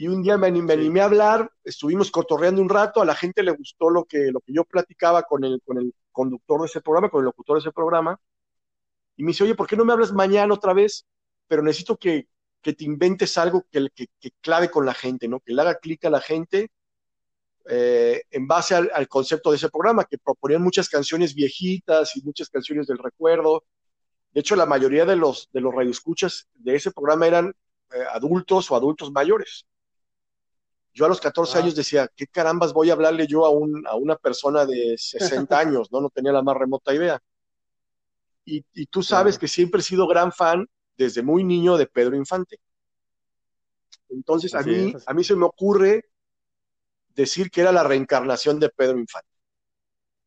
Y 0.00 0.06
un 0.06 0.22
día 0.22 0.38
me 0.38 0.46
animé, 0.46 1.00
a 1.00 1.06
hablar, 1.06 1.50
estuvimos 1.64 2.12
cotorreando 2.12 2.62
un 2.62 2.68
rato, 2.68 3.02
a 3.02 3.04
la 3.04 3.16
gente 3.16 3.42
le 3.42 3.50
gustó 3.50 3.90
lo 3.90 4.04
que, 4.04 4.30
lo 4.30 4.38
que 4.40 4.52
yo 4.52 4.62
platicaba 4.62 5.24
con 5.24 5.42
el, 5.42 5.60
con 5.66 5.76
el 5.76 5.92
conductor 6.12 6.60
de 6.60 6.66
ese 6.66 6.80
programa, 6.80 7.10
con 7.10 7.18
el 7.18 7.24
locutor 7.24 7.56
de 7.56 7.62
ese 7.62 7.72
programa, 7.72 8.16
y 9.16 9.24
me 9.24 9.30
dice, 9.32 9.42
oye, 9.42 9.56
¿por 9.56 9.66
qué 9.66 9.76
no 9.76 9.84
me 9.84 9.92
hablas 9.92 10.12
mañana 10.12 10.54
otra 10.54 10.72
vez? 10.72 11.04
Pero 11.48 11.62
necesito 11.62 11.96
que, 11.96 12.28
que 12.62 12.74
te 12.74 12.84
inventes 12.84 13.36
algo 13.38 13.66
que, 13.72 13.88
que, 13.92 14.06
que, 14.20 14.30
clave 14.40 14.70
con 14.70 14.86
la 14.86 14.94
gente, 14.94 15.26
¿no? 15.26 15.40
Que 15.40 15.52
le 15.52 15.62
haga 15.62 15.80
clic 15.80 16.04
a 16.04 16.10
la 16.10 16.20
gente 16.20 16.70
eh, 17.68 18.22
en 18.30 18.46
base 18.46 18.76
al, 18.76 19.08
concepto 19.08 19.50
de 19.50 19.56
ese 19.56 19.68
programa, 19.68 20.04
que 20.04 20.18
proponían 20.18 20.62
muchas 20.62 20.88
canciones 20.88 21.34
viejitas 21.34 22.16
y 22.16 22.22
muchas 22.22 22.48
canciones 22.50 22.86
del 22.86 22.98
recuerdo. 22.98 23.64
De 24.30 24.42
hecho, 24.42 24.54
la 24.54 24.64
mayoría 24.64 25.04
de 25.04 25.16
los, 25.16 25.48
de 25.52 25.60
los 25.60 25.74
radioescuchas 25.74 26.46
de 26.54 26.76
ese 26.76 26.92
programa 26.92 27.26
eran 27.26 27.48
eh, 27.92 28.04
adultos 28.12 28.70
o 28.70 28.76
adultos 28.76 29.10
mayores. 29.10 29.66
Yo 30.92 31.04
a 31.04 31.08
los 31.08 31.20
14 31.20 31.56
ah. 31.56 31.60
años 31.62 31.74
decía, 31.74 32.08
¿qué 32.14 32.26
carambas 32.26 32.72
voy 32.72 32.90
a 32.90 32.94
hablarle 32.94 33.26
yo 33.26 33.44
a, 33.46 33.50
un, 33.50 33.86
a 33.86 33.96
una 33.96 34.16
persona 34.16 34.66
de 34.66 34.96
60 34.98 35.58
años? 35.58 35.92
¿no? 35.92 36.00
no 36.00 36.10
tenía 36.10 36.32
la 36.32 36.42
más 36.42 36.56
remota 36.56 36.94
idea. 36.94 37.20
Y, 38.44 38.64
y 38.72 38.86
tú 38.86 39.02
sabes 39.02 39.38
que 39.38 39.46
siempre 39.46 39.80
he 39.80 39.84
sido 39.84 40.06
gran 40.06 40.32
fan 40.32 40.66
desde 40.96 41.22
muy 41.22 41.44
niño 41.44 41.76
de 41.76 41.86
Pedro 41.86 42.16
Infante. 42.16 42.58
Entonces 44.08 44.54
a 44.54 44.62
mí, 44.62 44.94
a 45.06 45.14
mí 45.14 45.24
se 45.24 45.36
me 45.36 45.44
ocurre 45.44 46.06
decir 47.14 47.50
que 47.50 47.60
era 47.60 47.72
la 47.72 47.84
reencarnación 47.84 48.58
de 48.58 48.70
Pedro 48.70 48.98
Infante. 48.98 49.28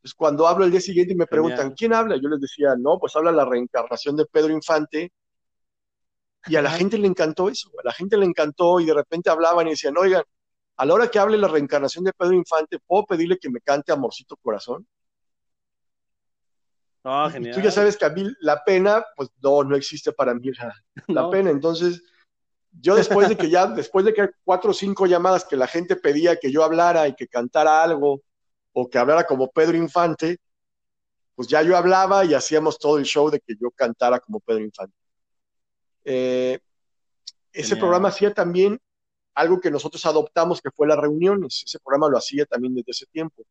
Entonces, 0.01 0.15
cuando 0.15 0.47
hablo 0.47 0.65
el 0.65 0.71
día 0.71 0.81
siguiente 0.81 1.13
y 1.13 1.15
me 1.15 1.27
preguntan, 1.27 1.75
¿quién 1.75 1.93
habla? 1.93 2.15
Yo 2.15 2.27
les 2.27 2.41
decía, 2.41 2.75
no, 2.77 2.97
pues 2.99 3.15
habla 3.15 3.31
la 3.31 3.45
reencarnación 3.45 4.15
de 4.15 4.25
Pedro 4.25 4.51
Infante. 4.51 5.11
Y 6.47 6.55
a 6.55 6.61
la 6.63 6.71
gente 6.71 6.97
le 6.97 7.05
encantó 7.07 7.49
eso, 7.49 7.69
a 7.77 7.85
la 7.85 7.93
gente 7.93 8.17
le 8.17 8.25
encantó 8.25 8.79
y 8.79 8.85
de 8.85 8.95
repente 8.95 9.29
hablaban 9.29 9.67
y 9.67 9.71
decían, 9.71 9.95
oigan, 9.95 10.23
a 10.81 10.85
la 10.85 10.95
hora 10.95 11.11
que 11.11 11.19
hable 11.19 11.37
la 11.37 11.47
reencarnación 11.47 12.03
de 12.03 12.11
Pedro 12.11 12.33
Infante, 12.33 12.79
¿puedo 12.79 13.05
pedirle 13.05 13.37
que 13.37 13.51
me 13.51 13.61
cante 13.61 13.91
Amorcito 13.91 14.35
Corazón? 14.37 14.87
Ah, 17.03 17.29
genial. 17.31 17.53
tú 17.53 17.61
ya 17.61 17.69
sabes 17.69 17.95
que 17.95 18.05
a 18.05 18.09
mí 18.09 18.27
la 18.39 18.63
pena, 18.63 19.05
pues 19.15 19.29
no, 19.43 19.63
no 19.63 19.75
existe 19.75 20.11
para 20.11 20.33
mí 20.33 20.49
la, 21.07 21.29
pena. 21.29 21.51
Entonces, 21.51 22.01
yo 22.71 22.95
después 22.95 23.29
de 23.29 23.37
que 23.37 23.47
ya, 23.47 23.67
después 23.67 24.05
de 24.05 24.11
que 24.15 24.21
hay 24.23 24.27
cuatro 24.43 24.71
o 24.71 24.73
cinco 24.73 25.05
llamadas 25.05 25.45
que 25.45 25.55
la 25.55 25.67
gente 25.67 25.95
pedía 25.97 26.37
que 26.37 26.51
yo 26.51 26.63
hablara 26.63 27.07
y 27.07 27.13
que 27.13 27.27
cantara 27.27 27.83
algo, 27.83 28.23
o 28.73 28.89
que 28.89 28.97
hablara 28.97 29.25
como 29.25 29.51
Pedro 29.51 29.77
Infante, 29.77 30.39
pues 31.35 31.47
ya 31.47 31.61
yo 31.61 31.77
hablaba 31.77 32.25
y 32.25 32.33
hacíamos 32.33 32.79
todo 32.79 32.97
el 32.97 33.05
show 33.05 33.29
de 33.29 33.39
que 33.39 33.53
yo 33.53 33.69
cantara 33.69 34.19
como 34.19 34.39
Pedro 34.39 34.63
Infante. 34.63 34.95
Eh, 36.05 36.59
ese 37.53 37.75
programa 37.75 38.07
hacía 38.07 38.33
también 38.33 38.79
algo 39.33 39.59
que 39.59 39.71
nosotros 39.71 40.05
adoptamos, 40.05 40.61
que 40.61 40.71
fue 40.71 40.87
las 40.87 40.97
reuniones. 40.97 41.63
Ese 41.65 41.79
programa 41.79 42.09
lo 42.09 42.17
hacía 42.17 42.45
también 42.45 42.75
desde 42.75 42.91
ese 42.91 43.05
tiempo. 43.07 43.43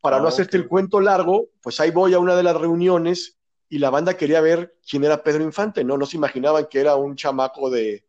Para 0.00 0.18
no 0.18 0.26
ah, 0.26 0.28
hacerte 0.28 0.56
el 0.56 0.68
cuento 0.68 1.00
largo, 1.00 1.48
pues 1.60 1.78
ahí 1.80 1.90
voy 1.90 2.14
a 2.14 2.18
una 2.18 2.34
de 2.34 2.42
las 2.42 2.56
reuniones 2.56 3.38
y 3.68 3.78
la 3.78 3.90
banda 3.90 4.16
quería 4.16 4.40
ver 4.40 4.76
quién 4.88 5.04
era 5.04 5.22
Pedro 5.22 5.44
Infante, 5.44 5.84
¿no? 5.84 5.96
No 5.96 6.06
se 6.06 6.16
imaginaban 6.16 6.66
que 6.68 6.80
era 6.80 6.96
un 6.96 7.16
chamaco 7.16 7.70
de, 7.70 8.04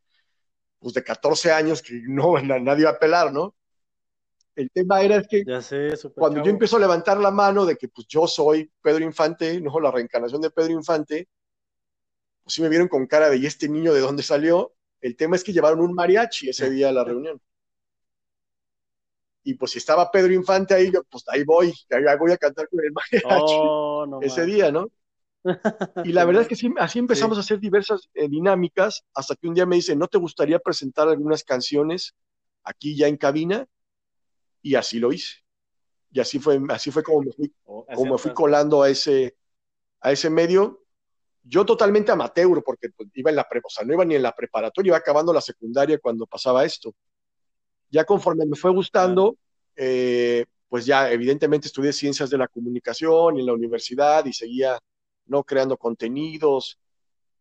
pues 0.80 0.94
de 0.94 1.04
14 1.04 1.52
años 1.52 1.82
que 1.82 2.02
no, 2.08 2.34
nadie 2.42 2.82
iba 2.82 2.92
a 2.92 3.00
pelar, 3.00 3.32
¿no? 3.32 3.56
El 4.56 4.70
tema 4.70 5.02
era 5.02 5.24
que 5.24 5.46
cuando 6.14 6.44
yo 6.44 6.52
empiezo 6.52 6.76
a 6.76 6.82
levantar 6.82 7.18
la 7.18 7.32
mano 7.32 7.66
de 7.66 7.78
que 7.78 7.88
pues 7.88 8.06
yo 8.08 8.28
soy 8.28 8.70
Pedro 8.82 9.04
Infante, 9.04 9.62
no 9.62 9.80
la 9.80 9.92
reencarnación 9.92 10.42
de 10.42 10.52
Pedro 10.52 10.74
Infante, 10.74 11.30
pues 12.44 12.56
sí 12.56 12.62
me 12.62 12.68
vieron 12.68 12.90
con 12.90 13.08
cara 13.08 13.30
de 13.30 13.38
¿y 13.38 13.46
este 13.46 13.70
niño 13.70 13.94
de 13.94 14.02
dónde 14.02 14.24
salió? 14.24 14.74
El 15.02 15.16
tema 15.16 15.36
es 15.36 15.44
que 15.44 15.54
llevaron 15.54 15.82
un 15.82 15.94
mariachi 15.94 16.50
ese 16.50 16.70
día 16.70 16.90
a 16.90 16.92
la 16.92 17.04
reunión. 17.04 17.42
Y 19.44 19.56
pues 19.56 19.72
si 19.72 19.80
estaba 19.80 20.12
Pedro 20.12 20.34
Infante 20.34 20.76
ahí, 20.76 20.92
yo 20.92 21.04
pues 21.04 21.24
ahí 21.28 21.44
voy, 21.44 21.74
ahí 21.90 22.18
voy 22.18 22.32
a 22.32 22.38
cantar 22.38 22.70
con 22.70 22.80
el 22.84 22.92
mariachi 22.92 23.56
oh, 23.58 24.20
ese 24.22 24.46
día, 24.46 24.72
¿no? 24.72 24.88
Y 26.06 26.12
la 26.12 26.26
verdad 26.26 26.44
es 26.44 26.48
que 26.48 26.72
así 26.78 27.00
empezamos 27.00 27.38
a 27.38 27.42
hacer 27.42 27.60
diversas 27.60 28.10
eh, 28.14 28.28
dinámicas 28.30 29.04
hasta 29.14 29.36
que 29.36 29.48
un 29.48 29.56
día 29.56 29.66
me 29.66 29.76
dice, 29.76 29.96
¿no 29.96 30.08
te 30.08 30.20
gustaría 30.20 30.60
presentar 30.60 31.08
algunas 31.08 31.44
canciones 31.44 32.16
aquí 32.64 32.96
ya 32.96 33.08
en 33.08 33.18
cabina? 33.18 33.68
Y 34.62 34.76
así 34.76 35.00
lo 35.00 35.12
hice. 35.12 35.38
Y 36.12 36.20
así 36.20 36.40
fue, 36.40 36.62
así 36.70 36.92
fue 36.92 37.04
como 37.04 37.22
me 37.22 37.32
fui, 37.32 37.54
oh, 37.64 37.86
como 37.96 38.18
fui 38.18 38.34
colando 38.34 38.84
a 38.84 38.90
ese, 38.90 39.36
a 40.02 40.12
ese 40.12 40.30
medio. 40.30 40.81
Yo 41.44 41.66
totalmente 41.66 42.12
amateur, 42.12 42.64
porque 42.64 42.90
pues, 42.90 43.10
iba 43.14 43.30
en 43.30 43.36
la 43.36 43.48
pre, 43.48 43.62
o 43.64 43.70
sea, 43.70 43.86
no 43.86 43.94
iba 43.94 44.06
ni 44.06 44.16
en 44.16 44.24
la 44.24 44.34
preparatoria, 44.34 44.90
iba 44.90 44.98
acabando 44.98 45.34
la 45.34 45.42
secundaria 45.42 46.00
cuando 46.00 46.26
pasaba 46.28 46.66
esto. 46.66 46.94
Ya 47.90 48.06
conforme 48.06 48.46
me 48.46 48.56
fue 48.56 48.72
gustando, 48.72 49.38
eh, 49.76 50.46
pues 50.70 50.86
ya 50.86 51.12
evidentemente 51.12 51.68
estudié 51.68 51.94
ciencias 51.94 52.30
de 52.30 52.38
la 52.38 52.48
comunicación 52.48 53.40
en 53.40 53.46
la 53.46 53.54
universidad 53.54 54.26
y 54.26 54.34
seguía 54.34 54.80
¿no? 55.32 55.44
Creando 55.44 55.78
contenidos. 55.78 56.80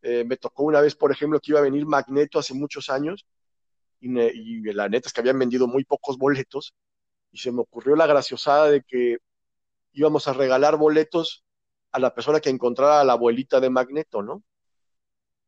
Eh, 0.03 0.25
me 0.25 0.37
tocó 0.37 0.63
una 0.65 0.81
vez, 0.81 0.95
por 0.95 1.13
ejemplo, 1.13 1.41
que 1.41 1.53
iba 1.53 1.61
a 1.61 1.63
venir 1.63 1.87
Magneto 1.87 2.39
hace 2.39 2.55
muchos 2.55 2.89
años 2.89 3.27
y, 4.01 4.63
la 4.73 4.89
neta 4.89 5.09
es 5.09 5.13
que 5.13 5.21
habían 5.21 5.39
vendido 5.39 5.67
muy 5.67 5.85
pocos 5.85 6.17
boletos 6.17 6.75
y 7.33 7.39
se 7.39 7.53
me 7.53 7.61
ocurrió 7.61 7.97
la 7.97 8.07
graciosada 8.07 8.71
de 8.71 8.83
que 8.83 9.19
íbamos 9.93 10.27
a 10.29 10.33
regalar 10.33 10.77
boletos 10.79 11.45
a 11.93 11.99
la 11.99 12.15
persona 12.15 12.41
que 12.41 12.51
encontrara 12.51 13.01
a 13.01 13.05
la 13.05 13.15
abuelita 13.15 13.61
de 13.61 13.71
Magneto, 13.71 14.23
¿no? 14.23 14.43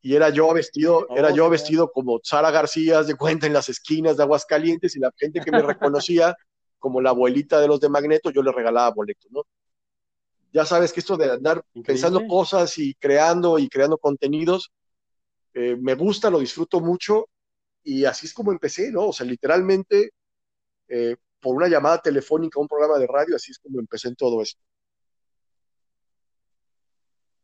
Y 0.00 0.16
era 0.16 0.30
yo 0.30 0.52
vestido, 0.52 1.06
era 1.14 1.30
yo 1.30 1.48
vestido 1.48 1.92
como 1.92 2.20
Sara 2.22 2.50
García, 2.50 3.02
de 3.02 3.14
cuenta, 3.14 3.46
en 3.46 3.52
las 3.52 3.68
esquinas 3.68 4.16
de 4.16 4.24
Aguascalientes, 4.24 4.96
y 4.96 4.98
la 4.98 5.12
gente 5.16 5.40
que 5.40 5.52
me 5.52 5.62
reconocía 5.62 6.36
como 6.78 7.00
la 7.00 7.10
abuelita 7.10 7.60
de 7.60 7.68
los 7.68 7.78
de 7.80 7.88
Magneto, 7.88 8.30
yo 8.30 8.42
le 8.42 8.50
regalaba 8.50 8.90
boletos, 8.90 9.30
¿no? 9.30 9.44
ya 10.52 10.66
sabes 10.66 10.92
que 10.92 11.00
esto 11.00 11.16
de 11.16 11.30
andar 11.30 11.64
pensando 11.84 12.26
cosas 12.26 12.76
y 12.78 12.94
creando 12.94 13.58
y 13.58 13.68
creando 13.68 13.96
contenidos, 13.96 14.70
eh, 15.54 15.76
me 15.80 15.94
gusta, 15.94 16.30
lo 16.30 16.40
disfruto 16.40 16.80
mucho 16.80 17.28
y 17.82 18.04
así 18.04 18.26
es 18.26 18.34
como 18.34 18.52
empecé, 18.52 18.92
¿no? 18.92 19.08
O 19.08 19.12
sea, 19.12 19.26
literalmente 19.26 20.12
eh, 20.88 21.16
por 21.40 21.56
una 21.56 21.68
llamada 21.68 22.00
telefónica 22.00 22.58
a 22.58 22.62
un 22.62 22.68
programa 22.68 22.98
de 22.98 23.06
radio, 23.06 23.36
así 23.36 23.50
es 23.50 23.58
como 23.58 23.80
empecé 23.80 24.08
en 24.08 24.16
todo 24.16 24.42
esto. 24.42 24.60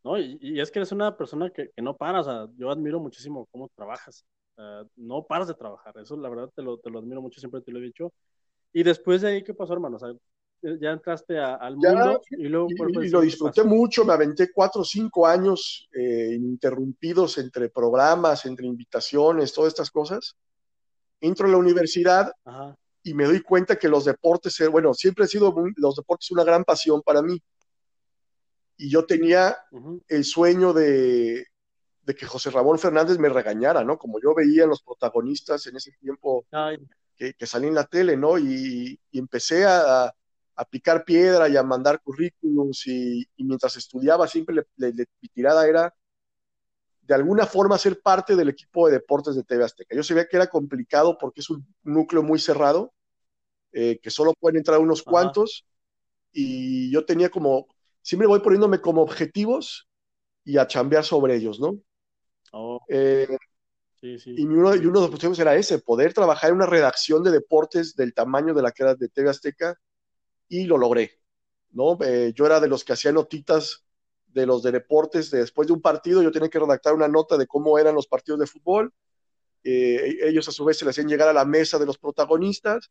No, 0.08 0.18
y, 0.18 0.58
es 0.58 0.70
que 0.70 0.78
eres 0.78 0.92
una 0.92 1.14
persona 1.14 1.50
que, 1.50 1.70
no 1.76 1.94
para, 1.94 2.20
o 2.20 2.24
sea, 2.24 2.48
yo 2.56 2.70
admiro 2.70 2.98
muchísimo 2.98 3.46
cómo 3.52 3.70
trabajas, 3.76 4.24
no 4.96 5.22
paras 5.24 5.48
de 5.48 5.54
trabajar, 5.54 5.94
eso 5.98 6.16
la 6.16 6.30
verdad 6.30 6.50
te 6.56 6.62
lo, 6.62 6.78
te 6.78 6.88
lo 6.88 7.00
admiro 7.00 7.20
mucho, 7.20 7.40
siempre 7.40 7.60
te 7.60 7.70
lo 7.70 7.78
he 7.78 7.82
dicho. 7.82 8.10
Y 8.72 8.82
después 8.84 9.20
de 9.20 9.28
ahí, 9.28 9.44
¿qué 9.44 9.52
pasó, 9.52 9.74
hermano? 9.74 9.96
O 9.96 9.98
sea, 9.98 10.14
ya 10.80 10.92
entraste 10.92 11.38
al 11.38 11.76
mundo 11.76 12.22
y 12.30 12.48
luego... 12.48 12.68
Y, 12.70 13.08
lo 13.10 13.20
disfruté 13.20 13.64
mucho, 13.64 14.02
me 14.02 14.14
aventé 14.14 14.50
cuatro 14.50 14.80
o 14.80 14.84
cinco 14.84 15.26
años 15.26 15.90
eh, 15.92 16.32
ininterrumpidos 16.36 17.36
entre 17.36 17.68
programas, 17.68 18.46
entre 18.46 18.66
invitaciones, 18.66 19.52
todas 19.52 19.74
estas 19.74 19.90
cosas. 19.90 20.36
Entro 21.20 21.48
a 21.48 21.50
la 21.50 21.58
universidad 21.58 22.32
y 23.02 23.12
me 23.12 23.26
doy 23.26 23.42
cuenta 23.42 23.76
que 23.76 23.88
los 23.88 24.06
deportes, 24.06 24.58
eh, 24.60 24.68
bueno, 24.68 24.94
siempre 24.94 25.24
han 25.24 25.28
sido 25.28 25.54
los 25.76 25.96
deportes 25.96 26.30
una 26.30 26.44
gran 26.44 26.64
pasión 26.64 27.02
para 27.02 27.20
mí. 27.20 27.38
Y 28.78 28.88
yo 28.88 29.04
tenía 29.04 29.58
el 30.06 30.24
sueño 30.24 30.72
de, 30.72 31.44
de, 32.02 32.14
que 32.14 32.26
José 32.26 32.50
Ramón 32.50 32.78
Fernández 32.78 33.18
me 33.18 33.28
regañara, 33.28 33.82
¿no? 33.82 33.98
Como 33.98 34.20
yo 34.20 34.34
veía 34.34 34.64
a 34.64 34.68
los 34.68 34.82
protagonistas 34.82 35.66
en 35.66 35.76
ese 35.76 35.90
tiempo 36.00 36.46
que, 37.16 37.34
que 37.34 37.46
salí 37.46 37.66
en 37.66 37.74
la 37.74 37.84
tele, 37.84 38.16
¿no? 38.16 38.38
Y, 38.38 38.98
empecé 39.12 39.64
a, 39.66 40.06
a, 40.06 40.64
picar 40.70 41.04
piedra 41.04 41.48
y 41.48 41.56
a 41.56 41.62
mandar 41.64 42.00
currículums 42.00 42.86
y, 42.86 43.28
mientras 43.38 43.76
estudiaba 43.76 44.28
siempre 44.28 44.54
le, 44.76 44.92
mi 45.20 45.28
tirada 45.28 45.66
era 45.66 45.92
de 47.02 47.14
alguna 47.14 47.46
forma 47.46 47.78
ser 47.78 48.00
parte 48.00 48.36
del 48.36 48.50
equipo 48.50 48.86
de 48.86 48.92
deportes 48.92 49.34
de 49.34 49.42
TV 49.42 49.64
Azteca. 49.64 49.96
Yo 49.96 50.04
sabía 50.04 50.28
que 50.28 50.36
era 50.36 50.46
complicado 50.46 51.18
porque 51.18 51.40
es 51.40 51.50
un 51.50 51.66
núcleo 51.82 52.22
muy 52.22 52.38
cerrado, 52.38 52.92
eh, 53.72 53.98
que 54.00 54.10
solo 54.10 54.34
pueden 54.38 54.58
entrar 54.58 54.78
unos 54.78 55.02
cuantos, 55.02 55.66
y 56.30 56.90
yo 56.92 57.04
tenía 57.06 57.30
como, 57.30 57.66
siempre 58.02 58.28
voy 58.28 58.40
poniéndome 58.40 58.80
como 58.80 59.02
objetivos 59.02 59.88
y 60.44 60.58
a 60.58 60.66
chambear 60.66 61.04
sobre 61.04 61.36
ellos, 61.36 61.60
¿no? 61.60 61.78
Oh. 62.52 62.80
Eh, 62.88 63.28
y, 64.00 64.44
uno, 64.46 64.74
y 64.74 64.86
uno 64.86 65.00
de 65.00 65.06
los 65.06 65.06
objetivos 65.06 65.38
era 65.38 65.56
ese, 65.56 65.78
poder 65.80 66.14
trabajar 66.14 66.50
en 66.50 66.56
una 66.56 66.66
redacción 66.66 67.22
de 67.22 67.30
deportes 67.30 67.96
del 67.96 68.14
tamaño 68.14 68.54
de 68.54 68.62
la 68.62 68.72
que 68.72 68.84
era 68.84 68.94
de 68.94 69.08
TV 69.08 69.30
Azteca, 69.30 69.78
y 70.48 70.64
lo 70.64 70.78
logré, 70.78 71.20
¿no? 71.70 71.98
Eh, 72.02 72.32
yo 72.34 72.46
era 72.46 72.60
de 72.60 72.68
los 72.68 72.84
que 72.84 72.94
hacía 72.94 73.12
notitas 73.12 73.84
de 74.28 74.46
los 74.46 74.62
de 74.62 74.72
deportes, 74.72 75.30
después 75.30 75.68
de 75.68 75.74
un 75.74 75.82
partido 75.82 76.22
yo 76.22 76.30
tenía 76.30 76.48
que 76.48 76.58
redactar 76.58 76.94
una 76.94 77.08
nota 77.08 77.36
de 77.36 77.46
cómo 77.46 77.78
eran 77.78 77.94
los 77.94 78.06
partidos 78.06 78.40
de 78.40 78.46
fútbol, 78.46 78.92
eh, 79.64 80.18
ellos 80.22 80.48
a 80.48 80.52
su 80.52 80.64
vez 80.64 80.78
se 80.78 80.84
le 80.84 80.90
hacían 80.90 81.08
llegar 81.08 81.28
a 81.28 81.32
la 81.32 81.44
mesa 81.44 81.78
de 81.78 81.86
los 81.86 81.98
protagonistas 81.98 82.90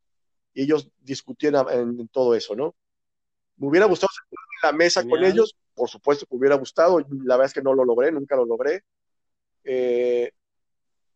y 0.53 0.63
ellos 0.63 0.89
discutían 0.99 1.55
en, 1.71 2.07
todo 2.09 2.35
eso, 2.35 2.55
¿no? 2.55 2.75
Me 3.57 3.67
hubiera 3.67 3.85
gustado 3.85 4.09
en 4.31 4.37
la 4.63 4.71
mesa 4.71 5.07
con 5.07 5.23
ellos, 5.23 5.55
por 5.73 5.89
supuesto 5.89 6.25
que 6.25 6.35
me 6.35 6.39
hubiera 6.39 6.55
gustado, 6.55 6.99
la 6.99 7.35
verdad 7.35 7.47
es 7.47 7.53
que 7.53 7.61
no 7.61 7.73
lo 7.73 7.83
logré, 7.85 8.11
nunca 8.11 8.35
lo 8.35 8.45
logré, 8.45 8.83
eh, 9.63 10.31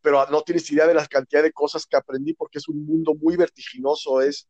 pero 0.02 0.26
no 0.28 0.42
tienes 0.42 0.70
idea 0.72 0.88
de 0.88 0.94
la 0.94 1.06
cantidad 1.08 1.44
de 1.44 1.52
cosas 1.52 1.86
que 1.86 1.98
aprendí 1.98 2.34
porque 2.34 2.58
es 2.58 2.68
un 2.68 2.86
mundo 2.86 3.14
muy 3.14 3.38
vertiginoso, 3.38 4.22
es, 4.22 4.48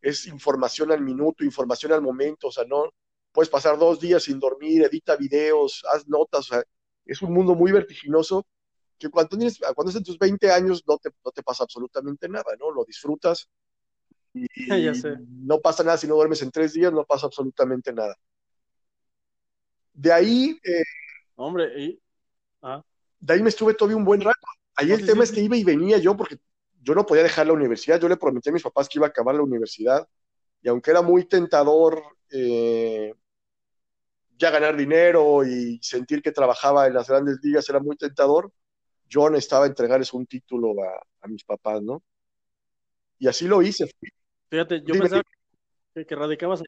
es 0.00 0.26
información 0.26 0.92
al 0.92 1.00
minuto, 1.00 1.44
información 1.44 1.92
al 1.92 2.02
momento, 2.02 2.48
o 2.48 2.52
sea, 2.52 2.64
no, 2.64 2.92
puedes 3.32 3.48
pasar 3.48 3.78
dos 3.78 4.00
días 4.00 4.22
sin 4.22 4.38
dormir, 4.38 4.82
edita 4.84 5.16
videos, 5.16 5.82
haz 5.92 6.06
notas, 6.08 6.40
o 6.40 6.54
sea, 6.54 6.62
es 7.04 7.20
un 7.22 7.32
mundo 7.32 7.54
muy 7.54 7.72
vertiginoso 7.72 8.46
que 8.98 9.10
cuando, 9.10 9.36
tienes, 9.36 9.58
cuando 9.58 9.90
estás 9.90 9.96
en 9.96 10.04
tus 10.04 10.18
20 10.18 10.52
años 10.52 10.84
no 10.86 10.96
te, 10.98 11.10
no 11.24 11.32
te 11.32 11.42
pasa 11.42 11.64
absolutamente 11.64 12.28
nada, 12.28 12.54
¿no? 12.58 12.70
Lo 12.70 12.84
disfrutas 12.84 13.48
y, 14.34 14.48
no 15.44 15.60
pasa 15.60 15.82
nada 15.84 15.96
si 15.96 16.06
no 16.06 16.14
duermes 16.14 16.42
en 16.42 16.50
tres 16.50 16.72
días, 16.72 16.92
no 16.92 17.04
pasa 17.04 17.26
absolutamente 17.26 17.92
nada. 17.92 18.16
De 19.92 20.12
ahí... 20.12 20.58
Eh, 20.64 20.82
Hombre, 21.36 21.80
y... 21.80 22.00
Ah. 22.62 22.82
De 23.20 23.34
ahí 23.34 23.42
me 23.42 23.50
estuve 23.50 23.74
todavía 23.74 23.96
un 23.96 24.04
buen 24.04 24.20
rato. 24.20 24.40
Ahí 24.74 24.90
el 24.90 25.04
tema 25.04 25.24
es 25.24 25.32
que 25.32 25.40
iba 25.40 25.56
y 25.56 25.64
venía 25.64 25.98
yo 25.98 26.16
porque 26.16 26.38
yo 26.82 26.94
no 26.94 27.06
podía 27.06 27.22
dejar 27.22 27.46
la 27.46 27.52
universidad, 27.52 28.00
yo 28.00 28.08
le 28.08 28.16
prometí 28.16 28.48
a 28.48 28.52
mis 28.52 28.62
papás 28.62 28.88
que 28.88 28.98
iba 28.98 29.06
a 29.06 29.10
acabar 29.10 29.34
la 29.34 29.42
universidad 29.42 30.08
y 30.62 30.68
aunque 30.68 30.90
era 30.90 31.02
muy 31.02 31.24
tentador 31.24 32.02
eh, 32.30 33.14
ya 34.38 34.50
ganar 34.50 34.76
dinero 34.76 35.44
y 35.44 35.78
sentir 35.82 36.22
que 36.22 36.32
trabajaba 36.32 36.86
en 36.86 36.94
las 36.94 37.08
grandes 37.08 37.38
ligas 37.42 37.68
era 37.68 37.80
muy 37.80 37.96
tentador, 37.96 38.52
yo 39.06 39.28
necesitaba 39.30 39.66
entregarles 39.66 40.12
un 40.12 40.26
título 40.26 40.74
a, 40.82 41.28
mis 41.28 41.44
papás, 41.44 41.82
¿no? 41.82 42.02
Y 43.18 43.28
así 43.28 43.46
lo 43.46 43.62
hice. 43.62 43.90
Fíjate, 44.52 44.82
yo 44.84 44.92
pensaba 44.92 45.22
que, 45.94 46.14
radicabas 46.14 46.62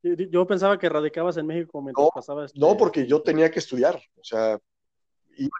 yo 0.00 0.46
pensaba 0.46 0.78
que 0.78 0.88
radicabas 0.88 1.36
en 1.36 1.44
México 1.48 1.82
mientras 1.82 2.04
no, 2.04 2.10
pasaba 2.14 2.46
este 2.46 2.56
No, 2.56 2.76
porque 2.76 3.04
yo 3.04 3.20
tenía 3.20 3.50
que 3.50 3.58
estudiar, 3.58 3.96
o 3.96 4.22
sea, 4.22 4.56
iba, 5.36 5.50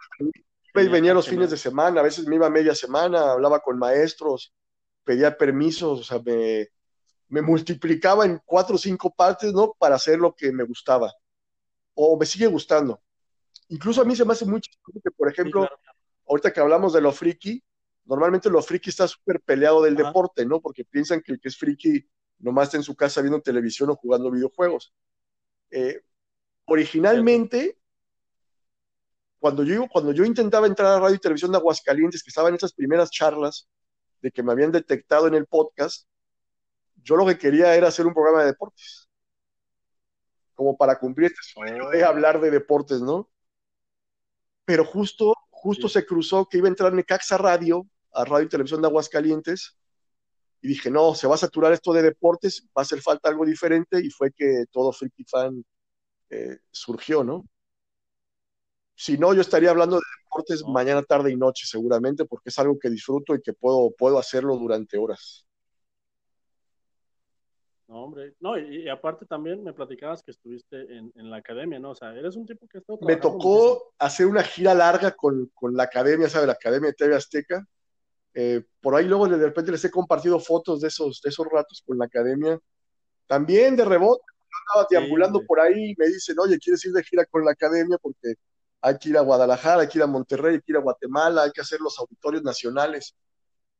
y 0.81 0.87
venía 0.87 1.13
los 1.13 1.27
fines 1.27 1.51
de 1.51 1.57
semana, 1.57 1.99
a 1.99 2.03
veces 2.03 2.25
me 2.25 2.37
iba 2.37 2.49
media 2.49 2.73
semana, 2.73 3.33
hablaba 3.33 3.59
con 3.59 3.77
maestros, 3.77 4.53
pedía 5.03 5.37
permisos, 5.37 5.99
o 5.99 6.03
sea, 6.03 6.21
me, 6.23 6.69
me 7.27 7.41
multiplicaba 7.41 8.23
en 8.23 8.39
cuatro 8.45 8.75
o 8.75 8.79
cinco 8.79 9.13
partes, 9.13 9.51
¿no? 9.51 9.75
Para 9.77 9.95
hacer 9.95 10.19
lo 10.19 10.33
que 10.33 10.53
me 10.53 10.63
gustaba. 10.63 11.11
O 11.95 12.17
me 12.17 12.25
sigue 12.25 12.47
gustando. 12.47 13.01
Incluso 13.67 14.01
a 14.01 14.05
mí 14.05 14.15
se 14.15 14.23
me 14.23 14.31
hace 14.31 14.45
muy 14.45 14.61
chistoso 14.61 15.01
que, 15.03 15.11
por 15.11 15.29
ejemplo, 15.29 15.67
ahorita 16.25 16.53
que 16.53 16.61
hablamos 16.61 16.93
de 16.93 17.01
lo 17.01 17.11
friki, 17.11 17.61
normalmente 18.09 18.49
lo 18.49 18.61
friki 18.61 18.89
está 18.89 19.07
súper 19.07 19.39
peleado 19.39 19.83
del 19.83 19.95
deporte, 19.95 20.43
¿no? 20.43 20.59
Porque 20.59 20.83
piensan 20.83 21.21
que 21.21 21.33
el 21.33 21.39
que 21.39 21.49
es 21.49 21.57
friki 21.57 22.03
nomás 22.39 22.65
está 22.67 22.77
en 22.77 22.83
su 22.83 22.95
casa 22.95 23.21
viendo 23.21 23.39
televisión 23.39 23.91
o 23.91 23.95
jugando 23.95 24.31
videojuegos. 24.31 24.91
Eh, 25.69 26.01
originalmente, 26.65 27.77
cuando 29.37 29.63
yo, 29.63 29.87
cuando 29.87 30.11
yo 30.11 30.25
intentaba 30.25 30.65
entrar 30.65 30.91
a 30.91 30.99
radio 30.99 31.15
y 31.15 31.19
televisión 31.19 31.51
de 31.51 31.59
Aguascalientes, 31.59 32.23
que 32.23 32.29
estaban 32.29 32.55
esas 32.55 32.73
primeras 32.73 33.11
charlas 33.11 33.69
de 34.21 34.31
que 34.31 34.41
me 34.41 34.53
habían 34.53 34.71
detectado 34.71 35.27
en 35.27 35.35
el 35.35 35.45
podcast, 35.45 36.07
yo 37.03 37.15
lo 37.15 37.27
que 37.27 37.37
quería 37.37 37.75
era 37.75 37.89
hacer 37.89 38.07
un 38.07 38.13
programa 38.15 38.39
de 38.39 38.47
deportes. 38.47 39.07
Como 40.55 40.75
para 40.75 40.97
cumplir 40.97 41.27
este 41.27 41.43
sueño 41.43 41.89
de 41.89 42.03
hablar 42.03 42.41
de 42.41 42.49
deportes, 42.49 43.01
¿no? 43.01 43.29
Pero 44.65 44.83
justo, 44.83 45.35
justo 45.51 45.87
se 45.87 46.07
cruzó 46.07 46.47
que 46.49 46.57
iba 46.57 46.67
a 46.67 46.69
entrar 46.69 46.91
Necaxa 46.91 47.37
Radio, 47.37 47.87
a 48.13 48.25
Radio 48.25 48.45
y 48.45 48.49
Televisión 48.49 48.81
de 48.81 48.87
Aguascalientes, 48.87 49.77
y 50.61 50.69
dije, 50.69 50.91
no, 50.91 51.15
se 51.15 51.27
va 51.27 51.35
a 51.35 51.37
saturar 51.37 51.71
esto 51.71 51.93
de 51.93 52.01
deportes, 52.01 52.63
va 52.67 52.81
a 52.81 52.81
hacer 52.81 53.01
falta 53.01 53.29
algo 53.29 53.45
diferente, 53.45 53.99
y 54.03 54.09
fue 54.09 54.31
que 54.31 54.65
todo 54.71 54.91
Freaky 54.91 55.23
Fan 55.25 55.63
eh, 56.29 56.57
surgió, 56.71 57.23
¿no? 57.23 57.45
Si 58.95 59.17
no, 59.17 59.33
yo 59.33 59.41
estaría 59.41 59.69
hablando 59.69 59.95
de 59.95 60.01
deportes 60.23 60.63
mañana, 60.67 61.01
tarde 61.03 61.31
y 61.31 61.37
noche, 61.37 61.65
seguramente, 61.65 62.25
porque 62.25 62.49
es 62.49 62.59
algo 62.59 62.77
que 62.77 62.89
disfruto 62.89 63.33
y 63.33 63.41
que 63.41 63.53
puedo, 63.53 63.91
puedo 63.97 64.19
hacerlo 64.19 64.57
durante 64.57 64.97
horas. 64.97 65.45
No, 67.89 68.03
hombre, 68.03 68.35
no, 68.39 68.55
y, 68.55 68.87
aparte 68.87 69.25
también 69.25 69.63
me 69.63 69.73
platicabas 69.73 70.21
que 70.21 70.29
estuviste 70.29 70.85
en, 70.95 71.11
la 71.31 71.37
academia, 71.37 71.79
¿no? 71.79 71.89
O 71.91 71.95
sea, 71.95 72.13
eres 72.13 72.35
un 72.35 72.45
tipo 72.45 72.67
que 72.67 72.77
está 72.77 72.93
Me 73.01 73.15
tocó 73.15 73.93
hacer 73.97 74.27
una 74.27 74.43
gira 74.43 74.75
larga 74.75 75.15
con, 75.15 75.49
la 75.71 75.83
academia, 75.83 76.29
¿sabes? 76.29 76.45
La 76.45 76.53
academia 76.53 76.89
de 76.89 76.93
TV 76.93 77.15
Azteca. 77.15 77.65
Eh, 78.33 78.63
por 78.81 78.95
ahí 78.95 79.05
luego 79.05 79.27
de 79.27 79.37
repente 79.37 79.71
les 79.71 79.83
he 79.85 79.91
compartido 79.91 80.39
fotos 80.39 80.81
de 80.81 80.87
esos, 80.87 81.21
de 81.21 81.29
esos 81.29 81.47
ratos 81.51 81.83
con 81.85 81.97
la 81.97 82.05
academia. 82.05 82.59
También 83.27 83.75
de 83.75 83.85
rebote, 83.85 84.23
yo 84.27 84.57
andaba 84.73 84.87
deambulando 84.89 85.43
por 85.45 85.59
ahí 85.59 85.91
y 85.91 85.95
me 85.97 86.07
dicen, 86.07 86.37
oye, 86.39 86.57
¿quieres 86.59 86.83
ir 86.85 86.93
de 86.93 87.03
gira 87.03 87.25
con 87.25 87.45
la 87.45 87.51
academia? 87.51 87.97
Porque 88.01 88.35
hay 88.81 88.97
que 88.97 89.09
ir 89.09 89.17
a 89.17 89.21
Guadalajara, 89.21 89.81
hay 89.81 89.87
que 89.87 89.97
ir 89.97 90.03
a 90.03 90.07
Monterrey, 90.07 90.55
hay 90.55 90.61
que 90.61 90.71
ir 90.71 90.77
a 90.77 90.81
Guatemala, 90.81 91.43
hay 91.43 91.51
que 91.51 91.61
hacer 91.61 91.79
los 91.81 91.99
auditorios 91.99 92.43
nacionales, 92.43 93.15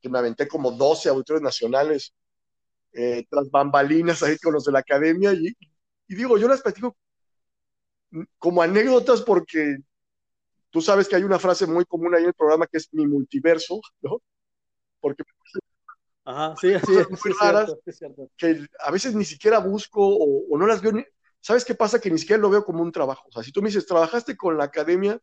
que 0.02 0.10
me 0.10 0.20
aventé 0.20 0.48
como 0.48 0.72
12 0.72 1.10
auditorios 1.10 1.44
nacionales 1.44 2.14
eh, 2.94 3.26
tras 3.30 3.50
bambalinas 3.52 4.24
ahí 4.24 4.38
con 4.38 4.54
los 4.54 4.66
de 4.66 4.72
la 4.72 4.80
academia 4.80 5.32
y, 5.34 5.56
digo, 6.08 6.38
yo 6.38 6.48
las 6.48 6.62
platico 6.62 6.96
como 8.40 8.62
anécdotas 8.64 9.22
porque 9.22 9.78
tú 10.72 10.82
sabes 10.82 11.08
que 11.08 11.16
hay 11.16 11.24
una 11.24 11.38
frase 11.38 11.68
muy 11.68 11.86
común 11.86 12.16
ahí 12.16 12.24
en 12.24 12.30
el 12.30 12.34
programa 12.34 12.66
que 12.68 12.78
es 12.78 12.90
mi 12.92 13.06
multiverso, 13.06 13.80
¿no? 14.02 14.20
Porque 15.00 15.24
Ajá, 16.26 16.56
sí, 16.58 16.74
sí, 16.86 16.92
muy 16.92 17.36
raras 17.40 17.76
que 18.38 18.68
a 18.80 18.92
veces 18.92 19.16
ni 19.16 19.26
siquiera 19.26 19.60
busco 19.60 20.00
o, 20.02 20.58
no 20.58 20.68
las 20.68 20.82
veo. 20.82 20.94
¿Sabes 21.42 21.66
qué 21.66 21.74
pasa? 21.74 22.00
Que 22.00 22.12
ni 22.12 22.20
siquiera 22.20 22.42
lo 22.42 22.50
veo 22.50 22.64
como 22.64 22.84
un 22.84 22.92
trabajo. 22.92 23.28
O 23.30 23.32
sea, 23.32 23.42
si 23.42 23.52
tú 23.52 23.62
me 23.62 23.70
dices, 23.70 23.86
trabajaste 23.86 24.38
con 24.38 24.58
la 24.58 24.66
academia, 24.66 25.20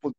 pues 0.00 0.14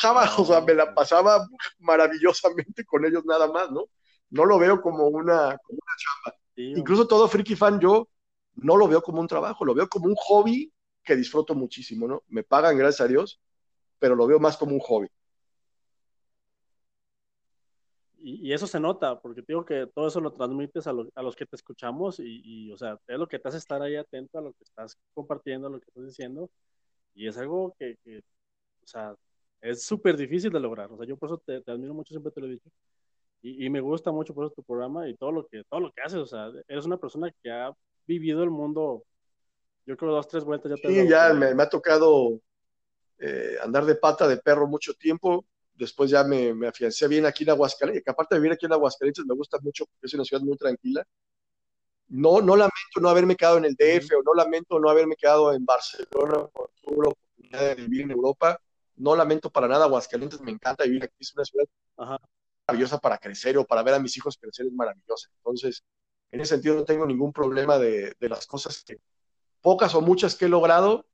trabajaba, 0.00 0.42
o 0.42 0.44
sea, 0.44 0.60
me 0.60 0.74
la 0.74 0.92
pasaba 0.92 1.46
maravillosamente 1.78 2.84
con 2.84 3.04
ellos 3.04 3.24
nada 3.24 3.50
más, 3.50 3.70
¿no? 3.70 3.86
no 4.30 4.44
lo 4.44 4.58
veo 4.58 4.80
como 4.80 5.08
una, 5.08 5.58
como 5.58 5.78
una 5.82 5.96
chamba. 5.98 6.38
Incluso 6.56 7.06
todo 7.06 7.28
Freaky 7.28 7.56
Fan 7.56 7.80
yo 7.80 8.08
no 8.54 8.76
lo 8.76 8.88
veo 8.88 9.02
como 9.02 9.20
un 9.20 9.28
trabajo, 9.28 9.64
lo 9.64 9.74
veo 9.74 9.88
como 9.88 10.06
un 10.06 10.14
hobby 10.16 10.72
que 11.02 11.16
disfruto 11.16 11.54
muchísimo, 11.54 12.06
¿no? 12.06 12.22
Me 12.28 12.42
pagan, 12.42 12.76
gracias 12.76 13.02
a 13.02 13.08
Dios, 13.08 13.40
pero 13.98 14.14
lo 14.14 14.26
veo 14.26 14.38
más 14.38 14.56
como 14.56 14.72
un 14.72 14.80
hobby. 14.80 15.08
Y, 18.30 18.52
eso 18.52 18.66
se 18.66 18.80
nota, 18.80 19.20
porque 19.20 19.42
digo 19.46 19.64
que 19.64 19.86
todo 19.94 20.08
eso 20.08 20.20
lo 20.20 20.32
transmites 20.32 20.86
a, 20.86 20.90
a 20.90 21.22
los 21.22 21.36
que 21.36 21.46
te 21.46 21.56
escuchamos 21.56 22.20
y, 22.20 22.70
o 22.72 22.76
sea, 22.76 22.98
es 23.06 23.18
lo 23.18 23.28
que 23.28 23.38
te 23.38 23.48
hace 23.48 23.58
estar 23.58 23.82
ahí 23.82 23.96
atento 23.96 24.38
a 24.38 24.42
lo 24.42 24.52
que 24.52 24.64
estás 24.64 24.98
compartiendo, 25.14 25.66
a 25.66 25.70
lo 25.70 25.80
que 25.80 25.86
estás 25.88 26.06
diciendo, 26.06 26.50
y 27.14 27.26
es 27.26 27.36
algo 27.38 27.74
que, 27.78 27.96
o 28.82 28.86
sea, 28.86 29.14
es 29.60 29.84
súper 29.84 30.16
difícil 30.16 30.50
de 30.50 30.60
lograr, 30.60 30.90
o 30.92 30.96
sea, 30.96 31.06
yo 31.06 31.16
por 31.16 31.28
eso 31.28 31.42
te, 31.44 31.62
admiro 31.70 31.94
mucho, 31.94 32.14
siempre 32.14 32.32
te 32.32 32.40
lo 32.40 32.46
he 32.46 32.50
dicho, 32.50 32.70
y, 33.42 33.70
me 33.70 33.80
gusta 33.80 34.12
mucho 34.12 34.34
por 34.34 34.44
eso 34.44 34.54
tu 34.54 34.62
programa 34.62 35.08
y 35.08 35.16
todo 35.16 35.32
lo 35.32 35.46
que, 35.46 35.64
todo 35.64 35.80
lo 35.80 35.92
que 35.92 36.02
haces, 36.02 36.18
o 36.18 36.26
sea, 36.26 36.50
eres 36.68 36.84
una 36.84 36.98
persona 36.98 37.32
que 37.42 37.50
ha 37.50 37.72
vivido 38.06 38.42
el 38.42 38.50
mundo, 38.50 39.04
yo 39.86 39.96
creo 39.96 40.12
dos, 40.12 40.28
tres 40.28 40.44
vueltas 40.44 40.70
ya 40.70 40.76
te 40.76 40.88
Sí, 40.88 41.08
ya 41.08 41.32
me, 41.32 41.54
me, 41.54 41.62
ha 41.62 41.68
tocado 41.68 42.38
eh, 43.18 43.56
andar 43.62 43.86
de 43.86 43.94
pata 43.94 44.28
de 44.28 44.36
perro 44.36 44.66
mucho 44.66 44.92
tiempo, 44.94 45.46
después 45.80 46.10
ya 46.10 46.22
me, 46.24 46.52
me 46.54 46.68
afiancé 46.68 47.08
bien 47.08 47.24
aquí 47.24 47.42
en 47.42 47.50
Aguascalientes, 47.50 48.04
que 48.04 48.10
aparte 48.10 48.34
de 48.34 48.40
vivir 48.40 48.52
aquí 48.52 48.66
en 48.66 48.72
Aguascalientes 48.74 49.24
me 49.24 49.34
gusta 49.34 49.58
mucho 49.60 49.86
porque 49.86 50.06
es 50.06 50.14
una 50.14 50.24
ciudad 50.24 50.42
muy 50.42 50.56
tranquila. 50.56 51.04
No, 52.08 52.42
no 52.42 52.54
lamento 52.56 53.00
no 53.00 53.08
haberme 53.08 53.34
quedado 53.34 53.56
en 53.56 53.64
el 53.64 53.74
DF 53.74 54.12
o 54.18 54.22
no 54.22 54.34
lamento 54.34 54.78
no 54.78 54.90
haberme 54.90 55.16
quedado 55.16 55.52
en 55.52 55.64
Barcelona 55.64 56.48
por 56.52 56.70
tuve 56.82 57.04
la 57.04 57.08
oportunidad 57.08 57.60
de 57.60 57.74
vivir 57.76 58.02
en 58.02 58.10
Europa. 58.10 58.60
No 58.96 59.16
lamento 59.16 59.48
para 59.50 59.68
nada 59.68 59.86
Aguascalientes, 59.86 60.40
me 60.42 60.50
encanta 60.50 60.84
vivir 60.84 61.04
aquí, 61.04 61.14
es 61.18 61.34
una 61.34 61.44
ciudad 61.44 61.64
maravillosa 62.66 62.98
para 62.98 63.16
crecer 63.16 63.56
o 63.56 63.64
para 63.64 63.82
ver 63.82 63.94
a 63.94 63.98
mis 63.98 64.14
hijos 64.18 64.36
crecer, 64.38 64.66
es 64.66 64.72
maravillosa. 64.72 65.30
Entonces, 65.38 65.82
en 66.30 66.40
ese 66.42 66.56
sentido 66.56 66.74
no 66.74 66.84
tengo 66.84 67.06
ningún 67.06 67.32
problema 67.32 67.78
de, 67.78 68.14
de 68.20 68.28
las 68.28 68.46
cosas 68.46 68.84
que, 68.84 68.98
pocas 69.62 69.94
o 69.94 70.02
muchas 70.02 70.36
que 70.36 70.44
he 70.44 70.48
logrado, 70.48 71.06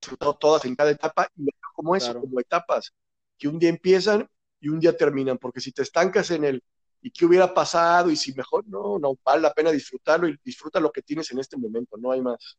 disfrutado 0.00 0.34
todas 0.36 0.64
en 0.66 0.76
cada 0.76 0.90
etapa 0.90 1.28
y 1.36 1.48
como 1.74 1.96
eso, 1.96 2.20
como 2.20 2.38
etapas 2.38 2.92
que 3.38 3.48
un 3.48 3.58
día 3.58 3.70
empiezan 3.70 4.28
y 4.60 4.68
un 4.68 4.80
día 4.80 4.96
terminan, 4.96 5.38
porque 5.38 5.60
si 5.60 5.72
te 5.72 5.82
estancas 5.82 6.30
en 6.30 6.44
el 6.44 6.62
y 7.00 7.10
qué 7.10 7.26
hubiera 7.26 7.54
pasado 7.54 8.10
y 8.10 8.16
si 8.16 8.32
mejor, 8.34 8.66
no, 8.66 8.98
no, 8.98 9.16
vale 9.24 9.42
la 9.42 9.54
pena 9.54 9.70
disfrutarlo 9.70 10.28
y 10.28 10.36
disfruta 10.44 10.80
lo 10.80 10.90
que 10.90 11.02
tienes 11.02 11.30
en 11.30 11.38
este 11.38 11.56
momento, 11.56 11.96
no 11.96 12.10
hay 12.10 12.20
más. 12.20 12.58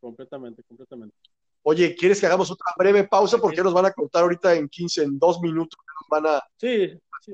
Completamente, 0.00 0.62
completamente. 0.64 1.16
Oye, 1.62 1.96
¿quieres 1.96 2.20
que 2.20 2.26
hagamos 2.26 2.50
otra 2.50 2.72
breve 2.76 3.08
pausa? 3.08 3.38
Porque 3.38 3.62
nos 3.62 3.74
van 3.74 3.86
a 3.86 3.92
contar 3.92 4.22
ahorita 4.22 4.54
en 4.54 4.68
15, 4.68 5.02
en 5.02 5.18
dos 5.18 5.40
minutos. 5.40 5.78
Nos 6.00 6.08
van 6.08 6.36
a. 6.36 6.42
Sí, 6.56 6.92
sí. 7.20 7.32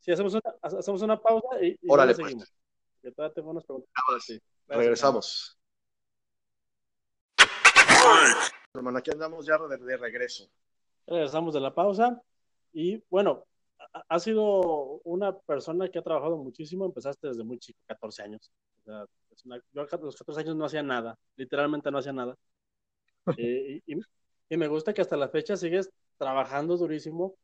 sí 0.00 0.12
hacemos, 0.12 0.32
una, 0.32 0.54
hacemos 0.62 1.02
una 1.02 1.20
pausa 1.20 1.48
y, 1.60 1.78
y 1.82 1.86
Órale, 1.86 2.14
pues. 2.14 2.34
Sí, 4.20 4.40
Regresamos. 4.68 5.58
Hermano, 8.74 8.98
aquí 8.98 9.12
andamos 9.12 9.46
ya 9.46 9.56
de, 9.56 9.96
regreso. 9.96 10.50
Regresamos 11.06 11.54
de 11.54 11.60
la 11.60 11.72
pausa. 11.72 12.20
Y 12.72 13.00
bueno, 13.08 13.44
ha 14.08 14.18
sido 14.18 15.00
una 15.04 15.38
persona 15.38 15.88
que 15.88 16.00
ha 16.00 16.02
trabajado 16.02 16.36
muchísimo. 16.36 16.84
Empezaste 16.84 17.28
desde 17.28 17.44
muy 17.44 17.58
chico, 17.60 17.78
14 17.86 18.22
años. 18.24 18.52
yo 18.84 18.92
a 18.92 19.96
los 19.98 20.16
14 20.16 20.40
años 20.40 20.56
no 20.56 20.64
hacía 20.64 20.82
nada, 20.82 21.16
literalmente 21.36 21.90
no 21.90 21.98
hacía 21.98 22.12
nada. 22.12 22.36
Eh, 23.38 23.80
y, 23.86 24.56
me 24.58 24.68
gusta 24.68 24.92
que 24.92 25.00
hasta 25.00 25.16
la 25.16 25.30
fecha 25.30 25.56
sigues 25.56 25.90
trabajando 26.18 26.76
durísimo. 26.76 27.36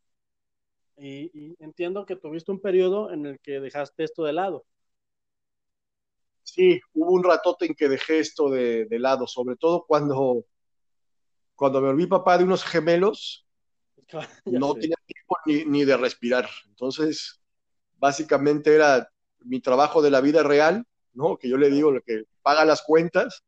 Y, 0.98 1.56
entiendo 1.58 2.04
que 2.04 2.16
tuviste 2.16 2.52
un 2.52 2.60
periodo 2.60 3.10
en 3.10 3.24
el 3.24 3.40
que 3.40 3.60
dejaste 3.60 4.04
esto 4.04 4.22
de 4.24 4.34
lado. 4.34 4.66
Sí, 6.42 6.80
hubo 6.92 7.12
un 7.12 7.24
ratote 7.24 7.64
en 7.64 7.74
que 7.74 7.88
dejé 7.88 8.18
esto 8.18 8.50
de, 8.50 8.84
de 8.84 8.98
lado, 8.98 9.26
sobre 9.26 9.56
todo 9.56 9.86
cuando 9.86 10.44
cuando 11.60 11.82
me 11.82 11.88
volví 11.88 12.06
papá 12.06 12.38
de 12.38 12.44
unos 12.44 12.64
gemelos, 12.64 13.46
no 14.46 14.72
tenía 14.72 14.96
tiempo 15.04 15.36
ni, 15.44 15.84
de 15.84 15.94
respirar. 15.94 16.48
Entonces, 16.66 17.38
básicamente 17.98 18.74
era 18.74 19.12
mi 19.40 19.60
trabajo 19.60 20.00
de 20.00 20.10
la 20.10 20.22
vida 20.22 20.42
real, 20.42 20.86
¿no? 21.12 21.36
Que 21.36 21.50
yo 21.50 21.58
le 21.58 21.68
digo, 21.68 21.90
lo 21.90 22.00
que 22.00 22.24
paga 22.40 22.64
las 22.64 22.80
cuentas, 22.80 23.44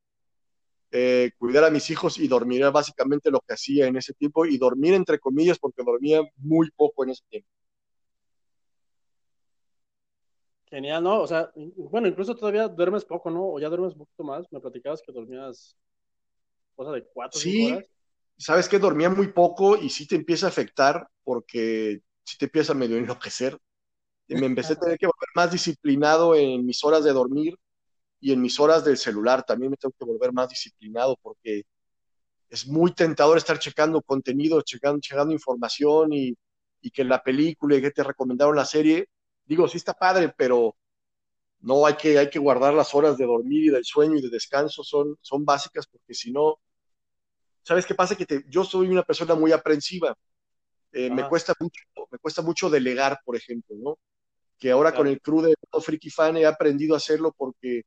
eh, 0.90 1.30
cuidar 1.38 1.64
a 1.64 1.70
mis 1.70 1.88
hijos 1.88 2.18
y 2.18 2.28
dormir 2.28 2.60
era 2.60 2.70
básicamente 2.70 3.30
lo 3.30 3.40
que 3.40 3.54
hacía 3.54 3.86
en 3.86 3.96
ese 3.96 4.12
tiempo 4.12 4.44
y 4.44 4.58
dormir 4.58 4.92
entre 4.92 5.18
comillas 5.18 5.58
porque 5.58 5.82
dormía 5.82 6.20
muy 6.36 6.70
poco 6.70 7.04
en 7.04 7.10
ese 7.10 7.24
tiempo. 7.30 7.48
Genial, 10.66 11.02
¿no? 11.02 11.22
O 11.22 11.26
sea, 11.26 11.50
bueno, 11.76 12.08
incluso 12.08 12.36
todavía 12.36 12.68
duermes 12.68 13.06
poco, 13.06 13.30
¿no? 13.30 13.52
O 13.52 13.58
ya 13.58 13.70
duermes 13.70 13.94
un 13.94 14.00
poquito 14.00 14.22
más. 14.22 14.44
Me 14.52 14.60
platicabas 14.60 15.00
que 15.00 15.12
dormías 15.12 15.78
cosa 16.74 16.92
de 16.92 17.04
cuatro 17.04 17.40
sí, 17.40 17.72
horas 17.72 17.88
sabes 18.36 18.68
que 18.68 18.78
dormía 18.78 19.10
muy 19.10 19.28
poco 19.28 19.76
y 19.76 19.90
sí 19.90 20.06
te 20.06 20.16
empieza 20.16 20.46
a 20.46 20.48
afectar 20.50 21.08
porque 21.24 22.00
sí 22.24 22.38
te 22.38 22.46
empieza 22.46 22.72
a 22.72 22.76
medio 22.76 22.96
enloquecer. 22.96 23.58
Y 24.28 24.36
me 24.36 24.46
empecé 24.46 24.74
a 24.74 24.76
tener 24.76 24.98
que 24.98 25.06
volver 25.06 25.28
más 25.34 25.52
disciplinado 25.52 26.34
en 26.34 26.64
mis 26.64 26.82
horas 26.84 27.04
de 27.04 27.12
dormir 27.12 27.54
y 28.20 28.32
en 28.32 28.40
mis 28.40 28.58
horas 28.60 28.84
del 28.84 28.96
celular. 28.96 29.44
También 29.44 29.70
me 29.70 29.76
tengo 29.76 29.94
que 29.98 30.04
volver 30.04 30.32
más 30.32 30.48
disciplinado 30.48 31.18
porque 31.20 31.64
es 32.48 32.66
muy 32.66 32.94
tentador 32.94 33.36
estar 33.38 33.58
checando 33.58 34.02
contenido, 34.02 34.62
checando, 34.62 35.00
checando 35.00 35.32
información 35.32 36.12
y, 36.12 36.34
y 36.80 36.90
que 36.90 37.04
la 37.04 37.22
película 37.22 37.76
y 37.76 37.82
que 37.82 37.90
te 37.90 38.04
recomendaron 38.04 38.56
la 38.56 38.64
serie. 38.64 39.08
Digo, 39.44 39.68
sí 39.68 39.78
está 39.78 39.94
padre, 39.94 40.32
pero 40.36 40.76
no 41.62 41.86
hay 41.86 41.94
que, 41.94 42.18
hay 42.18 42.28
que 42.28 42.38
guardar 42.38 42.74
las 42.74 42.94
horas 42.94 43.16
de 43.16 43.24
dormir 43.24 43.64
y 43.64 43.70
del 43.70 43.84
sueño 43.84 44.16
y 44.16 44.22
de 44.22 44.28
descanso, 44.28 44.82
son, 44.84 45.16
son 45.20 45.44
básicas 45.44 45.86
porque 45.86 46.12
si 46.12 46.32
no, 46.32 46.58
¿Sabes 47.62 47.86
qué 47.86 47.94
pasa? 47.94 48.16
Que 48.16 48.44
yo 48.48 48.64
soy 48.64 48.88
una 48.88 49.02
persona 49.02 49.34
muy 49.34 49.52
aprensiva. 49.52 50.16
Eh, 50.92 51.10
me, 51.10 51.26
cuesta 51.28 51.54
mucho, 51.58 51.82
me 52.10 52.18
cuesta 52.18 52.42
mucho 52.42 52.68
delegar, 52.68 53.18
por 53.24 53.36
ejemplo, 53.36 53.76
¿no? 53.78 53.98
Que 54.58 54.70
ahora 54.70 54.94
con 54.94 55.06
el 55.06 55.20
crew 55.20 55.40
de 55.40 55.54
Freaky 55.80 56.10
Fan 56.10 56.36
he 56.36 56.44
aprendido 56.44 56.94
a 56.94 56.98
hacerlo 56.98 57.34
porque, 57.36 57.82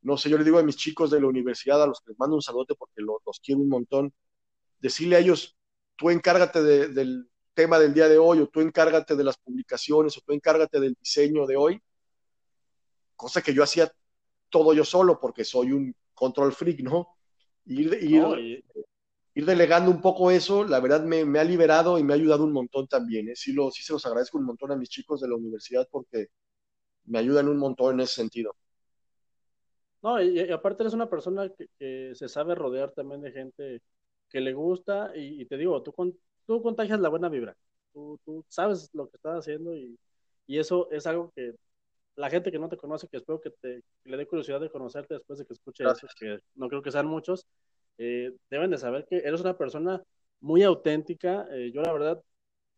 no 0.00 0.16
sé, 0.16 0.30
yo 0.30 0.38
le 0.38 0.44
digo 0.44 0.58
a 0.58 0.62
mis 0.62 0.76
chicos 0.76 1.10
de 1.10 1.20
la 1.20 1.26
universidad, 1.26 1.82
a 1.82 1.86
los 1.86 2.00
que 2.00 2.10
les 2.10 2.18
mando 2.18 2.36
un 2.36 2.42
saludo 2.42 2.74
porque 2.78 3.02
los, 3.02 3.40
quiero 3.44 3.60
un 3.60 3.68
montón, 3.68 4.12
decirle 4.80 5.16
a 5.16 5.18
ellos, 5.18 5.56
tú 5.96 6.10
encárgate 6.10 6.62
del 6.62 7.28
tema 7.54 7.78
del 7.78 7.92
día 7.92 8.08
de 8.08 8.18
hoy, 8.18 8.40
o 8.40 8.48
tú 8.48 8.60
encárgate 8.60 9.14
de 9.14 9.24
las 9.24 9.36
publicaciones, 9.36 10.16
o 10.16 10.22
tú 10.22 10.32
encárgate 10.32 10.80
del 10.80 10.96
diseño 10.98 11.46
de 11.46 11.56
hoy, 11.56 11.82
cosa 13.14 13.42
que 13.42 13.52
yo 13.52 13.62
hacía 13.62 13.92
todo 14.48 14.74
yo 14.74 14.84
solo 14.84 15.20
porque 15.20 15.44
soy 15.44 15.72
un 15.72 15.94
control 16.14 16.52
freak, 16.52 16.80
¿no? 16.80 17.08
Ir, 17.66 17.96
ir, 18.02 18.64
ir 19.34 19.46
delegando 19.46 19.90
un 19.90 20.00
poco 20.00 20.30
eso, 20.30 20.64
la 20.64 20.80
verdad 20.80 21.02
me, 21.04 21.38
ha 21.38 21.44
liberado 21.44 21.98
y 21.98 22.04
me 22.04 22.12
ha 22.12 22.16
ayudado 22.16 22.44
un 22.44 22.52
montón 22.52 22.86
también. 22.86 23.28
¿eh? 23.28 23.36
Sí, 23.36 23.52
lo, 23.52 23.70
sí 23.70 23.82
se 23.82 23.92
los 23.92 24.04
agradezco 24.04 24.38
un 24.38 24.44
montón 24.44 24.72
a 24.72 24.76
mis 24.76 24.90
chicos 24.90 25.20
de 25.20 25.28
la 25.28 25.36
universidad 25.36 25.88
porque 25.90 26.28
me 27.04 27.18
ayudan 27.18 27.48
un 27.48 27.58
montón 27.58 27.94
en 27.94 28.00
ese 28.00 28.14
sentido. 28.14 28.54
No, 30.02 30.20
y, 30.20 30.50
aparte 30.50 30.82
eres 30.82 30.94
una 30.94 31.08
persona 31.08 31.50
que, 31.78 32.14
se 32.14 32.28
sabe 32.28 32.54
rodear 32.54 32.92
también 32.92 33.22
de 33.22 33.32
gente 33.32 33.82
que 34.28 34.40
le 34.40 34.52
gusta 34.52 35.12
y, 35.14 35.44
te 35.46 35.56
digo, 35.56 35.82
tú, 35.82 35.94
tú 36.46 36.62
contagias 36.62 37.00
la 37.00 37.08
buena 37.08 37.28
vibra, 37.28 37.56
tú, 37.92 38.18
tú 38.24 38.44
sabes 38.48 38.90
lo 38.92 39.08
que 39.08 39.16
estás 39.16 39.40
haciendo 39.40 39.74
y, 39.74 39.96
y, 40.46 40.58
eso 40.58 40.90
es 40.90 41.06
algo 41.06 41.32
que 41.34 41.54
la 42.16 42.30
gente 42.30 42.50
que 42.50 42.58
no 42.58 42.68
te 42.68 42.76
conoce, 42.76 43.08
que 43.08 43.18
espero 43.18 43.40
que, 43.40 43.50
te, 43.50 43.82
le 44.04 44.16
dé 44.16 44.26
curiosidad 44.26 44.60
de 44.60 44.70
conocerte 44.70 45.14
después 45.14 45.38
de 45.38 45.46
que 45.46 45.54
escuche 45.54 45.84
eso, 45.84 46.06
que 46.18 46.38
no 46.56 46.68
creo 46.68 46.82
que 46.82 46.90
sean 46.90 47.06
muchos, 47.06 47.46
eh, 47.98 48.34
deben 48.50 48.70
de 48.70 48.78
saber 48.78 49.06
que 49.06 49.18
eres 49.18 49.40
una 49.40 49.56
persona 49.56 50.02
muy 50.40 50.62
auténtica. 50.62 51.46
Eh, 51.52 51.72
yo 51.72 51.82
la 51.82 51.92
verdad 51.92 52.22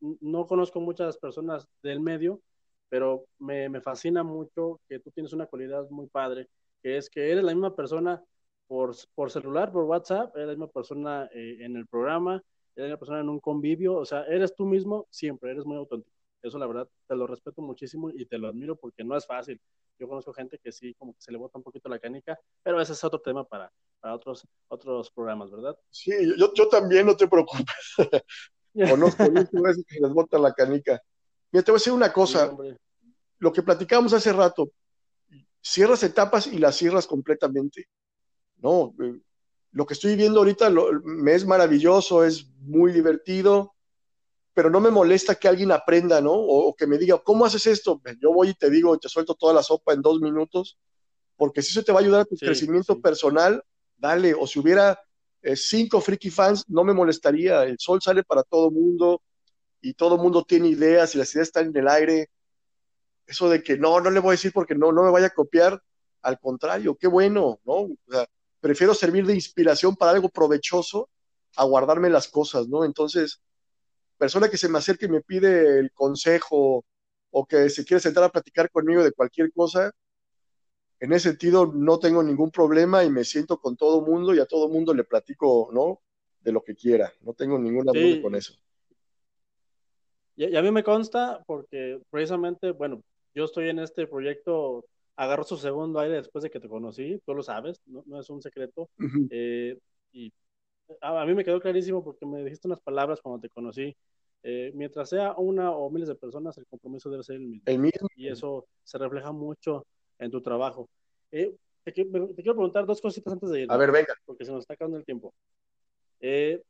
no 0.00 0.46
conozco 0.46 0.80
muchas 0.80 1.18
personas 1.18 1.66
del 1.82 2.00
medio, 2.00 2.40
pero 2.88 3.26
me, 3.38 3.80
fascina 3.80 4.22
mucho 4.22 4.80
que 4.88 5.00
tú 5.00 5.10
tienes 5.10 5.32
una 5.32 5.46
cualidad 5.46 5.88
muy 5.90 6.06
padre, 6.08 6.48
que 6.82 6.96
es 6.98 7.10
que 7.10 7.30
eres 7.32 7.44
la 7.44 7.52
misma 7.52 7.74
persona 7.74 8.22
por, 8.66 8.94
por 9.14 9.30
celular, 9.30 9.72
por 9.72 9.84
WhatsApp, 9.84 10.34
eres 10.36 10.48
la 10.48 10.52
misma 10.54 10.68
persona 10.68 11.28
eh, 11.34 11.58
en 11.60 11.76
el 11.76 11.86
programa, 11.86 12.42
eres 12.76 12.76
la 12.76 12.84
misma 12.84 12.98
persona 12.98 13.20
en 13.20 13.28
un 13.30 13.40
convivio, 13.40 13.94
o 13.96 14.04
sea, 14.04 14.24
eres 14.26 14.54
tú 14.54 14.66
mismo 14.66 15.06
siempre, 15.10 15.50
eres 15.50 15.64
muy 15.64 15.76
auténtico. 15.76 16.14
Eso 16.44 16.58
la 16.58 16.66
verdad 16.66 16.86
te 17.08 17.16
lo 17.16 17.26
respeto 17.26 17.62
muchísimo 17.62 18.10
y 18.10 18.26
te 18.26 18.36
lo 18.36 18.48
admiro 18.48 18.76
porque 18.76 19.02
no 19.02 19.16
es 19.16 19.26
fácil. 19.26 19.58
Yo 19.98 20.06
conozco 20.06 20.30
gente 20.34 20.58
que 20.62 20.72
sí, 20.72 20.92
como 20.98 21.14
que 21.14 21.22
se 21.22 21.32
le 21.32 21.38
bota 21.38 21.56
un 21.56 21.64
poquito 21.64 21.88
la 21.88 21.98
canica, 21.98 22.38
pero 22.62 22.78
ese 22.82 22.92
es 22.92 23.02
otro 23.02 23.18
tema 23.18 23.44
para, 23.44 23.72
para 23.98 24.14
otros, 24.14 24.46
otros 24.68 25.10
programas, 25.10 25.50
¿verdad? 25.50 25.74
Sí, 25.88 26.12
yo, 26.36 26.52
yo 26.52 26.68
también, 26.68 27.06
no 27.06 27.16
te 27.16 27.28
preocupes. 27.28 27.94
conozco 28.90 29.30
muchas 29.30 29.84
que 29.88 30.00
les 30.00 30.12
bota 30.12 30.38
la 30.38 30.52
canica. 30.52 31.00
Mira, 31.50 31.64
te 31.64 31.70
voy 31.70 31.76
a 31.76 31.80
decir 31.80 31.94
una 31.94 32.12
cosa. 32.12 32.54
lo 33.38 33.50
que 33.50 33.62
platicamos 33.62 34.12
hace 34.12 34.30
rato, 34.30 34.70
cierras 35.62 36.02
etapas 36.02 36.46
y 36.46 36.58
las 36.58 36.76
cierras 36.76 37.06
completamente. 37.06 37.88
No, 38.58 38.94
eh, 39.02 39.18
lo 39.72 39.86
que 39.86 39.94
estoy 39.94 40.14
viendo 40.14 40.40
ahorita 40.40 40.70
me 41.04 41.34
es 41.34 41.46
maravilloso, 41.46 42.22
es 42.22 42.50
muy 42.58 42.92
divertido 42.92 43.73
pero 44.54 44.70
no 44.70 44.80
me 44.80 44.90
molesta 44.90 45.34
que 45.34 45.48
alguien 45.48 45.72
aprenda, 45.72 46.20
¿no? 46.20 46.32
O, 46.32 46.74
que 46.74 46.86
me 46.86 46.96
diga, 46.96 47.18
¿cómo 47.18 47.44
haces 47.44 47.66
esto? 47.66 48.00
Yo 48.20 48.32
voy 48.32 48.50
y 48.50 48.54
te 48.54 48.70
digo, 48.70 48.96
te 48.98 49.08
suelto 49.08 49.34
toda 49.34 49.52
la 49.52 49.64
sopa 49.64 49.92
en 49.92 50.00
dos 50.00 50.20
minutos, 50.20 50.78
porque 51.36 51.60
si 51.60 51.72
eso 51.72 51.82
te 51.82 51.92
va 51.92 51.98
a 51.98 52.02
ayudar 52.02 52.20
a 52.20 52.24
tu 52.24 52.36
crecimiento 52.36 53.00
personal, 53.00 53.62
dale. 53.96 54.32
O 54.32 54.46
si 54.46 54.60
hubiera 54.60 54.98
eh, 55.42 55.56
cinco 55.56 56.00
freaky 56.00 56.30
fans, 56.30 56.64
no 56.68 56.84
me 56.84 56.94
molestaría. 56.94 57.64
El 57.64 57.78
sol 57.80 58.00
sale 58.00 58.22
para 58.22 58.44
todo 58.44 58.70
mundo 58.70 59.20
y 59.80 59.94
todo 59.94 60.16
mundo 60.16 60.44
tiene 60.44 60.68
ideas 60.68 61.14
y 61.14 61.18
las 61.18 61.34
ideas 61.34 61.48
están 61.48 61.66
en 61.66 61.76
el 61.76 61.88
aire. 61.88 62.30
Eso 63.26 63.48
de 63.48 63.60
que 63.60 63.76
no, 63.76 64.00
no 64.00 64.10
le 64.10 64.20
voy 64.20 64.30
a 64.30 64.38
decir 64.38 64.52
porque 64.52 64.76
no, 64.76 64.92
no 64.92 65.02
me 65.02 65.10
vaya 65.10 65.26
a 65.26 65.30
copiar, 65.30 65.82
al 66.22 66.38
contrario, 66.38 66.96
qué 66.96 67.08
bueno, 67.08 67.58
¿no? 67.64 67.74
O 67.74 67.96
sea, 68.08 68.26
prefiero 68.60 68.94
servir 68.94 69.26
de 69.26 69.34
inspiración 69.34 69.96
para 69.96 70.12
algo 70.12 70.28
provechoso 70.28 71.10
a 71.56 71.64
guardarme 71.64 72.08
las 72.08 72.28
cosas, 72.28 72.68
¿no? 72.68 72.84
Entonces, 72.84 73.40
persona 74.18 74.48
que 74.48 74.56
se 74.56 74.68
me 74.68 74.78
acerque 74.78 75.06
y 75.06 75.10
me 75.10 75.20
pide 75.20 75.78
el 75.78 75.92
consejo 75.92 76.84
o 77.30 77.46
que 77.46 77.68
se 77.68 77.84
quiere 77.84 78.00
sentar 78.00 78.24
a 78.24 78.28
platicar 78.28 78.70
conmigo 78.70 79.02
de 79.02 79.12
cualquier 79.12 79.52
cosa, 79.52 79.92
en 81.00 81.12
ese 81.12 81.30
sentido 81.30 81.66
no 81.66 81.98
tengo 81.98 82.22
ningún 82.22 82.50
problema 82.50 83.04
y 83.04 83.10
me 83.10 83.24
siento 83.24 83.58
con 83.58 83.76
todo 83.76 84.00
mundo 84.00 84.34
y 84.34 84.38
a 84.38 84.46
todo 84.46 84.68
mundo 84.68 84.94
le 84.94 85.04
platico, 85.04 85.68
¿no? 85.72 86.00
De 86.40 86.52
lo 86.52 86.62
que 86.62 86.74
quiera, 86.74 87.12
no 87.22 87.34
tengo 87.34 87.58
ninguna 87.58 87.92
duda 87.92 88.22
con 88.22 88.34
eso. 88.34 88.54
Y, 90.36 90.56
a 90.56 90.62
mí 90.62 90.70
me 90.70 90.82
consta 90.82 91.42
porque 91.46 92.00
precisamente, 92.10 92.70
bueno, 92.70 93.02
yo 93.34 93.44
estoy 93.44 93.68
en 93.68 93.80
este 93.80 94.06
proyecto, 94.06 94.84
agarro 95.16 95.44
su 95.44 95.56
segundo 95.56 95.98
aire 96.00 96.16
después 96.16 96.42
de 96.42 96.50
que 96.50 96.60
te 96.60 96.68
conocí, 96.68 97.20
tú 97.26 97.34
lo 97.34 97.42
sabes, 97.42 97.80
no, 97.86 98.20
es 98.20 98.30
un 98.30 98.40
secreto. 98.40 98.88
Eh, 99.30 99.78
y 100.12 100.32
a, 101.00 101.24
mí 101.24 101.34
me 101.34 101.44
quedó 101.44 101.60
clarísimo 101.60 102.02
porque 102.02 102.26
me 102.26 102.42
dijiste 102.42 102.68
unas 102.68 102.80
palabras 102.80 103.20
cuando 103.20 103.40
te 103.40 103.48
conocí. 103.48 103.96
Eh, 104.42 104.72
mientras 104.74 105.08
sea 105.08 105.32
una 105.36 105.70
o 105.70 105.88
miles 105.90 106.08
de 106.08 106.14
personas, 106.14 106.58
el 106.58 106.66
compromiso 106.66 107.10
debe 107.10 107.22
ser 107.22 107.36
el 107.36 107.46
mismo. 107.46 107.62
El 107.66 107.78
mismo. 107.78 108.08
Y 108.14 108.28
eso 108.28 108.66
se 108.82 108.98
refleja 108.98 109.32
mucho 109.32 109.86
en 110.18 110.30
tu 110.30 110.42
trabajo. 110.42 110.88
Eh, 111.32 111.54
te, 111.82 111.92
quiero 111.92 112.10
preguntar 112.54 112.86
dos 112.86 113.00
cositas 113.00 113.32
antes 113.32 113.50
de 113.50 113.62
ir. 113.62 113.72
A 113.72 113.76
ver, 113.76 113.90
venga. 113.90 114.14
Porque 114.24 114.44
se 114.44 114.52
nos 114.52 114.60
está 114.60 114.74
acabando 114.74 114.98
el 114.98 115.04
tiempo. 115.04 115.34
Eh, 116.20 116.62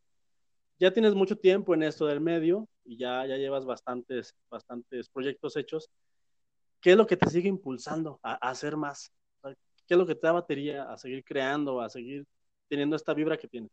ya 0.78 0.92
tienes 0.92 1.14
mucho 1.14 1.36
tiempo 1.36 1.74
en 1.74 1.82
esto 1.82 2.06
del 2.06 2.20
medio 2.20 2.68
y 2.84 2.96
ya, 2.96 3.26
ya 3.26 3.36
llevas 3.36 3.64
bastantes, 3.64 4.34
bastantes 4.50 5.08
proyectos 5.08 5.56
hechos. 5.56 5.90
¿Qué 6.80 6.92
es 6.92 6.96
lo 6.96 7.06
que 7.06 7.16
te 7.16 7.30
sigue 7.30 7.48
impulsando 7.48 8.18
a, 8.22 8.34
hacer 8.34 8.76
más? 8.76 9.12
¿Qué 9.42 9.94
es 9.94 9.98
lo 9.98 10.06
que 10.06 10.14
te 10.14 10.26
da 10.26 10.32
batería 10.32 10.84
a 10.84 10.98
seguir 10.98 11.24
creando, 11.24 11.80
a 11.80 11.88
seguir 11.88 12.26
teniendo 12.68 12.96
esta 12.96 13.14
vibra 13.14 13.36
que 13.36 13.48
tienes? 13.48 13.70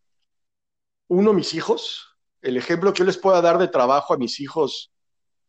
Uno, 1.12 1.34
mis 1.34 1.54
hijos. 1.54 2.16
El 2.42 2.56
ejemplo 2.56 2.94
que 2.94 3.00
yo 3.00 3.06
les 3.06 3.18
pueda 3.18 3.42
dar 3.42 3.58
de 3.58 3.68
trabajo 3.68 4.14
a 4.14 4.18
mis 4.18 4.40
hijos, 4.40 4.94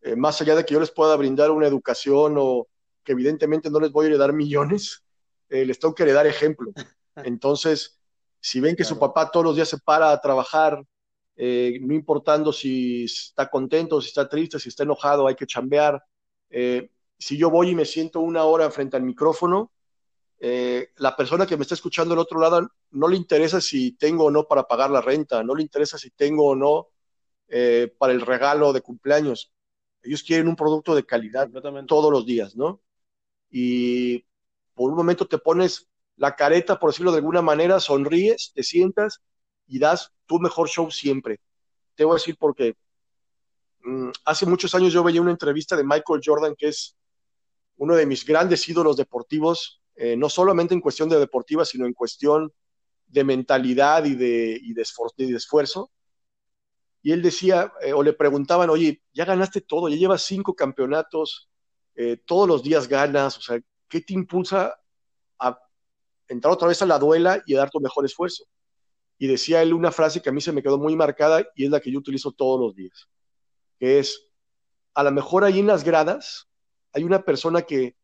eh, 0.01 0.17
más 0.17 0.41
allá 0.41 0.57
de 0.57 0.65
que 0.65 0.75
yo 0.75 0.81
les 0.81 0.91
pueda 0.91 1.15
brindar 1.15 1.53
una 1.53 1.69
educación 1.69 2.35
o, 2.37 2.67
que 3.05 3.13
evidentemente 3.13 3.71
no 3.71 3.79
les 3.79 3.93
voy 3.93 4.07
a 4.07 4.09
heredar 4.09 4.33
millones, 4.33 5.05
eh, 5.49 5.65
les 5.65 5.79
tengo 5.79 5.95
que 5.95 6.03
heredar 6.03 6.27
ejemplo. 6.27 6.73
Entonces, 7.15 8.01
si 8.41 8.59
ven 8.59 8.75
que 8.75 8.83
su 8.83 8.99
papá 8.99 9.31
todos 9.31 9.47
los 9.47 9.55
días 9.55 9.69
se 9.69 9.79
para 9.79 10.11
a 10.11 10.21
trabajar, 10.21 10.83
eh, 11.37 11.79
no 11.81 11.95
importando 11.95 12.53
si 12.53 13.05
está 13.05 13.49
contento, 13.49 14.01
si 14.01 14.09
está 14.09 14.29
triste, 14.29 14.59
si 14.59 14.69
está 14.69 14.83
enojado, 14.83 15.29
hay 15.29 15.37
que 15.37 15.47
chambear. 15.47 16.03
Eh, 16.51 16.91
si 17.17 17.37
yo 17.37 17.51
voy 17.51 17.71
y 17.71 17.77
me 17.77 17.85
siento 17.85 18.19
una 18.19 18.43
hora 18.43 18.69
frente 18.73 18.97
al 18.97 19.05
micrófono, 19.05 19.71
la 20.97 21.17
persona 21.17 21.47
que 21.47 21.57
me 21.57 21.63
está 21.63 21.75
escuchando 21.75 22.15
al 22.15 22.21
otro 22.21 22.41
lado 22.41 22.69
no 22.91 23.09
le 23.09 23.17
interesa 23.17 23.61
si 23.61 23.93
tengo 23.93 24.25
o 24.25 24.31
no 24.31 24.45
para 24.45 24.65
pagar 24.65 24.91
la 24.91 25.01
renta, 25.01 25.45
no 25.45 25.55
le 25.55 25.63
interesa 25.63 25.99
si 25.99 26.11
tengo 26.11 26.49
o 26.49 26.57
no 26.57 26.89
para 27.99 28.13
el 28.13 28.21
regalo 28.21 28.73
de 28.73 28.81
cumpleaños. 28.81 29.53
Ellos 30.03 30.23
quieren 30.25 30.49
un 30.49 30.57
producto 30.57 30.95
de 30.97 31.05
calidad 31.05 31.49
todos 31.87 32.11
los 32.11 32.27
días, 32.27 32.57
¿no? 32.57 32.83
y 33.53 34.25
por 34.75 34.91
un 34.91 34.97
momento 34.97 35.29
te 35.29 35.39
pones 35.39 35.89
la 36.17 36.35
careta, 36.35 36.81
por 36.81 36.91
decirlo 36.91 37.13
de 37.13 37.19
alguna 37.19 37.43
manera, 37.43 37.79
sonríes, 37.79 38.53
te 38.55 38.63
sientas 38.63 39.21
y 39.69 39.79
das 39.79 40.13
tu 40.27 40.41
mejor 40.41 40.69
show 40.69 40.91
siempre. 40.91 41.39
Te 41.95 42.05
voy 42.05 42.15
a 42.15 42.17
decir 42.17 42.37
porque 42.39 42.75
mm, 43.85 44.11
hace 44.25 44.47
muchos 44.47 44.75
años 44.75 44.93
yo 44.93 45.05
veía 45.05 45.21
una 45.21 45.31
entrevista 45.31 45.77
de 45.77 45.85
Michael 45.85 46.23
Jordan, 46.25 46.55
que 46.57 46.69
es 46.69 46.97
uno 47.77 47.95
de 47.95 48.07
mis 48.07 48.25
grandes 48.25 48.67
ídolos 48.69 48.97
deportivos, 48.97 49.82
eh, 50.03 50.17
no 50.17 50.29
solamente 50.29 50.75
en 50.75 50.81
cuestión 50.81 51.09
de 51.09 51.17
deportiva, 51.17 51.65
sino 51.65 51.87
en 51.87 51.93
cuestión 51.93 52.53
de 53.07 53.23
mentalidad 53.23 54.05
y 54.05 54.17
de, 54.17 54.59
y 54.61 54.75
de, 54.75 54.83
esfuerzo, 54.83 55.93
y 57.03 57.13
él 57.13 57.23
decía, 57.23 57.73
eh, 57.81 57.93
o 57.93 58.03
le 58.03 58.13
preguntaban, 58.13 58.69
oye, 58.69 59.01
ya 59.13 59.25
ganaste 59.25 59.61
todo, 59.61 59.89
ya 59.89 59.95
llevas 59.95 60.23
cinco 60.25 60.57
campeonatos, 60.57 61.49
eh, 61.95 62.17
todos 62.27 62.49
los 62.49 62.65
días 62.65 62.89
ganas, 62.89 63.39
o 63.39 63.43
sea, 63.43 63.61
¿qué 63.89 64.01
te 64.01 64.15
impulsa 64.15 64.75
a 65.39 65.57
entrar 66.27 66.53
otra 66.53 66.67
vez 66.67 66.83
a 66.83 66.87
la 66.87 66.99
duela 66.99 67.41
y 67.47 67.55
a 67.55 67.59
dar 67.59 67.71
tu 67.71 67.79
mejor 67.79 68.05
esfuerzo? 68.05 68.47
Y 69.19 69.29
decía 69.29 69.63
él 69.63 69.73
una 69.73 69.93
frase 69.93 70.21
que 70.21 70.31
a 70.31 70.33
mí 70.33 70.41
se 70.41 70.51
me 70.51 70.65
quedó 70.65 70.79
muy 70.79 70.97
marcada 70.97 71.47
y 71.55 71.67
es 71.67 71.71
la 71.71 71.79
que 71.79 71.93
yo 71.93 72.01
utilizo 72.01 72.33
todos 72.33 72.59
los 72.59 72.75
días, 72.75 73.09
que 73.79 74.01
es, 74.01 74.21
a 74.95 75.05
lo 75.05 75.13
mejor 75.13 75.45
ahí 75.45 75.61
en 75.61 75.69
las 75.69 75.85
gradas 75.85 76.49
hay 76.93 77.05
una 77.05 77.23
persona 77.23 77.63
que 77.63 78.02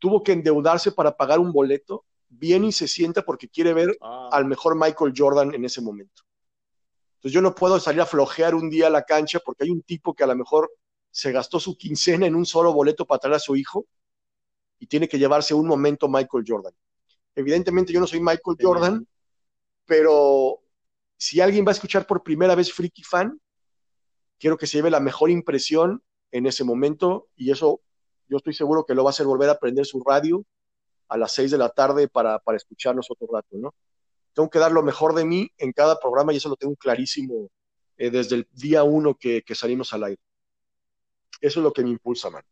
tuvo 0.00 0.24
que 0.24 0.32
endeudarse 0.32 0.90
para 0.90 1.16
pagar 1.16 1.38
un 1.38 1.52
boleto, 1.52 2.04
viene 2.28 2.68
y 2.68 2.72
se 2.72 2.88
sienta 2.88 3.22
porque 3.22 3.48
quiere 3.48 3.72
ver 3.72 3.96
ah. 4.00 4.30
al 4.32 4.46
mejor 4.46 4.74
Michael 4.74 5.12
Jordan 5.16 5.54
en 5.54 5.64
ese 5.64 5.80
momento. 5.80 6.22
Entonces 7.16 7.34
yo 7.34 7.42
no 7.42 7.54
puedo 7.54 7.78
salir 7.78 8.00
a 8.00 8.06
flojear 8.06 8.54
un 8.54 8.70
día 8.70 8.86
a 8.86 8.90
la 8.90 9.04
cancha 9.04 9.38
porque 9.44 9.64
hay 9.64 9.70
un 9.70 9.82
tipo 9.82 10.14
que 10.14 10.24
a 10.24 10.26
lo 10.26 10.34
mejor 10.34 10.72
se 11.10 11.32
gastó 11.32 11.60
su 11.60 11.76
quincena 11.76 12.26
en 12.26 12.34
un 12.34 12.46
solo 12.46 12.72
boleto 12.72 13.06
para 13.06 13.18
traer 13.18 13.36
a 13.36 13.40
su 13.40 13.56
hijo 13.56 13.86
y 14.78 14.86
tiene 14.86 15.08
que 15.08 15.18
llevarse 15.18 15.52
un 15.52 15.66
momento 15.66 16.08
Michael 16.08 16.44
Jordan. 16.46 16.72
Evidentemente 17.34 17.92
yo 17.92 18.00
no 18.00 18.06
soy 18.06 18.20
Michael 18.20 18.56
Jordan, 18.58 19.06
pero 19.84 20.60
si 21.16 21.40
alguien 21.40 21.66
va 21.66 21.70
a 21.70 21.74
escuchar 21.74 22.06
por 22.06 22.22
primera 22.22 22.54
vez 22.54 22.72
Freaky 22.72 23.02
Fan, 23.02 23.38
quiero 24.38 24.56
que 24.56 24.66
se 24.66 24.78
lleve 24.78 24.90
la 24.90 25.00
mejor 25.00 25.30
impresión 25.30 26.02
en 26.32 26.46
ese 26.46 26.64
momento 26.64 27.28
y 27.36 27.50
eso 27.50 27.82
yo 28.30 28.38
estoy 28.38 28.54
seguro 28.54 28.84
que 28.86 28.94
lo 28.94 29.04
va 29.04 29.10
a 29.10 29.12
hacer 29.12 29.26
volver 29.26 29.50
a 29.50 29.58
prender 29.58 29.84
su 29.84 30.02
radio 30.02 30.44
a 31.08 31.18
las 31.18 31.32
seis 31.32 31.50
de 31.50 31.58
la 31.58 31.68
tarde 31.68 32.08
para, 32.08 32.38
para 32.38 32.56
escucharnos 32.56 33.10
otro 33.10 33.28
rato, 33.32 33.56
¿no? 33.58 33.74
Tengo 34.32 34.48
que 34.48 34.60
dar 34.60 34.72
lo 34.72 34.82
mejor 34.82 35.14
de 35.14 35.24
mí 35.24 35.50
en 35.58 35.72
cada 35.72 35.98
programa 35.98 36.32
y 36.32 36.36
eso 36.36 36.48
lo 36.48 36.56
tengo 36.56 36.76
clarísimo 36.76 37.50
eh, 37.98 38.10
desde 38.10 38.36
el 38.36 38.48
día 38.52 38.84
uno 38.84 39.16
que 39.16 39.42
salimos 39.54 39.92
al 39.92 40.04
aire. 40.04 40.22
Eso 41.40 41.60
es 41.60 41.64
lo 41.64 41.72
que 41.72 41.82
me 41.82 41.90
impulsa, 41.90 42.30
man. 42.30 42.44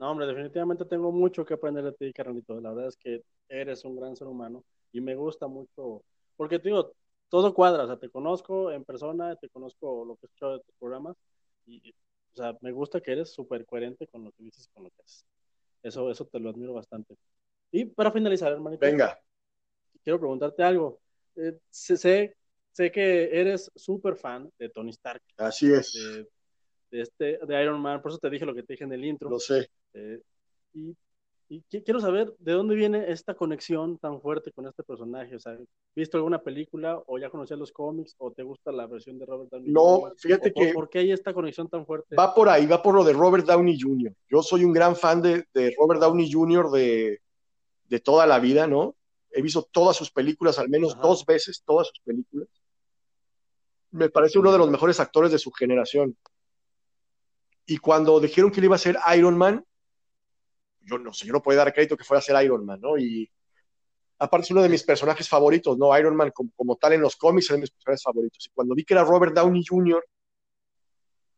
No, 0.00 0.10
hombre, 0.10 0.26
definitivamente 0.26 0.86
tengo 0.86 1.12
mucho 1.12 1.44
que 1.44 1.52
aprender 1.52 1.84
de 1.84 1.92
ti, 1.92 2.10
Carlito. 2.14 2.58
La 2.58 2.70
verdad 2.70 2.88
es 2.88 2.96
que 2.96 3.22
eres 3.48 3.84
un 3.84 3.96
gran 3.96 4.16
ser 4.16 4.28
humano 4.28 4.64
y 4.92 5.00
me 5.02 5.14
gusta 5.14 5.46
mucho, 5.46 6.02
porque 6.36 6.58
te 6.58 6.70
digo, 6.70 6.94
todo 7.28 7.52
cuadra, 7.52 7.84
o 7.84 7.86
sea, 7.86 7.98
te 7.98 8.08
conozco 8.08 8.72
en 8.72 8.82
persona, 8.84 9.36
te 9.36 9.50
conozco 9.50 10.06
lo 10.06 10.16
que 10.16 10.24
he 10.24 10.28
escuchado 10.28 10.52
de 10.54 10.64
tus 10.64 10.74
programas 10.76 11.18
y, 11.66 11.94
o 12.32 12.36
sea, 12.36 12.56
me 12.60 12.72
gusta 12.72 13.00
que 13.00 13.12
eres 13.12 13.30
súper 13.30 13.66
coherente 13.66 14.06
con 14.06 14.24
lo 14.24 14.32
que 14.32 14.44
dices 14.44 14.66
y 14.66 14.72
con 14.72 14.84
lo 14.84 14.90
que 14.90 15.02
haces. 15.02 15.26
Eso, 15.82 16.10
eso 16.10 16.26
te 16.26 16.38
lo 16.38 16.50
admiro 16.50 16.74
bastante. 16.74 17.16
Y 17.72 17.84
para 17.86 18.12
finalizar, 18.12 18.52
hermanito. 18.52 18.84
Venga. 18.84 19.18
Quiero 20.02 20.18
preguntarte 20.18 20.62
algo. 20.62 21.00
Eh, 21.36 21.58
sé, 21.70 21.96
sé, 21.96 22.90
que 22.90 23.40
eres 23.40 23.70
súper 23.74 24.16
fan 24.16 24.50
de 24.58 24.68
Tony 24.68 24.90
Stark. 24.90 25.22
Así 25.36 25.72
es 25.72 25.92
de, 26.90 27.02
este, 27.02 27.38
de 27.46 27.62
Iron 27.62 27.80
Man, 27.80 28.02
por 28.02 28.10
eso 28.10 28.18
te 28.18 28.30
dije 28.30 28.44
lo 28.44 28.54
que 28.54 28.62
te 28.62 28.74
dije 28.74 28.84
en 28.84 28.92
el 28.92 29.04
intro. 29.04 29.30
Lo 29.30 29.38
sé. 29.38 29.70
Eh, 29.94 30.20
y, 30.74 30.94
quiero 31.68 32.00
saber 32.00 32.32
de 32.38 32.52
dónde 32.52 32.76
viene 32.76 33.10
esta 33.10 33.34
conexión 33.34 33.98
tan 33.98 34.20
fuerte 34.20 34.52
con 34.52 34.66
este 34.66 34.84
personaje. 34.84 35.34
O 35.34 35.40
sea, 35.40 35.58
¿visto 35.96 36.16
alguna 36.16 36.40
película 36.40 37.02
o 37.06 37.18
ya 37.18 37.28
conocías 37.28 37.58
los 37.58 37.72
cómics 37.72 38.14
o 38.18 38.30
te 38.30 38.42
gusta 38.42 38.70
la 38.70 38.86
versión 38.86 39.18
de 39.18 39.26
Robert 39.26 39.50
Downey 39.50 39.72
No, 39.72 40.12
fíjate 40.16 40.52
que. 40.52 40.72
Por, 40.72 40.88
qué 40.88 41.00
hay 41.00 41.12
esta 41.12 41.34
conexión 41.34 41.68
tan 41.68 41.84
fuerte? 41.84 42.14
Va 42.14 42.34
por 42.34 42.48
ahí, 42.48 42.66
va 42.66 42.82
por 42.82 42.94
lo 42.94 43.02
de 43.02 43.12
Robert 43.12 43.44
Downey 43.46 43.78
Jr. 43.80 44.14
Yo 44.28 44.42
soy 44.42 44.64
un 44.64 44.72
gran 44.72 44.94
fan 44.94 45.20
de, 45.20 45.44
Robert 45.78 46.00
Downey 46.00 46.30
Jr. 46.30 46.70
De, 46.70 47.20
de, 47.88 48.00
toda 48.00 48.26
la 48.26 48.38
vida, 48.38 48.66
¿no? 48.66 48.94
He 49.32 49.42
visto 49.42 49.68
todas 49.70 49.96
sus 49.96 50.10
películas, 50.10 50.58
al 50.58 50.68
menos 50.68 50.96
dos 51.00 51.26
veces, 51.26 51.62
todas 51.66 51.88
sus 51.88 52.00
películas. 52.00 52.48
Me 53.90 54.08
parece 54.08 54.38
uno 54.38 54.52
de 54.52 54.58
los 54.58 54.70
mejores 54.70 55.00
actores 55.00 55.32
de 55.32 55.38
su 55.38 55.50
generación. 55.50 56.16
Y 57.66 57.78
cuando 57.78 58.20
dijeron 58.20 58.50
que 58.50 58.60
él 58.60 58.64
iba 58.64 58.76
a 58.76 58.80
ser 58.80 58.96
Iron 59.16 59.36
Man, 59.36 59.64
yo 60.90 60.98
no 60.98 61.12
sé, 61.12 61.26
yo 61.26 61.32
no 61.32 61.42
podía 61.42 61.58
dar 61.58 61.72
crédito 61.72 61.96
que 61.96 62.04
fuera 62.04 62.18
a 62.18 62.22
ser 62.22 62.42
Iron 62.44 62.64
Man, 62.64 62.80
¿no? 62.80 62.98
Y 62.98 63.30
aparte 64.18 64.46
es 64.46 64.50
uno 64.50 64.62
de 64.62 64.68
mis 64.68 64.82
personajes 64.82 65.28
favoritos, 65.28 65.78
¿no? 65.78 65.96
Iron 65.98 66.16
Man 66.16 66.32
como, 66.32 66.76
tal 66.76 66.94
en 66.94 67.00
los 67.00 67.16
cómics 67.16 67.46
es 67.46 67.52
de 67.52 67.60
mis 67.60 67.70
personajes 67.70 68.02
favoritos. 68.02 68.46
Y 68.46 68.50
cuando 68.50 68.74
vi 68.74 68.84
que 68.84 68.94
era 68.94 69.04
Robert 69.04 69.34
Downey 69.34 69.64
Jr. 69.66 70.04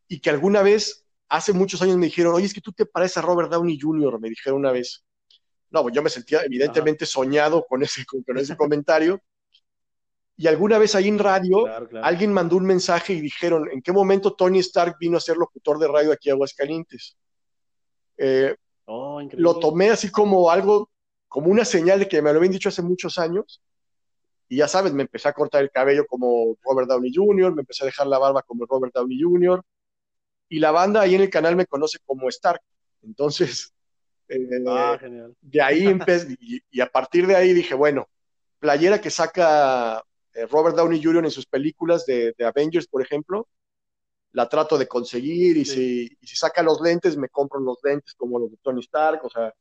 y 0.09 0.21
que 0.21 0.31
alguna 0.31 0.63
vez, 0.63 1.07
hace 1.29 1.53
muchos 1.53 1.83
años 1.83 1.97
me 1.97 2.07
dijeron, 2.07 2.35
oye, 2.35 2.47
es 2.47 2.55
que 2.55 2.61
tú 2.61 2.73
te 2.73 2.87
pareces 2.87 3.19
a 3.19 3.23
Robert 3.23 3.51
Downey 3.51 3.79
Jr., 3.81 4.19
me 4.21 4.29
dijeron 4.29 4.59
una 4.61 4.73
vez. 4.73 5.05
No, 5.71 5.83
pues 5.83 5.95
yo 5.95 6.03
me 6.03 6.11
sentía 6.11 6.43
evidentemente 6.45 7.07
soñado 7.07 7.65
con 7.67 7.83
ese, 7.83 8.05
con 8.05 8.37
ese 8.37 8.57
comentario 8.57 9.23
y 10.37 10.47
alguna 10.47 10.79
vez 10.79 10.95
ahí 10.95 11.09
en 11.09 11.19
radio 11.19 11.67
alguien 12.03 12.33
mandó 12.33 12.57
un 12.57 12.65
mensaje 12.65 13.13
y 13.13 13.21
dijeron, 13.21 13.69
¿en 13.71 13.83
qué 13.83 13.93
momento 13.93 14.35
Tony 14.35 14.59
Stark 14.61 14.97
vino 14.99 15.17
a 15.17 15.21
ser 15.21 15.37
locutor 15.37 15.79
de 15.79 15.89
radio 15.89 16.13
aquí 16.13 16.31
a 16.31 16.33
Aguascalientes? 16.33 17.17
Eh, 18.17 18.57
oh, 18.87 19.21
lo 19.33 19.59
tomé 19.59 19.91
así 19.91 20.11
como 20.11 20.51
algo, 20.51 20.91
como 21.29 21.49
una 21.51 21.65
señal 21.65 21.99
de 21.99 22.09
que 22.09 22.23
me 22.23 22.33
lo 22.33 22.39
habían 22.39 22.53
dicho 22.53 22.69
hace 22.69 22.83
muchos 22.83 23.19
años. 23.19 23.63
Y 24.49 24.57
ya 24.57 24.69
sabes, 24.69 24.93
me 24.93 25.03
empecé 25.03 25.29
a 25.29 25.33
cortar 25.33 25.63
el 25.63 25.71
cabello 25.71 26.07
como 26.07 26.57
Robert 26.63 26.89
Downey 26.89 27.13
Jr., 27.15 27.55
me 27.55 27.63
empecé 27.63 27.85
a 27.85 27.87
dejar 27.87 28.07
la 28.07 28.19
barba 28.19 28.43
como 28.43 28.67
Robert 28.67 28.93
Downey 28.95 29.19
Jr. 29.21 29.63
Y 30.51 30.59
la 30.59 30.71
banda 30.71 31.01
ahí 31.01 31.15
en 31.15 31.23
el 31.23 31.31
canal 31.31 31.57
me 31.57 31.65
conoce 31.65 31.99
como 32.05 32.29
Stark. 32.29 32.61
Entonces, 33.03 33.73
eh, 34.29 34.47
ah, 34.69 34.99
de 35.41 35.63
ahí 35.63 35.87
empecé, 35.87 36.37
y, 36.71 36.81
a 36.81 36.87
partir 36.87 37.27
de 37.27 37.37
ahí 37.37 37.53
dije, 37.55 37.75
bueno, 37.75 38.09
playera 38.59 39.01
que 39.01 39.11
saca 39.11 40.05
eh, 40.35 40.47
Robert 40.47 40.77
Downey 40.77 41.03
Jr. 41.03 41.25
en 41.25 41.31
sus 41.31 41.47
películas 41.47 42.07
de, 42.07 42.35
Avengers, 42.45 42.87
por 42.87 43.03
ejemplo, 43.03 43.49
la 44.33 44.49
trato 44.49 44.79
de 44.79 44.89
conseguir 44.89 45.57
y, 45.57 45.65
si, 45.65 46.17
y 46.21 46.27
si 46.27 46.37
saca 46.37 46.63
los 46.63 46.81
lentes, 46.81 47.17
me 47.17 47.29
compro 47.29 47.61
los 47.61 47.79
lentes 47.83 48.15
como 48.15 48.39
los 48.39 48.51
de 48.51 48.57
Tony 48.63 48.81
Stark, 48.81 49.25
o 49.25 49.31
sea, 49.31 49.53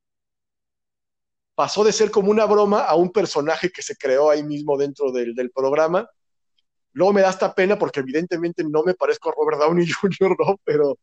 pasó 1.55 1.84
de 1.84 1.91
ser 1.91 2.09
como 2.09 2.32
una 2.32 2.45
broma 2.45 2.82
a 2.86 2.95
un 2.95 3.11
personaje 3.11 3.69
que 3.69 3.82
se 3.82 3.95
creó 3.95 4.30
ahí 4.30 4.43
mismo 4.43 4.78
dentro 4.78 5.11
del, 5.11 5.51
programa. 5.53 6.09
Luego 6.93 7.13
me 7.13 7.22
da 7.22 7.30
esta 7.30 7.53
pena 7.53 7.78
porque 7.78 7.99
evidentemente 7.99 8.63
no 8.63 8.84
me 8.84 8.93
parezco 8.93 9.30
a 9.30 9.34
Robert 9.38 9.59
Downey 9.59 9.86
Jr., 10.01 10.36
¿no? 10.39 10.59
Pero, 10.63 10.97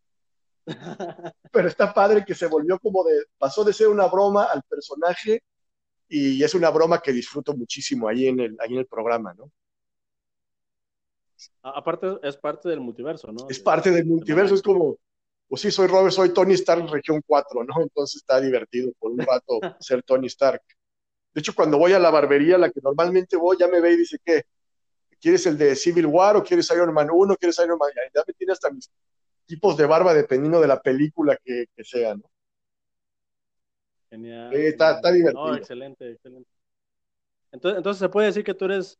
pero 1.52 1.68
está 1.68 1.92
padre 1.94 2.24
que 2.24 2.34
se 2.34 2.46
volvió 2.46 2.78
como 2.78 3.04
de, 3.04 3.24
pasó 3.38 3.64
de 3.64 3.72
ser 3.72 3.88
una 3.88 4.06
broma 4.06 4.44
al 4.44 4.62
personaje 4.64 5.42
y 6.08 6.42
es 6.42 6.54
una 6.54 6.70
broma 6.70 7.00
que 7.00 7.12
disfruto 7.12 7.54
muchísimo 7.54 8.08
ahí 8.08 8.26
en 8.26 8.40
el, 8.40 8.56
ahí 8.60 8.72
en 8.72 8.78
el 8.78 8.86
programa, 8.86 9.34
¿no? 9.34 9.52
Aparte, 11.62 12.18
es 12.22 12.36
parte 12.36 12.68
del 12.68 12.80
multiverso, 12.80 13.30
¿no? 13.32 13.47
Es 13.49 13.61
parte 13.61 13.91
del 13.91 14.07
multiverso, 14.07 14.55
es 14.55 14.62
como, 14.62 14.97
pues 15.49 15.62
sí, 15.62 15.70
soy 15.70 15.86
Robert, 15.86 16.12
soy 16.12 16.32
Tony 16.32 16.55
Stark 16.55 16.89
región 16.91 17.22
4, 17.26 17.64
¿no? 17.64 17.82
Entonces 17.82 18.16
está 18.16 18.41
divertido 18.41 18.93
por 18.99 19.12
un 19.12 19.18
rato 19.18 19.59
ser 19.80 20.03
Tony 20.03 20.26
Stark. 20.26 20.62
De 21.32 21.41
hecho, 21.41 21.55
cuando 21.55 21.78
voy 21.78 21.93
a 21.93 21.99
la 21.99 22.11
barbería, 22.11 22.59
la 22.59 22.70
que 22.70 22.80
normalmente 22.82 23.36
voy, 23.36 23.57
ya 23.59 23.68
me 23.68 23.80
ve 23.80 23.93
y 23.93 23.97
dice 23.99 24.18
que, 24.24 24.43
¿quieres 25.20 25.47
el 25.47 25.57
de 25.57 25.76
Civil 25.76 26.07
War 26.07 26.36
o 26.36 26.43
quieres 26.43 26.70
Iron 26.70 26.93
Man 26.93 27.09
1? 27.11 27.36
¿Quieres 27.36 27.59
Iron 27.59 27.78
Man? 27.78 27.91
Ya 28.14 28.22
me 28.26 28.32
tiene 28.34 28.53
hasta 28.53 28.70
mis 28.70 28.91
tipos 29.47 29.76
de 29.76 29.86
barba 29.86 30.12
dependiendo 30.14 30.61
de 30.61 30.68
la 30.68 30.80
película 30.80 31.39
que, 31.43 31.66
sea, 31.82 32.14
¿no? 32.14 32.30
Genial. 34.11 34.55
está, 34.55 35.12
divertido. 35.12 35.57
excelente, 35.57 36.11
excelente. 36.11 36.51
Entonces, 37.53 37.78
entonces 37.78 38.01
se 38.01 38.09
puede 38.09 38.26
decir 38.26 38.45
que 38.45 38.55
tú 38.55 38.66
eres 38.66 38.99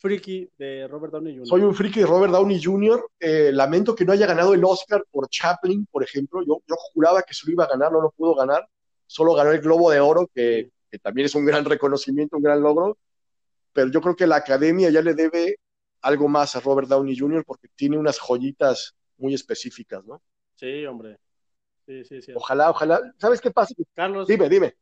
friki 0.00 0.50
de 0.56 0.88
Robert 0.88 1.12
Downey 1.12 1.34
Jr. 1.34 1.46
Soy 1.46 1.60
un 1.60 1.74
friki 1.74 2.00
de 2.00 2.06
Robert 2.06 2.32
Downey 2.32 2.60
Jr. 2.62 3.06
Eh, 3.20 3.50
lamento 3.52 3.94
que 3.94 4.04
no 4.04 4.12
haya 4.12 4.26
ganado 4.26 4.54
el 4.54 4.64
Oscar 4.64 5.04
por 5.10 5.28
Chaplin, 5.28 5.86
por 5.90 6.02
ejemplo. 6.02 6.40
Yo, 6.40 6.62
yo 6.66 6.74
juraba 6.92 7.22
que 7.22 7.34
se 7.34 7.46
lo 7.46 7.52
iba 7.52 7.64
a 7.64 7.68
ganar, 7.68 7.92
no 7.92 8.00
lo 8.00 8.10
pudo 8.10 8.34
ganar. 8.34 8.66
Solo 9.06 9.34
ganó 9.34 9.52
el 9.52 9.60
Globo 9.60 9.90
de 9.90 10.00
Oro, 10.00 10.28
que, 10.34 10.70
también 11.02 11.26
es 11.26 11.34
un 11.34 11.44
gran 11.44 11.64
reconocimiento, 11.64 12.38
un 12.38 12.42
gran 12.42 12.62
logro. 12.62 12.96
Pero 13.72 13.90
yo 13.90 14.00
creo 14.00 14.16
que 14.16 14.26
la 14.26 14.36
academia 14.36 14.90
ya 14.90 15.02
le 15.02 15.14
debe 15.14 15.56
algo 16.00 16.28
más 16.28 16.56
a 16.56 16.60
Robert 16.60 16.88
Downey 16.88 17.16
Jr. 17.16 17.44
porque 17.44 17.68
tiene 17.76 17.98
unas 17.98 18.18
joyitas 18.18 18.94
muy 19.18 19.34
específicas, 19.34 20.04
¿no? 20.06 20.22
Sí, 20.56 20.86
hombre. 20.86 21.18
Sí, 21.86 22.04
sí, 22.04 22.22
sí. 22.22 22.32
Ojalá, 22.34 22.70
ojalá. 22.70 23.00
¿Sabes 23.18 23.40
qué 23.40 23.50
pasa? 23.50 23.74
Carlos. 23.94 24.26
Dime, 24.26 24.48
dime. 24.48 24.74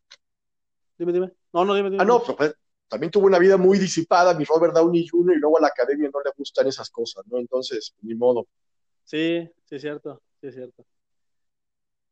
Dime, 0.97 1.13
dime. 1.13 1.33
No, 1.53 1.65
no, 1.65 1.75
dime, 1.75 1.91
dime. 1.91 2.03
Ah, 2.03 2.07
no, 2.07 2.23
pues, 2.23 2.55
también 2.89 3.11
tuvo 3.11 3.27
una 3.27 3.39
vida 3.39 3.57
muy 3.57 3.79
disipada, 3.79 4.35
mi 4.35 4.45
Robert 4.45 4.75
Downey 4.75 5.07
Jr., 5.07 5.37
y 5.37 5.41
luego 5.41 5.59
a 5.59 5.63
la 5.63 5.69
academia 5.69 6.11
no 6.13 6.21
le 6.21 6.31
gustan 6.37 6.67
esas 6.67 6.91
cosas, 6.91 7.25
¿no? 7.27 7.39
Entonces, 7.39 7.95
ni 8.03 8.15
modo. 8.15 8.47
Sí, 9.05 9.49
sí 9.65 9.77
es 9.77 9.83
cierto, 9.83 10.23
sí 10.41 10.49
es 10.49 10.55
cierto. 10.55 10.85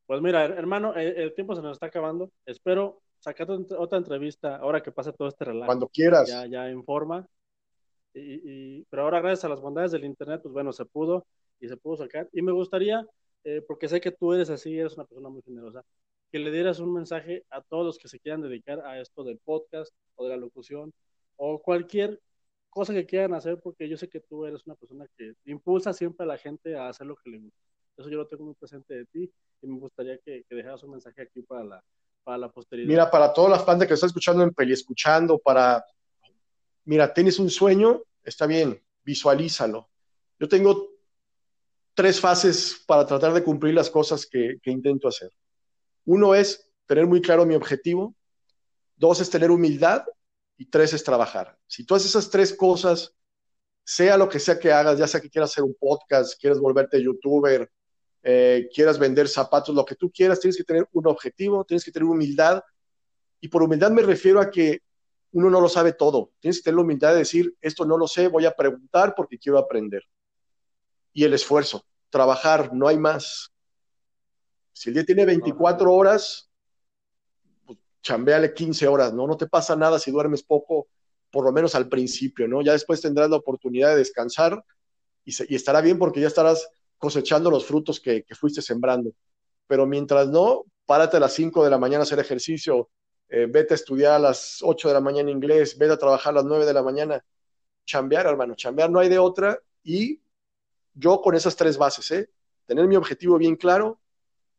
Pues 0.06 0.20
mira, 0.22 0.44
hermano, 0.44 0.94
el, 0.94 1.34
tiempo 1.34 1.56
se 1.56 1.62
nos 1.62 1.72
está 1.72 1.86
acabando. 1.86 2.30
Espero 2.44 3.02
sacar 3.18 3.50
otra 3.50 3.98
entrevista 3.98 4.56
ahora 4.56 4.82
que 4.82 4.92
pase 4.92 5.12
todo 5.12 5.28
este 5.28 5.44
relato. 5.44 5.66
Cuando 5.66 5.88
quieras. 5.88 6.28
Ya, 6.28 6.46
ya 6.46 6.68
en 6.70 6.84
forma. 6.84 7.26
Y, 8.14 8.84
pero 8.84 9.02
ahora 9.02 9.20
gracias 9.20 9.44
a 9.44 9.48
las 9.48 9.60
bondades 9.60 9.92
del 9.92 10.04
internet, 10.04 10.40
pues 10.42 10.52
bueno, 10.54 10.72
se 10.72 10.84
pudo 10.86 11.26
y 11.60 11.68
se 11.68 11.76
pudo 11.76 11.96
sacar. 11.96 12.28
Y 12.32 12.40
me 12.40 12.52
gustaría, 12.52 13.04
eh, 13.44 13.62
porque 13.66 13.88
sé 13.88 14.00
que 14.00 14.12
tú 14.12 14.32
eres 14.32 14.48
así, 14.48 14.78
eres 14.78 14.94
una 14.94 15.04
persona 15.04 15.28
muy 15.28 15.42
generosa, 15.42 15.82
que 16.36 16.44
le 16.44 16.50
dieras 16.50 16.80
un 16.80 16.92
mensaje 16.92 17.46
a 17.48 17.62
todos 17.62 17.86
los 17.86 17.98
que 17.98 18.08
se 18.08 18.20
quieran 18.20 18.42
dedicar 18.42 18.80
a 18.80 19.00
esto 19.00 19.24
del 19.24 19.38
podcast 19.38 19.90
o 20.16 20.24
de 20.24 20.30
la 20.30 20.36
locución 20.36 20.92
o 21.36 21.62
cualquier 21.62 22.20
cosa 22.68 22.92
que 22.92 23.06
quieran 23.06 23.32
hacer, 23.32 23.58
porque 23.58 23.88
yo 23.88 23.96
sé 23.96 24.10
que 24.10 24.20
tú 24.20 24.44
eres 24.44 24.66
una 24.66 24.74
persona 24.74 25.06
que 25.16 25.32
impulsa 25.46 25.94
siempre 25.94 26.24
a 26.24 26.26
la 26.26 26.36
gente 26.36 26.76
a 26.76 26.90
hacer 26.90 27.06
lo 27.06 27.16
que 27.16 27.30
le 27.30 27.38
gusta. 27.38 27.58
Eso 27.96 28.10
yo 28.10 28.18
lo 28.18 28.26
tengo 28.26 28.44
muy 28.44 28.52
presente 28.52 28.92
de 28.92 29.06
ti 29.06 29.32
y 29.62 29.66
me 29.66 29.78
gustaría 29.78 30.18
que, 30.18 30.44
dejaras 30.50 30.82
un 30.82 30.90
mensaje 30.90 31.22
aquí 31.22 31.40
para 31.40 31.64
la, 31.64 31.84
para 32.22 32.36
la 32.36 32.52
posteridad. 32.52 32.86
Mira, 32.86 33.10
para 33.10 33.32
todas 33.32 33.52
las 33.52 33.64
bandas 33.64 33.88
que 33.88 33.94
están 33.94 34.08
escuchando 34.08 34.42
en 34.42 34.52
Peli 34.52 34.74
Escuchando, 34.74 35.38
para, 35.38 35.82
mira, 36.84 37.14
tienes 37.14 37.38
un 37.38 37.48
sueño, 37.48 38.02
está 38.22 38.46
bien, 38.46 38.78
visualízalo. 39.04 39.88
Yo 40.38 40.46
tengo 40.46 40.90
tres 41.94 42.20
fases 42.20 42.84
para 42.86 43.06
tratar 43.06 43.32
de 43.32 43.42
cumplir 43.42 43.72
las 43.72 43.88
cosas 43.88 44.26
que 44.26 44.60
intento 44.66 45.08
hacer. 45.08 45.30
Uno 46.06 46.34
es 46.34 46.70
tener 46.86 47.06
muy 47.06 47.20
claro 47.20 47.44
mi 47.44 47.54
objetivo, 47.54 48.14
dos 48.96 49.20
es 49.20 49.28
tener 49.28 49.50
humildad 49.50 50.04
y 50.56 50.66
tres 50.66 50.94
es 50.94 51.04
trabajar. 51.04 51.58
Si 51.66 51.84
tú 51.84 51.94
haces 51.94 52.10
esas 52.10 52.30
tres 52.30 52.54
cosas, 52.54 53.14
sea 53.84 54.16
lo 54.16 54.28
que 54.28 54.40
sea 54.40 54.58
que 54.58 54.72
hagas, 54.72 54.98
ya 54.98 55.06
sea 55.06 55.20
que 55.20 55.30
quieras 55.30 55.50
hacer 55.50 55.64
un 55.64 55.76
podcast, 55.78 56.40
quieres 56.40 56.58
volverte 56.58 57.02
youtuber, 57.02 57.70
eh, 58.22 58.68
quieras 58.74 58.98
vender 58.98 59.28
zapatos, 59.28 59.74
lo 59.74 59.84
que 59.84 59.94
tú 59.94 60.10
quieras, 60.10 60.40
tienes 60.40 60.56
que 60.56 60.64
tener 60.64 60.88
un 60.92 61.06
objetivo, 61.06 61.64
tienes 61.64 61.84
que 61.84 61.92
tener 61.92 62.08
humildad. 62.08 62.62
Y 63.40 63.48
por 63.48 63.62
humildad 63.62 63.90
me 63.90 64.02
refiero 64.02 64.40
a 64.40 64.50
que 64.50 64.80
uno 65.32 65.50
no 65.50 65.60
lo 65.60 65.68
sabe 65.68 65.92
todo. 65.92 66.32
Tienes 66.40 66.58
que 66.58 66.64
tener 66.64 66.76
la 66.76 66.82
humildad 66.82 67.12
de 67.12 67.18
decir, 67.18 67.56
esto 67.60 67.84
no 67.84 67.96
lo 67.96 68.08
sé, 68.08 68.28
voy 68.28 68.46
a 68.46 68.56
preguntar 68.56 69.14
porque 69.14 69.38
quiero 69.38 69.58
aprender. 69.58 70.02
Y 71.12 71.24
el 71.24 71.34
esfuerzo, 71.34 71.84
trabajar, 72.10 72.72
no 72.72 72.88
hay 72.88 72.98
más. 72.98 73.52
Si 74.76 74.90
el 74.90 74.94
día 74.94 75.06
tiene 75.06 75.24
24 75.24 75.90
horas, 75.90 76.50
pues 77.64 77.78
chambeale 78.02 78.52
15 78.52 78.86
horas, 78.86 79.14
¿no? 79.14 79.26
No 79.26 79.34
te 79.38 79.46
pasa 79.46 79.74
nada 79.74 79.98
si 79.98 80.10
duermes 80.10 80.42
poco, 80.42 80.88
por 81.30 81.46
lo 81.46 81.50
menos 81.50 81.74
al 81.74 81.88
principio, 81.88 82.46
¿no? 82.46 82.60
Ya 82.60 82.72
después 82.72 83.00
tendrás 83.00 83.30
la 83.30 83.36
oportunidad 83.36 83.92
de 83.92 83.96
descansar 83.96 84.62
y, 85.24 85.54
estará 85.54 85.80
bien 85.80 85.98
porque 85.98 86.20
ya 86.20 86.26
estarás 86.26 86.68
cosechando 86.98 87.50
los 87.50 87.64
frutos 87.64 88.00
que, 88.00 88.22
fuiste 88.38 88.60
sembrando. 88.60 89.12
Pero 89.66 89.86
mientras 89.86 90.28
no, 90.28 90.64
párate 90.84 91.16
a 91.16 91.20
las 91.20 91.32
5 91.32 91.64
de 91.64 91.70
la 91.70 91.78
mañana 91.78 92.00
a 92.00 92.02
hacer 92.02 92.18
ejercicio, 92.18 92.90
eh, 93.30 93.46
vete 93.48 93.72
a 93.72 93.76
estudiar 93.76 94.12
a 94.12 94.18
las 94.18 94.58
8 94.60 94.88
de 94.88 94.94
la 94.94 95.00
mañana 95.00 95.30
inglés, 95.30 95.78
vete 95.78 95.94
a 95.94 95.98
trabajar 95.98 96.32
a 96.32 96.36
las 96.36 96.44
9 96.44 96.66
de 96.66 96.74
la 96.74 96.82
mañana. 96.82 97.24
Chambear, 97.86 98.26
hermano, 98.26 98.54
chambear 98.54 98.90
no 98.90 98.98
hay 98.98 99.08
de 99.08 99.18
otra. 99.18 99.58
Y 99.82 100.20
yo 100.92 101.22
con 101.22 101.34
esas 101.34 101.56
tres 101.56 101.78
bases, 101.78 102.10
¿eh? 102.10 102.28
Tener 102.66 102.86
mi 102.86 102.96
objetivo 102.96 103.38
bien 103.38 103.56
claro, 103.56 104.00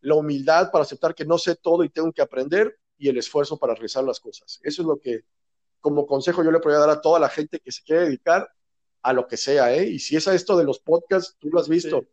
la 0.08 0.16
humildad 0.16 0.72
para 0.72 0.84
aceptar 0.84 1.14
que 1.14 1.26
no 1.26 1.38
sé 1.38 1.58
todo 1.58 1.84
y 1.84 1.90
tengo 1.90 2.14
que 2.14 2.22
aprender 2.22 2.80
y 2.98 3.10
el 3.10 3.18
esfuerzo 3.18 3.58
para 3.58 3.74
realizar 3.74 4.06
las 4.06 4.22
cosas. 4.22 4.58
Eso 4.64 4.82
es 4.82 4.88
lo 4.88 4.98
que 4.98 5.26
como 5.82 6.08
consejo 6.08 6.46
yo 6.46 6.52
le 6.52 6.60
podría 6.60 6.80
dar 6.80 6.90
a 6.90 7.02
toda 7.02 7.20
la 7.20 7.28
gente 7.28 7.60
que 7.60 7.74
se 7.74 7.84
quiere 7.84 8.06
dedicar 8.06 8.50
a 9.02 9.12
lo 9.12 9.28
que 9.28 9.36
sea, 9.36 9.76
¿eh? 9.76 9.86
Y 9.86 10.00
si 10.00 10.16
es 10.16 10.26
a 10.30 10.34
esto 10.34 10.58
de 10.58 10.64
los 10.64 10.80
podcasts, 10.80 11.36
tú 11.40 11.50
lo 11.50 11.60
has 11.60 11.68
visto, 11.68 12.06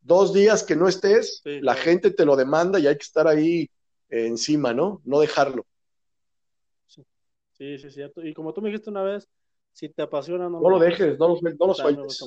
dos 0.00 0.32
días 0.32 0.62
que 0.62 0.76
no 0.76 0.86
estés, 0.86 1.42
la 1.44 1.74
gente 1.74 2.12
te 2.12 2.24
lo 2.24 2.36
demanda 2.36 2.78
y 2.78 2.86
hay 2.86 2.96
que 2.96 3.02
estar 3.02 3.26
ahí 3.26 3.68
eh, 4.08 4.26
encima, 4.26 4.72
¿no? 4.72 5.02
No 5.04 5.18
dejarlo. 5.18 5.66
Sí, 6.86 7.04
sí, 7.50 7.78
sí, 7.78 7.90
cierto. 7.90 8.24
Y 8.24 8.32
como 8.32 8.54
tú 8.54 8.62
me 8.62 8.68
dijiste 8.68 8.90
una 8.90 9.02
vez, 9.02 9.28
si 9.72 9.88
te 9.88 10.02
apasiona, 10.02 10.48
no, 10.48 10.60
lo 10.60 10.78
dejes, 10.78 11.18
no 11.18 11.28
lo, 11.28 11.40
no 11.58 11.66
lo 11.66 11.74
sueltes. 11.74 12.22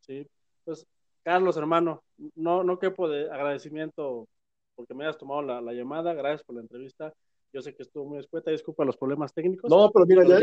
Sí, 0.00 0.28
pues 0.64 0.86
Carlos, 1.26 1.56
hermano, 1.56 2.04
no, 2.36 2.62
no 2.62 2.78
quepo 2.78 3.08
de 3.08 3.28
agradecimiento 3.28 4.28
porque 4.76 4.94
me 4.94 5.02
hayas 5.02 5.18
tomado 5.18 5.42
la, 5.42 5.72
llamada, 5.72 6.14
gracias 6.14 6.44
por 6.44 6.54
la 6.54 6.60
entrevista. 6.60 7.12
Yo 7.52 7.60
sé 7.62 7.74
que 7.74 7.82
estuvo 7.82 8.04
muy 8.04 8.20
escueta, 8.20 8.52
disculpa 8.52 8.84
los 8.84 8.96
problemas 8.96 9.34
técnicos. 9.34 9.68
No, 9.68 9.90
pero 9.90 10.06
mira, 10.06 10.22
ya, 10.22 10.38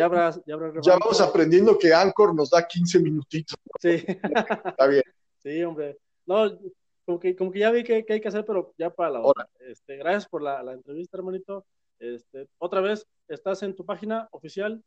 ya, 0.45 0.97
vamos 0.99 1.21
aprendiendo 1.21 1.77
que 1.77 1.93
Anchor 1.93 2.36
nos 2.36 2.49
da 2.49 2.67
15 2.67 2.99
minutitos. 2.99 3.57
Sí. 3.79 3.91
Está 4.65 4.88
bien. 4.88 5.03
Sí, 5.38 5.63
hombre. 5.63 5.99
No, 6.25 6.51
como 7.05 7.17
que, 7.17 7.34
como 7.34 7.49
que 7.49 7.59
ya 7.59 7.71
vi 7.71 7.86
que, 7.86 8.05
hay 8.09 8.19
que 8.19 8.27
hacer, 8.27 8.43
pero 8.43 8.73
ya 8.77 8.89
para 8.89 9.11
la 9.11 9.21
hora. 9.21 9.47
Este, 9.59 9.95
gracias 9.95 10.27
por 10.27 10.41
la, 10.41 10.61
la 10.63 10.73
entrevista, 10.73 11.15
hermanito. 11.15 11.65
Este, 11.97 12.49
otra 12.57 12.81
vez, 12.81 13.07
¿estás 13.29 13.63
en 13.63 13.73
tu 13.73 13.86
página 13.86 14.27
oficial? 14.31 14.84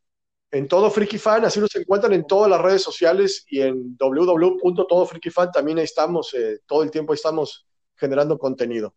En 0.56 0.68
Todo 0.68 0.90
Freaky 0.90 1.18
Fan, 1.18 1.44
así 1.44 1.60
nos 1.60 1.74
encuentran 1.76 2.12
en 2.12 2.26
todas 2.26 2.50
las 2.50 2.60
redes 2.60 2.82
sociales 2.82 3.44
y 3.48 3.60
en 3.60 3.96
www.todofreakyfan 3.96 5.52
también 5.52 5.78
estamos, 5.78 6.32
eh, 6.34 6.60
todo 6.66 6.82
el 6.82 6.90
tiempo 6.90 7.12
estamos 7.12 7.66
generando 7.94 8.38
contenido. 8.38 8.94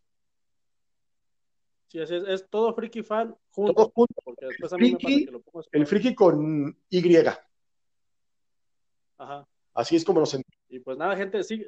Sí, 1.87 1.99
así 1.99 2.15
es, 2.15 2.23
es 2.27 2.49
todo 2.49 2.73
Freaky 2.73 3.03
Fan 3.03 3.35
junto. 3.51 3.91
Porque 3.91 4.45
después 4.45 4.71
a 4.73 4.77
mí 4.77 4.91
me 4.91 4.97
pasa 4.97 5.07
que 5.07 5.31
lo 5.31 5.41
pongo 5.41 5.65
el 5.71 5.87
Freaky 5.87 6.15
con 6.15 6.77
Y. 6.89 7.17
Ajá. 9.17 9.47
Así 9.73 9.95
es 9.95 10.05
como 10.05 10.19
nos 10.19 10.33
encontramos. 10.33 10.65
Y 10.69 10.79
pues 10.79 10.97
nada, 10.97 11.15
gente, 11.15 11.43
sí. 11.43 11.65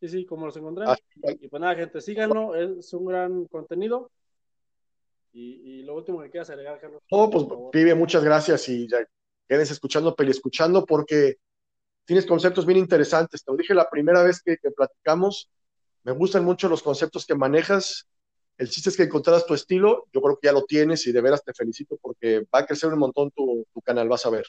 Sí, 0.00 0.08
sí, 0.08 0.24
como 0.24 0.46
los 0.46 0.56
encontré. 0.56 0.86
y 1.40 1.48
pues 1.48 1.60
nada, 1.60 1.74
gente, 1.74 2.00
síganlo, 2.00 2.54
es 2.54 2.92
un 2.94 3.04
gran 3.06 3.46
contenido. 3.46 4.10
Y, 5.36 5.82
lo 5.82 5.96
último 5.96 6.22
que 6.22 6.30
quieras 6.30 6.48
agregar, 6.50 6.80
Carlos. 6.80 7.02
Oh, 7.10 7.28
pues, 7.28 7.44
Pibe, 7.72 7.94
muchas 7.96 8.22
gracias 8.22 8.68
y 8.68 8.88
ya 8.88 8.98
quedes 9.48 9.70
escuchando, 9.72 10.14
peli 10.14 10.30
escuchando, 10.30 10.86
porque 10.86 11.38
tienes 12.04 12.24
conceptos 12.24 12.64
bien 12.64 12.78
interesantes. 12.78 13.44
Te 13.44 13.50
lo 13.50 13.58
dije 13.58 13.74
la 13.74 13.90
primera 13.90 14.22
vez 14.22 14.40
que, 14.42 14.56
platicamos. 14.76 15.50
Me 16.04 16.12
gustan 16.12 16.44
mucho 16.44 16.68
los 16.68 16.82
conceptos 16.82 17.26
que 17.26 17.34
manejas. 17.34 18.06
El 18.58 18.70
chiste 18.70 18.90
es 18.90 18.96
que 18.96 19.02
encontraras 19.02 19.44
tu 19.44 19.54
estilo. 19.54 20.06
Yo 20.12 20.22
creo 20.22 20.38
que 20.40 20.46
ya 20.46 20.52
lo 20.52 20.64
tienes 20.64 21.04
y 21.08 21.12
de 21.12 21.20
veras 21.20 21.42
te 21.42 21.52
felicito 21.52 21.98
porque 22.00 22.46
va 22.54 22.60
a 22.60 22.66
crecer 22.66 22.92
un 22.92 23.00
montón 23.00 23.32
tu, 23.32 23.66
canal, 23.82 24.08
vas 24.08 24.24
a 24.26 24.30
ver. 24.30 24.46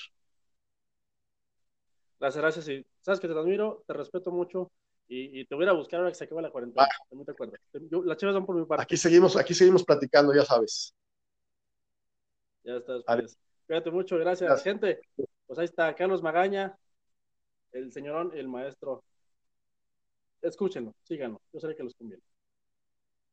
Gracias, 2.19 2.41
gracias. 2.41 2.69
Y 2.69 2.85
sabes 3.01 3.19
que 3.19 3.27
te 3.27 3.33
admiro, 3.33 3.83
te 3.87 3.93
respeto 3.93 4.31
mucho 4.31 4.71
y, 5.07 5.45
te 5.45 5.55
voy 5.55 5.67
a 5.67 5.73
buscar 5.73 5.99
ahora 5.99 6.11
que 6.11 6.15
se 6.15 6.23
acabe 6.23 6.41
la 6.41 6.49
cuarentena. 6.49 6.87
te 7.25 7.31
acuerdo. 7.31 7.53
las 8.05 8.17
chivas 8.17 8.35
van 8.35 8.45
por 8.45 8.55
mi 8.55 8.65
parte. 8.65 8.83
Aquí 8.83 8.97
seguimos, 8.97 9.37
aquí 9.37 9.53
seguimos 9.53 9.83
platicando, 9.83 10.33
ya 10.33 10.43
sabes. 10.43 10.93
Ya 12.63 12.77
estás. 12.77 13.03
Pues. 13.05 13.37
Cuídate 13.67 13.91
mucho, 13.91 14.17
gracias, 14.17 14.63
gente. 14.63 14.99
Pues 15.45 15.59
ahí 15.59 15.65
está 15.65 15.93
Carlos 15.95 16.23
Magaña, 16.23 16.77
el 17.71 17.91
señorón, 17.91 18.31
el 18.35 18.47
maestro. 18.47 19.03
Escúchenlo, 20.41 20.93
síganlo. 21.03 21.41
Yo 21.53 21.59
sé 21.59 21.75
que 21.75 21.83
los 21.83 21.93
conviene. 21.95 22.23